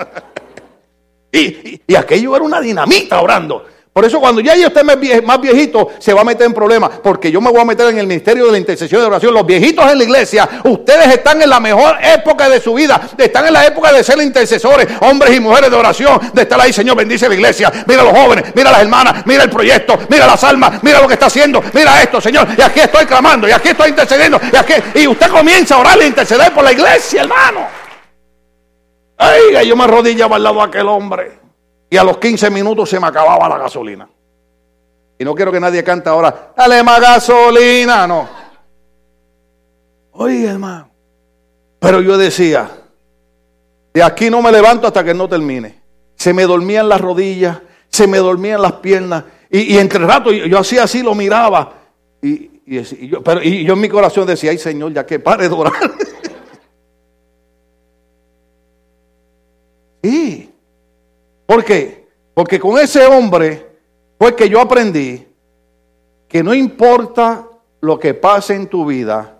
y, 1.32 1.82
y 1.86 1.94
aquello 1.94 2.34
era 2.34 2.46
una 2.46 2.62
dinamita 2.62 3.20
orando. 3.20 3.66
Por 3.94 4.04
eso 4.04 4.18
cuando 4.18 4.40
ya 4.40 4.56
yo 4.56 4.66
esté 4.66 4.82
más 4.82 5.40
viejito, 5.40 5.90
se 6.00 6.12
va 6.12 6.22
a 6.22 6.24
meter 6.24 6.46
en 6.46 6.52
problemas. 6.52 6.98
Porque 7.00 7.30
yo 7.30 7.40
me 7.40 7.48
voy 7.52 7.60
a 7.60 7.64
meter 7.64 7.86
en 7.90 7.98
el 7.98 8.08
ministerio 8.08 8.46
de 8.46 8.50
la 8.50 8.58
intercesión 8.58 9.00
de 9.00 9.06
oración. 9.06 9.32
Los 9.32 9.46
viejitos 9.46 9.88
en 9.88 9.98
la 9.98 10.02
iglesia, 10.02 10.48
ustedes 10.64 11.06
están 11.14 11.40
en 11.40 11.48
la 11.48 11.60
mejor 11.60 11.98
época 12.02 12.48
de 12.48 12.60
su 12.60 12.74
vida. 12.74 13.00
Están 13.16 13.46
en 13.46 13.52
la 13.52 13.64
época 13.64 13.92
de 13.92 14.02
ser 14.02 14.20
intercesores, 14.20 14.88
hombres 15.00 15.36
y 15.36 15.38
mujeres 15.38 15.70
de 15.70 15.76
oración. 15.76 16.18
De 16.32 16.42
estar 16.42 16.60
ahí, 16.60 16.72
Señor, 16.72 16.96
bendice 16.96 17.28
la 17.28 17.36
iglesia. 17.36 17.72
Mira 17.86 18.02
a 18.02 18.04
los 18.06 18.18
jóvenes, 18.18 18.52
mira 18.56 18.70
a 18.70 18.72
las 18.72 18.82
hermanas, 18.82 19.24
mira 19.26 19.44
el 19.44 19.50
proyecto, 19.50 19.96
mira 20.08 20.26
las 20.26 20.42
almas, 20.42 20.82
mira 20.82 21.00
lo 21.00 21.06
que 21.06 21.14
está 21.14 21.26
haciendo, 21.26 21.62
mira 21.72 22.02
esto, 22.02 22.20
Señor. 22.20 22.48
Y 22.58 22.62
aquí 22.62 22.80
estoy 22.80 23.06
clamando, 23.06 23.46
y 23.46 23.52
aquí 23.52 23.68
estoy 23.68 23.90
intercediendo. 23.90 24.40
Y, 24.52 24.56
aquí, 24.56 24.72
y 24.96 25.06
usted 25.06 25.28
comienza 25.28 25.76
a 25.76 25.78
orar 25.78 26.02
e 26.02 26.06
interceder 26.08 26.52
por 26.52 26.64
la 26.64 26.72
iglesia, 26.72 27.22
hermano. 27.22 27.68
Ay, 29.18 29.68
yo 29.68 29.76
me 29.76 29.84
arrodillaba 29.84 30.34
al 30.34 30.42
lado 30.42 30.56
de 30.56 30.62
aquel 30.62 30.88
hombre. 30.88 31.43
Y 31.94 31.96
a 31.96 32.02
los 32.02 32.18
15 32.18 32.50
minutos 32.50 32.90
se 32.90 32.98
me 32.98 33.06
acababa 33.06 33.48
la 33.48 33.56
gasolina. 33.56 34.08
Y 35.16 35.24
no 35.24 35.32
quiero 35.32 35.52
que 35.52 35.60
nadie 35.60 35.84
cante 35.84 36.08
ahora, 36.08 36.52
dale 36.56 36.82
más 36.82 37.00
gasolina, 37.00 38.04
no. 38.04 38.28
Oye, 40.10 40.44
hermano. 40.44 40.90
Pero 41.78 42.00
yo 42.00 42.18
decía, 42.18 42.68
de 43.92 44.02
aquí 44.02 44.28
no 44.28 44.42
me 44.42 44.50
levanto 44.50 44.88
hasta 44.88 45.04
que 45.04 45.14
no 45.14 45.28
termine. 45.28 45.82
Se 46.16 46.34
me 46.34 46.42
dormían 46.42 46.88
las 46.88 47.00
rodillas, 47.00 47.60
se 47.88 48.08
me 48.08 48.18
dormían 48.18 48.60
las 48.60 48.72
piernas. 48.72 49.22
Y, 49.48 49.78
entre 49.78 50.04
rato 50.04 50.32
yo, 50.32 50.58
hacía 50.58 50.82
así, 50.82 51.00
lo 51.00 51.14
miraba. 51.14 51.74
Y, 52.20 52.60
yo, 52.66 53.22
y 53.40 53.64
yo 53.64 53.74
en 53.74 53.80
mi 53.80 53.88
corazón 53.88 54.26
decía, 54.26 54.50
ay 54.50 54.58
Señor, 54.58 54.92
ya 54.92 55.06
que 55.06 55.20
pare 55.20 55.48
de 55.48 55.54
orar. 55.54 55.74
sí. 60.02 60.53
¿Por 61.46 61.64
qué? 61.64 62.08
Porque 62.34 62.58
con 62.58 62.78
ese 62.78 63.06
hombre 63.06 63.66
fue 64.18 64.34
que 64.34 64.48
yo 64.48 64.60
aprendí 64.60 65.26
que 66.28 66.42
no 66.42 66.54
importa 66.54 67.48
lo 67.80 67.98
que 67.98 68.14
pase 68.14 68.54
en 68.54 68.66
tu 68.66 68.86
vida, 68.86 69.38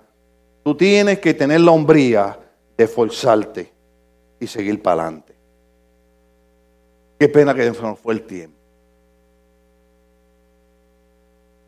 tú 0.62 0.76
tienes 0.76 1.18
que 1.18 1.34
tener 1.34 1.61
la 1.61 1.72
hombría 1.72 2.38
de 2.76 2.84
esforzarte 2.84 3.72
y 4.38 4.46
seguir 4.46 4.80
para 4.80 5.02
adelante. 5.02 5.34
Qué 7.18 7.28
pena 7.28 7.55
que 7.55 7.70
no 7.70 7.96
fue 7.96 8.14
el 8.14 8.22
tiempo. 8.22 8.59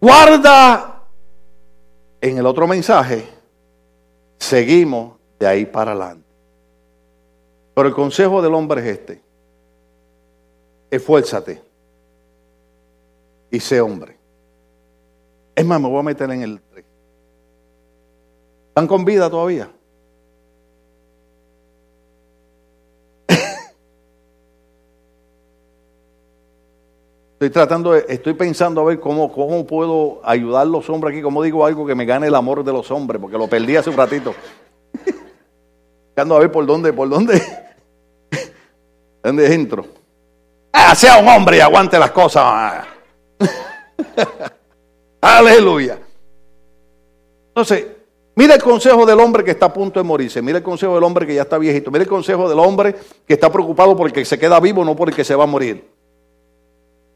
Guarda 0.01 1.03
en 2.21 2.39
el 2.39 2.47
otro 2.47 2.67
mensaje, 2.67 3.27
seguimos 4.39 5.17
de 5.41 5.47
ahí 5.47 5.67
para 5.67 5.93
adelante. 5.93 6.29
Pero 7.75 7.89
el 7.89 7.95
consejo 7.95 8.41
del 8.43 8.55
hombre 8.55 8.83
es 8.83 8.99
este 8.99 9.26
esfuérzate 10.97 11.63
y 13.51 13.61
sé 13.61 13.81
hombre. 13.81 14.17
Es 15.55 15.65
más, 15.65 15.81
me 15.81 15.89
voy 15.89 16.01
a 16.01 16.03
meter 16.03 16.31
en 16.31 16.43
el 16.43 16.61
3. 16.61 16.85
¿Están 18.69 18.87
con 18.87 19.07
vida 19.07 19.31
todavía? 19.31 19.71
Estoy 27.33 27.49
tratando, 27.51 27.95
estoy 27.95 28.35
pensando 28.35 28.83
a 28.83 28.85
ver 28.85 29.01
cómo, 29.01 29.33
cómo 29.33 29.67
puedo 29.67 30.21
ayudar 30.23 30.63
a 30.63 30.67
los 30.67 30.91
hombres 30.91 31.15
aquí, 31.15 31.23
como 31.23 31.43
digo 31.43 31.65
algo 31.65 31.87
que 31.87 31.95
me 31.95 32.05
gane 32.05 32.27
el 32.27 32.35
amor 32.35 32.63
de 32.63 32.73
los 32.75 32.91
hombres, 32.91 33.19
porque 33.21 33.39
lo 33.39 33.49
perdí 33.49 33.77
hace 33.77 33.89
un 33.89 33.97
ratito. 33.97 34.35
Ando 36.17 36.37
a 36.37 36.41
ver 36.41 36.53
por 36.53 36.67
dónde, 36.67 36.93
por 36.93 37.09
dónde, 37.09 37.41
dónde 39.23 39.55
entro. 39.55 39.96
Ah, 40.79 40.95
sea 40.95 41.17
un 41.17 41.27
hombre 41.27 41.57
y 41.57 41.61
aguante 41.61 41.99
las 41.99 42.11
cosas. 42.11 42.85
Aleluya. 45.23 45.99
Entonces, 47.49 47.87
mira 48.35 48.57
el 48.57 48.63
consejo 48.63 49.07
del 49.07 49.19
hombre 49.19 49.43
que 49.43 49.53
está 49.53 49.67
a 49.67 49.73
punto 49.73 49.99
de 49.99 50.05
morirse. 50.05 50.43
Mira 50.43 50.59
el 50.59 50.65
consejo 50.65 50.95
del 50.95 51.03
hombre 51.03 51.27
que 51.27 51.35
ya 51.35 51.43
está 51.43 51.57
viejito. 51.57 51.91
Mira 51.91 52.03
el 52.03 52.11
consejo 52.11 52.47
del 52.47 52.59
hombre 52.59 52.95
que 53.27 53.33
está 53.33 53.51
preocupado 53.51 53.97
porque 53.97 54.23
se 54.27 54.39
queda 54.39 54.61
vivo, 54.61 54.85
no 54.85 54.95
porque 54.95 55.25
se 55.25 55.35
va 55.35 55.45
a 55.45 55.47
morir. 55.47 55.89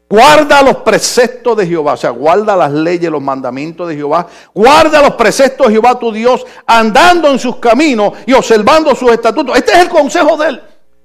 Guarda 0.09 0.63
los 0.63 0.77
preceptos 0.77 1.55
de 1.55 1.67
Jehová, 1.67 1.93
o 1.93 1.97
sea, 1.97 2.09
guarda 2.09 2.55
las 2.55 2.71
leyes, 2.71 3.11
los 3.11 3.21
mandamientos 3.21 3.87
de 3.87 3.95
Jehová. 3.95 4.25
Guarda 4.55 5.03
los 5.03 5.13
preceptos 5.13 5.67
de 5.67 5.73
Jehová 5.73 5.99
tu 5.99 6.11
Dios, 6.11 6.47
andando 6.65 7.29
en 7.29 7.37
sus 7.37 7.57
caminos 7.57 8.13
y 8.25 8.33
observando 8.33 8.95
sus 8.95 9.11
estatutos. 9.11 9.55
Este 9.55 9.71
es 9.73 9.79
el 9.79 9.89
consejo 9.89 10.35
de 10.35 10.49
él. 10.49 10.61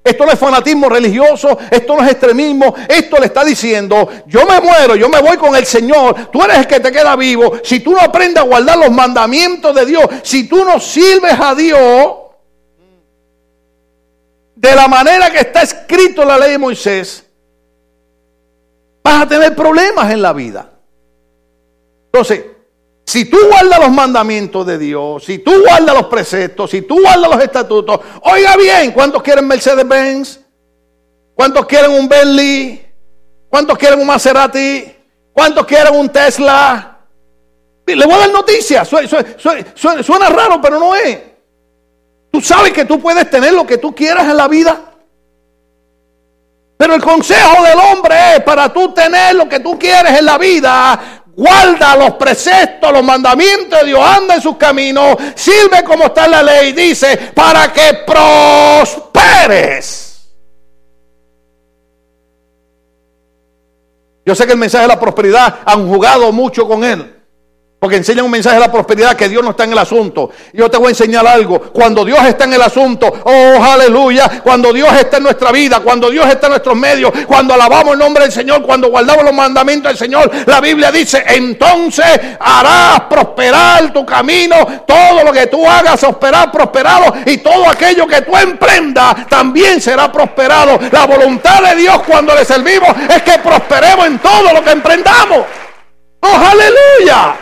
Esto 0.07 0.25
no 0.25 0.31
es 0.31 0.39
fanatismo 0.39 0.89
religioso, 0.89 1.59
esto 1.69 1.97
no 1.97 2.05
es 2.05 2.13
extremismo, 2.13 2.73
esto 2.89 3.17
le 3.19 3.27
está 3.27 3.45
diciendo, 3.45 4.09
yo 4.27 4.47
me 4.47 4.61
muero, 4.61 4.95
yo 4.95 5.09
me 5.09 5.21
voy 5.21 5.37
con 5.37 5.57
el 5.57 5.67
Señor, 5.67 6.31
tú 6.31 6.41
eres 6.45 6.59
el 6.59 6.67
que 6.69 6.79
te 6.79 6.93
queda 6.93 7.17
vivo, 7.17 7.59
si 7.65 7.81
tú 7.81 7.91
no 7.91 8.01
aprendes 8.01 8.41
a 8.41 8.47
guardar 8.47 8.79
los 8.79 8.93
mandamientos 8.93 9.75
de 9.75 9.85
Dios, 9.85 10.05
si 10.23 10.49
tú 10.49 10.65
no 10.65 10.79
sirves 10.79 11.35
a 11.41 11.57
Dios 11.57 12.13
de 14.55 14.77
la 14.77 14.87
manera 14.87 15.29
que 15.33 15.41
está 15.41 15.63
escrito 15.63 16.23
en 16.23 16.29
la 16.29 16.39
ley 16.39 16.53
de 16.53 16.59
Moisés, 16.59 17.27
vas 19.03 19.23
a 19.23 19.27
tener 19.27 19.57
problemas 19.57 20.13
en 20.13 20.23
la 20.23 20.33
vida. 20.33 20.71
Entonces, 22.13 22.45
si 23.07 23.25
tú 23.25 23.39
guardas 23.49 23.79
los 23.79 23.91
mandamientos 23.91 24.67
de 24.67 24.79
Dios, 24.79 25.25
si 25.25 25.39
tú 25.39 25.53
guardas 25.63 25.95
los 25.95 26.07
preceptos, 26.07 26.71
si 26.73 26.83
tú 26.83 27.01
guardas 27.01 27.31
los 27.31 27.43
estatutos, 27.43 28.01
oiga 28.23 28.57
bien, 28.57 28.91
¿cuántos 28.91 29.23
quieren 29.23 29.47
Mercedes-Benz? 29.47 30.41
¿Cuántos 31.33 31.67
quieren 31.67 31.93
un 31.93 32.09
Bentley? 32.09 32.85
¿Cuántos 33.49 33.79
quieren 33.79 34.01
un 34.01 34.07
Maserati? 34.09 34.93
¿Cuántos 35.33 35.65
quieren 35.67 35.95
un 35.95 36.09
Tesla? 36.09 36.99
Le 37.87 38.05
voy 38.05 38.15
a 38.15 38.19
dar 38.19 38.33
noticias, 38.33 38.89
suena, 38.89 40.29
raro, 40.29 40.61
pero 40.61 40.81
no 40.81 40.97
es. 40.97 41.21
Tú 42.33 42.41
sabes 42.41 42.73
que 42.73 42.85
tú 42.85 43.01
puedes 43.01 43.31
tener 43.31 43.53
lo 43.53 43.65
que 43.65 43.79
tú 43.79 43.95
quieras 43.95 44.25
en 44.25 44.37
la 44.37 44.49
vida. 44.49 44.81
Pero 46.77 46.95
el 46.95 47.03
consejo 47.03 47.63
del 47.63 47.79
hombre 47.79 48.35
es 48.35 48.43
para 48.43 48.73
tú 48.73 48.93
tener 48.93 49.37
lo 49.37 49.49
que 49.49 49.61
tú 49.61 49.79
quieres 49.79 50.19
en 50.19 50.27
la 50.27 50.37
vida, 50.37 51.16
guarda 51.37 51.95
los 51.97 52.14
preceptos, 52.14 52.91
los 52.93 53.05
mandamientos 53.05 53.80
de 53.80 53.87
Dios, 53.87 54.01
anda 54.01 54.37
en 54.37 54.41
sus 54.41 54.57
caminos, 54.57 55.16
sirve 55.34 55.84
como 55.84 56.07
está 56.07 56.24
en 56.24 56.30
la 56.30 56.43
ley, 56.43 56.72
dice, 56.72 57.16
para 57.34 57.72
que 57.72 58.05
prosperes. 58.07 60.05
Yo 64.24 64.34
sé 64.34 64.47
que 64.47 64.53
el 64.53 64.59
mensaje 64.59 64.82
de 64.82 64.89
la 64.89 64.99
prosperidad 64.99 65.59
han 65.64 65.87
jugado 65.89 66.32
mucho 66.32 66.66
con 66.66 66.82
él. 66.82 67.16
Porque 67.79 67.97
enseñan 67.97 68.24
un 68.24 68.31
mensaje 68.31 68.57
de 68.57 68.61
la 68.61 68.72
prosperidad 68.72 69.14
que 69.14 69.29
Dios 69.29 69.45
no 69.45 69.51
está 69.51 69.64
en 69.64 69.72
el 69.72 69.79
asunto. 69.79 70.31
Yo 70.55 70.70
te 70.70 70.79
voy 70.79 70.87
a 70.87 70.91
enseñar 70.91 71.27
algo. 71.27 71.61
Cuando 71.61 72.07
Dios 72.07 72.18
está 72.24 72.45
en 72.45 72.55
el 72.55 72.62
asunto, 72.62 73.12
oh 73.22 73.62
aleluya, 73.62 74.41
cuando 74.43 74.72
Dios 74.72 74.89
está 74.95 75.18
en 75.18 75.24
nuestra 75.24 75.53
vida, 75.53 75.81
cuando 75.81 76.11
Dios 76.11 76.27
está 76.27 76.47
en 76.47 76.53
nuestros 76.53 76.74
medios, 76.74 77.12
cuando 77.27 77.53
alabamos 77.53 77.93
el 77.93 77.99
nombre 77.99 78.24
del 78.24 78.33
Señor, 78.33 78.62
cuando 78.62 78.89
guardamos 78.89 79.24
los 79.24 79.35
mandamientos 79.35 79.91
del 79.91 79.99
Señor, 79.99 80.31
la 80.47 80.61
Biblia 80.61 80.91
dice, 80.91 81.22
entonces 81.29 82.18
harás 82.41 83.01
prosperar 83.11 83.93
tu 83.93 84.07
camino, 84.07 84.57
todo 84.87 85.22
lo 85.22 85.33
que 85.33 85.47
tú 85.47 85.68
hagas 85.68 86.01
prosperar, 86.01 86.51
prosperado, 86.51 87.12
y 87.27 87.39
todo 87.39 87.68
aquello 87.68 88.07
que 88.07 88.22
tú 88.22 88.37
emprendas 88.37 89.29
también 89.29 89.81
será 89.81 90.11
prosperado. 90.11 90.79
La 90.91 91.05
voluntad 91.05 91.62
de 91.62 91.77
Dios 91.77 92.01
cuando 92.07 92.35
le 92.35 92.45
servimos 92.45 92.91
es 93.14 93.22
que 93.22 93.39
prosperemos 93.39 94.07
en 94.07 94.18
todo 94.18 94.53
lo 94.53 94.64
que 94.64 94.70
emprendamos. 94.70 95.45
Oh 96.20 96.37
aleluya. 96.37 97.37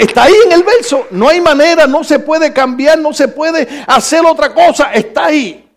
Está 0.00 0.22
ahí 0.22 0.34
en 0.46 0.52
el 0.52 0.62
verso. 0.62 1.08
No 1.10 1.28
hay 1.28 1.42
manera, 1.42 1.86
no 1.86 2.02
se 2.02 2.20
puede 2.20 2.54
cambiar, 2.54 2.98
no 2.98 3.12
se 3.12 3.28
puede 3.28 3.68
hacer 3.86 4.24
otra 4.24 4.54
cosa. 4.54 4.94
Está 4.94 5.26
ahí. 5.26 5.70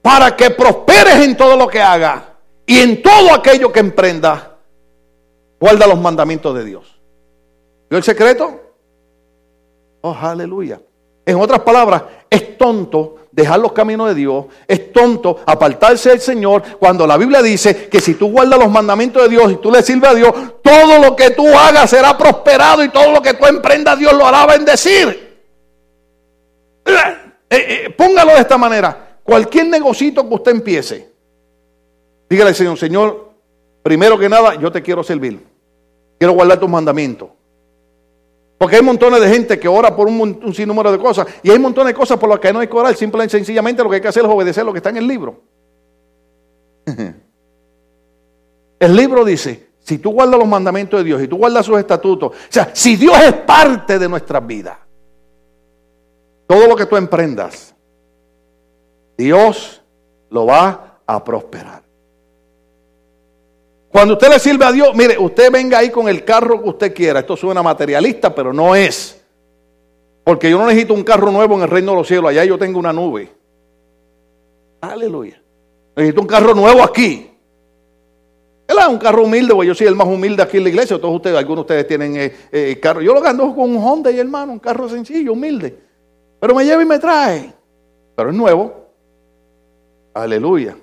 Para 0.00 0.34
que 0.34 0.48
prosperes 0.48 1.16
en 1.16 1.36
todo 1.36 1.56
lo 1.56 1.68
que 1.68 1.78
hagas 1.78 2.22
y 2.64 2.78
en 2.78 3.02
todo 3.02 3.34
aquello 3.34 3.70
que 3.70 3.80
emprendas. 3.80 4.44
guarda 5.60 5.86
los 5.86 5.98
mandamientos 5.98 6.54
de 6.54 6.64
Dios. 6.64 6.98
¿Vio 7.90 7.98
el 7.98 8.02
secreto? 8.02 8.62
Oh, 10.00 10.16
aleluya. 10.18 10.80
En 11.26 11.38
otras 11.38 11.60
palabras, 11.60 12.04
es 12.30 12.56
tonto 12.56 13.16
dejar 13.32 13.60
los 13.60 13.72
caminos 13.72 14.08
de 14.08 14.14
Dios, 14.14 14.46
es 14.66 14.92
tonto 14.92 15.40
apartarse 15.46 16.10
del 16.10 16.20
Señor 16.20 16.62
cuando 16.78 17.06
la 17.06 17.16
Biblia 17.16 17.42
dice 17.42 17.88
que 17.88 18.00
si 18.00 18.14
tú 18.14 18.30
guardas 18.30 18.58
los 18.58 18.70
mandamientos 18.70 19.22
de 19.22 19.28
Dios 19.28 19.52
y 19.52 19.56
tú 19.56 19.70
le 19.70 19.82
sirves 19.82 20.10
a 20.10 20.14
Dios, 20.14 20.32
todo 20.62 20.98
lo 20.98 21.14
que 21.14 21.30
tú 21.30 21.46
hagas 21.48 21.90
será 21.90 22.16
prosperado 22.18 22.82
y 22.82 22.88
todo 22.88 23.12
lo 23.12 23.22
que 23.22 23.34
tú 23.34 23.46
emprendas 23.46 23.98
Dios 23.98 24.12
lo 24.12 24.26
hará 24.26 24.46
bendecir. 24.46 25.30
Eh, 26.84 26.94
eh, 27.50 27.94
póngalo 27.96 28.32
de 28.32 28.40
esta 28.40 28.58
manera. 28.58 29.18
Cualquier 29.22 29.66
negocito 29.66 30.28
que 30.28 30.34
usted 30.34 30.52
empiece, 30.52 31.10
dígale 32.28 32.50
al 32.50 32.56
Señor, 32.56 32.78
Señor, 32.78 33.30
primero 33.82 34.18
que 34.18 34.28
nada, 34.28 34.54
yo 34.56 34.72
te 34.72 34.82
quiero 34.82 35.02
servir. 35.04 35.46
Quiero 36.18 36.32
guardar 36.34 36.58
tus 36.58 36.68
mandamientos. 36.68 37.28
Porque 38.60 38.76
hay 38.76 38.82
montones 38.82 39.22
de 39.22 39.28
gente 39.30 39.58
que 39.58 39.66
ora 39.66 39.96
por 39.96 40.06
un, 40.06 40.54
sinnúmero 40.54 40.92
de 40.92 40.98
cosas 40.98 41.26
y 41.42 41.50
hay 41.50 41.58
montones 41.58 41.94
de 41.94 41.98
cosas 41.98 42.18
por 42.18 42.28
las 42.28 42.38
que 42.38 42.52
no 42.52 42.58
hay 42.58 42.68
que 42.68 42.76
orar. 42.76 42.94
Simple 42.94 43.24
y 43.24 43.28
sencillamente 43.30 43.82
lo 43.82 43.88
que 43.88 43.94
hay 43.96 44.02
que 44.02 44.08
hacer 44.08 44.22
es 44.22 44.28
obedecer 44.28 44.66
lo 44.66 44.72
que 44.72 44.80
está 44.80 44.90
en 44.90 44.98
el 44.98 45.06
libro. 45.06 45.40
El 48.78 48.94
libro 48.94 49.24
dice, 49.24 49.70
si 49.78 49.96
tú 49.96 50.10
guardas 50.10 50.38
los 50.38 50.46
mandamientos 50.46 51.00
de 51.00 51.04
Dios 51.04 51.22
y 51.22 51.28
tú 51.28 51.38
guardas 51.38 51.64
sus 51.64 51.78
estatutos, 51.78 52.32
o 52.32 52.34
sea, 52.50 52.70
si 52.74 52.96
Dios 52.96 53.18
es 53.18 53.32
parte 53.32 53.98
de 53.98 54.08
nuestras 54.10 54.46
vidas, 54.46 54.76
todo 56.46 56.66
lo 56.66 56.76
que 56.76 56.84
tú 56.84 56.96
emprendas, 56.96 57.74
Dios 59.16 59.82
lo 60.28 60.44
va 60.44 61.00
a 61.06 61.24
prosperar. 61.24 61.79
Cuando 63.90 64.14
usted 64.14 64.28
le 64.28 64.38
sirve 64.38 64.64
a 64.64 64.72
Dios, 64.72 64.94
mire, 64.94 65.18
usted 65.18 65.50
venga 65.50 65.78
ahí 65.78 65.90
con 65.90 66.08
el 66.08 66.24
carro 66.24 66.62
que 66.62 66.68
usted 66.68 66.94
quiera. 66.94 67.20
Esto 67.20 67.36
suena 67.36 67.62
materialista, 67.62 68.34
pero 68.34 68.52
no 68.52 68.74
es. 68.74 69.20
Porque 70.22 70.48
yo 70.48 70.58
no 70.58 70.66
necesito 70.66 70.94
un 70.94 71.02
carro 71.02 71.30
nuevo 71.32 71.56
en 71.56 71.62
el 71.62 71.68
reino 71.68 71.92
de 71.92 71.98
los 71.98 72.06
cielos. 72.06 72.30
Allá 72.30 72.44
yo 72.44 72.56
tengo 72.56 72.78
una 72.78 72.92
nube. 72.92 73.32
Aleluya. 74.80 75.42
Necesito 75.96 76.20
un 76.20 76.26
carro 76.26 76.54
nuevo 76.54 76.82
aquí. 76.82 77.30
Es 78.68 78.86
un 78.86 78.98
carro 78.98 79.24
humilde, 79.24 79.52
porque 79.52 79.66
yo 79.66 79.74
soy 79.74 79.88
el 79.88 79.96
más 79.96 80.06
humilde 80.06 80.42
aquí 80.42 80.58
en 80.58 80.62
la 80.62 80.68
iglesia. 80.68 81.00
Todos 81.00 81.16
ustedes, 81.16 81.36
algunos 81.36 81.66
de 81.66 81.74
ustedes 81.74 81.86
tienen 81.88 82.16
eh, 82.16 82.32
eh, 82.52 82.78
carro. 82.80 83.02
Yo 83.02 83.12
lo 83.12 83.24
ando 83.26 83.52
con 83.54 83.76
un 83.76 83.82
Honda 83.82 84.12
y 84.12 84.18
hermano, 84.20 84.52
un 84.52 84.60
carro 84.60 84.88
sencillo, 84.88 85.32
humilde. 85.32 85.76
Pero 86.38 86.54
me 86.54 86.64
lleva 86.64 86.80
y 86.80 86.86
me 86.86 86.98
trae. 87.00 87.52
Pero 88.14 88.30
es 88.30 88.36
nuevo. 88.36 88.86
Aleluya. 90.14 90.76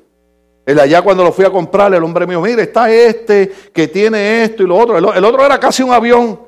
El 0.67 0.77
allá 0.81 1.01
cuando 1.01 1.23
lo 1.23 1.31
fui 1.31 1.45
a 1.45 1.49
comprar, 1.49 1.93
el 1.93 2.03
hombre 2.03 2.27
mío, 2.27 2.41
mire, 2.41 2.63
está 2.63 2.91
este 2.91 3.49
que 3.71 3.87
tiene 3.87 4.43
esto 4.43 4.63
y 4.63 4.67
lo 4.67 4.75
otro. 4.75 4.97
El, 4.97 5.23
otro 5.23 5.45
era 5.45 5.57
casi 5.57 5.81
un 5.81 5.93
avión. 5.93 6.41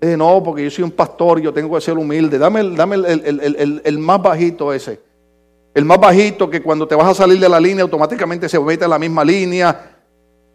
Eh, 0.00 0.16
no, 0.16 0.42
porque 0.42 0.64
yo 0.64 0.70
soy 0.70 0.84
un 0.84 0.90
pastor, 0.90 1.38
yo 1.38 1.52
tengo 1.52 1.74
que 1.74 1.82
ser 1.82 1.98
humilde. 1.98 2.38
Dame, 2.38 2.70
dame 2.70 2.96
el, 2.96 3.98
más 3.98 4.22
bajito 4.22 4.72
ese. 4.72 4.98
El 5.74 5.84
más 5.84 6.00
bajito 6.00 6.48
que 6.48 6.62
cuando 6.62 6.88
te 6.88 6.94
vas 6.94 7.08
a 7.08 7.14
salir 7.14 7.38
de 7.38 7.46
la 7.46 7.60
línea 7.60 7.82
automáticamente 7.82 8.48
se 8.48 8.58
mete 8.58 8.84
en 8.84 8.90
la 8.90 8.98
misma 8.98 9.22
línea. 9.22 9.98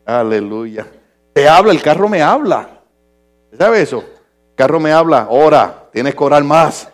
Aleluya. 0.04 0.88
Te 1.34 1.48
habla, 1.48 1.72
el 1.72 1.84
carro 1.84 2.10
me 2.10 2.24
habla. 2.24 2.82
¿Sabe 3.56 3.84
eso? 3.84 4.00
El 4.00 4.56
carro 4.56 4.80
me 4.80 4.92
habla, 4.92 5.28
ora, 5.30 5.88
tienes 5.94 6.16
que 6.16 6.24
orar 6.24 6.44
más. 6.44 6.90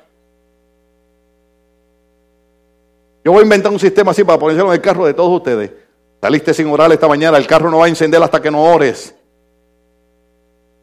Yo 3.23 3.31
voy 3.31 3.39
a 3.39 3.43
inventar 3.43 3.71
un 3.71 3.79
sistema 3.79 4.11
así 4.11 4.25
para 4.25 4.37
ponérselo 4.37 4.67
en 4.67 4.73
el 4.73 4.81
carro 4.81 5.05
de 5.05 5.13
todos 5.13 5.31
ustedes. 5.37 5.78
Saliste 6.21 6.53
sin 6.53 6.67
orar 6.67 6.91
esta 6.91 7.07
mañana, 7.07 7.37
el 7.37 7.47
carro 7.47 7.71
no 7.71 7.79
va 7.79 7.85
a 7.85 7.89
encender 7.89 8.21
hasta 8.21 8.41
que 8.41 8.51
no 8.51 8.63
ores. 8.63 9.15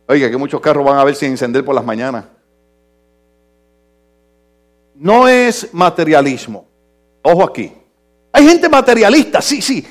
Oiga, 0.09 0.30
que 0.30 0.37
muchos 0.37 0.61
carros 0.61 0.84
van 0.84 0.99
a 0.99 1.05
ver 1.05 1.14
sin 1.14 1.32
encender 1.32 1.64
por 1.64 1.74
las 1.74 1.84
mañanas. 1.84 2.24
No 4.95 5.28
es 5.28 5.72
materialismo. 5.74 6.66
Ojo 7.22 7.43
aquí. 7.43 7.72
Hay 8.32 8.47
gente 8.47 8.68
materialista, 8.68 9.43
sí, 9.43 9.61
sí. 9.61 9.87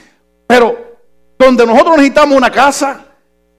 Pero 0.48 0.78
donde 1.38 1.66
nosotros 1.66 1.98
necesitamos 1.98 2.38
una 2.38 2.50
casa, 2.50 3.06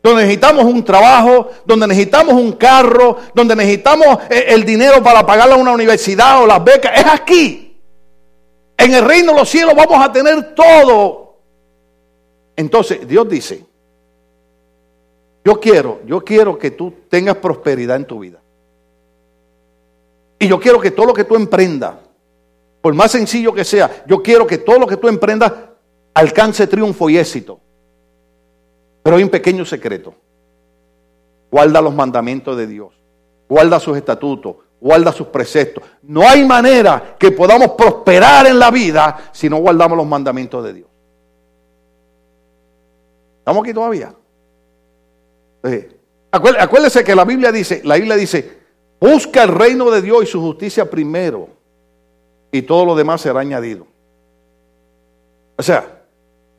donde 0.03 0.23
necesitamos 0.23 0.65
un 0.65 0.85
trabajo, 0.85 1.51
donde 1.65 1.87
necesitamos 1.87 2.35
un 2.35 2.53
carro, 2.53 3.19
donde 3.35 3.55
necesitamos 3.55 4.19
eh, 4.31 4.47
el 4.49 4.65
dinero 4.65 5.03
para 5.03 5.25
pagar 5.25 5.53
a 5.53 5.57
una 5.57 5.73
universidad 5.73 6.43
o 6.43 6.47
las 6.47 6.65
becas, 6.65 6.93
es 6.97 7.07
aquí. 7.07 7.81
En 8.77 8.95
el 8.95 9.05
reino 9.05 9.33
de 9.33 9.39
los 9.41 9.49
cielos 9.49 9.75
vamos 9.75 10.05
a 10.05 10.11
tener 10.11 10.55
todo 10.55 11.26
entonces 12.57 13.07
Dios 13.07 13.29
dice, 13.29 13.65
yo 15.45 15.61
quiero, 15.61 16.01
yo 16.07 16.25
quiero 16.25 16.59
que 16.59 16.73
tú 16.73 16.93
tengas 17.09 17.37
prosperidad 17.37 17.97
en 17.97 18.05
tu 18.05 18.19
vida. 18.19 18.41
Y 20.39 20.49
yo 20.49 20.59
quiero 20.59 20.81
que 20.81 20.91
todo 20.91 21.07
lo 21.07 21.15
que 21.15 21.25
tú 21.25 21.37
emprendas, 21.37 21.95
por 22.81 22.95
más 22.95 23.13
sencillo 23.13 23.53
que 23.53 23.65
sea, 23.65 24.05
yo 24.07 24.23
quiero 24.23 24.47
que 24.47 24.59
todo 24.59 24.79
lo 24.79 24.87
que 24.87 24.97
tú 24.97 25.07
emprendas 25.07 25.53
alcance 26.15 26.67
triunfo 26.67 27.09
y 27.11 27.19
éxito. 27.19 27.61
Pero 29.03 29.17
hay 29.17 29.23
un 29.23 29.29
pequeño 29.29 29.65
secreto. 29.65 30.15
Guarda 31.51 31.81
los 31.81 31.95
mandamientos 31.95 32.57
de 32.57 32.67
Dios. 32.67 32.93
Guarda 33.49 33.79
sus 33.79 33.97
estatutos. 33.97 34.57
Guarda 34.81 35.13
sus 35.13 35.29
preceptos. 35.29 35.85
No 36.03 36.23
hay 36.29 36.45
manera 36.45 37.17
que 37.19 37.31
podamos 37.31 37.71
prosperar 37.73 38.47
en 38.47 38.59
la 38.59 38.71
vida 38.71 39.31
si 39.33 39.49
no 39.49 39.59
guardamos 39.59 39.97
los 39.97 40.07
mandamientos 40.07 40.65
de 40.65 40.73
Dios. 40.73 40.89
¿Estamos 43.47 43.63
aquí 43.63 43.73
todavía? 43.73 44.13
acuérdese 46.33 47.05
que 47.05 47.15
la 47.15 47.25
Biblia 47.25 47.53
dice, 47.53 47.81
la 47.85 47.95
Biblia 47.95 48.17
dice, 48.17 48.59
busca 49.01 49.45
el 49.45 49.51
reino 49.51 49.89
de 49.89 50.03
Dios 50.03 50.25
y 50.25 50.27
su 50.27 50.41
justicia 50.41 50.91
primero 50.91 51.49
y 52.51 52.63
todo 52.63 52.85
lo 52.85 52.97
demás 52.97 53.21
será 53.21 53.39
añadido. 53.39 53.87
O 55.57 55.63
sea, 55.63 56.03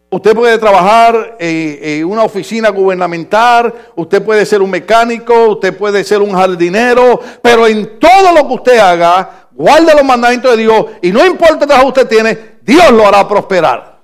usted 0.09 0.33
puede 0.33 0.57
trabajar 0.57 1.35
en, 1.39 2.05
una 2.05 2.23
oficina 2.23 2.69
gubernamental, 2.69 3.73
usted 3.97 4.23
puede 4.23 4.45
ser 4.45 4.61
un 4.61 4.69
mecánico, 4.69 5.49
usted 5.49 5.77
puede 5.77 6.05
ser 6.05 6.21
un 6.21 6.31
jardinero, 6.31 7.19
pero 7.41 7.67
en 7.67 7.99
todo 7.99 8.31
lo 8.33 8.47
que 8.47 8.53
usted 8.53 8.77
haga, 8.77 9.49
guarde 9.51 9.93
los 9.93 10.05
mandamientos 10.05 10.51
de 10.51 10.63
Dios 10.63 10.85
y 11.01 11.11
no 11.11 11.25
importa 11.25 11.59
qué 11.59 11.67
trabajo 11.67 11.89
usted 11.89 12.07
tiene, 12.07 12.59
Dios 12.61 12.91
lo 12.91 13.05
hará 13.05 13.27
prosperar. 13.27 13.96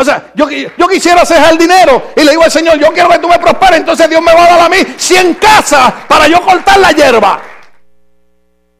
O 0.00 0.04
sea, 0.04 0.30
yo, 0.36 0.48
yo 0.48 0.86
quisiera 0.86 1.22
el 1.50 1.58
dinero 1.58 2.00
y 2.14 2.22
le 2.22 2.30
digo 2.30 2.44
al 2.44 2.52
Señor, 2.52 2.78
yo 2.78 2.92
quiero 2.92 3.08
que 3.08 3.18
tú 3.18 3.26
me 3.26 3.36
prosperes, 3.36 3.80
entonces 3.80 4.08
Dios 4.08 4.22
me 4.22 4.32
va 4.32 4.44
a 4.44 4.48
dar 4.50 4.60
a 4.60 4.68
mí 4.68 4.76
100 4.96 5.34
casas 5.34 5.92
para 6.08 6.28
yo 6.28 6.40
cortar 6.40 6.78
la 6.78 6.92
hierba. 6.92 7.42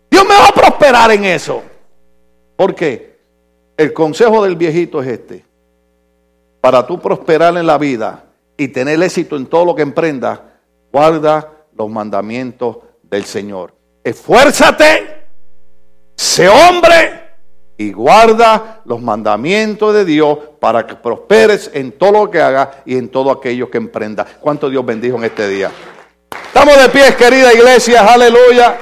Dios 0.08 0.24
me 0.24 0.36
va 0.36 0.46
a 0.46 0.52
prosperar 0.52 1.10
en 1.10 1.24
eso. 1.24 1.64
¿Por 2.54 2.72
qué? 2.72 3.18
El 3.76 3.92
consejo 3.92 4.44
del 4.44 4.54
viejito 4.54 5.02
es 5.02 5.08
este. 5.08 5.44
Para 6.60 6.86
tú 6.86 7.00
prosperar 7.00 7.56
en 7.56 7.66
la 7.66 7.78
vida 7.78 8.26
y 8.56 8.68
tener 8.68 9.02
éxito 9.02 9.36
en 9.36 9.46
todo 9.46 9.64
lo 9.64 9.74
que 9.74 9.82
emprendas, 9.82 10.38
guarda 10.92 11.50
los 11.76 11.90
mandamientos 11.90 12.76
del 13.02 13.24
Señor. 13.24 13.74
Esfuérzate, 14.04 15.26
sé 16.14 16.48
hombre 16.48 17.27
y 17.78 17.92
guarda 17.92 18.82
los 18.84 19.00
mandamientos 19.00 19.94
de 19.94 20.04
Dios 20.04 20.36
para 20.60 20.86
que 20.86 20.96
prosperes 20.96 21.70
en 21.72 21.92
todo 21.92 22.12
lo 22.12 22.30
que 22.30 22.40
hagas 22.42 22.68
y 22.84 22.98
en 22.98 23.08
todo 23.08 23.30
aquello 23.30 23.70
que 23.70 23.78
emprenda. 23.78 24.26
¿Cuánto 24.40 24.68
Dios 24.68 24.84
bendijo 24.84 25.16
en 25.16 25.24
este 25.24 25.48
día? 25.48 25.70
Estamos 26.46 26.76
de 26.76 26.88
pie, 26.88 27.14
querida 27.14 27.54
iglesia, 27.54 28.04
aleluya. 28.04 28.76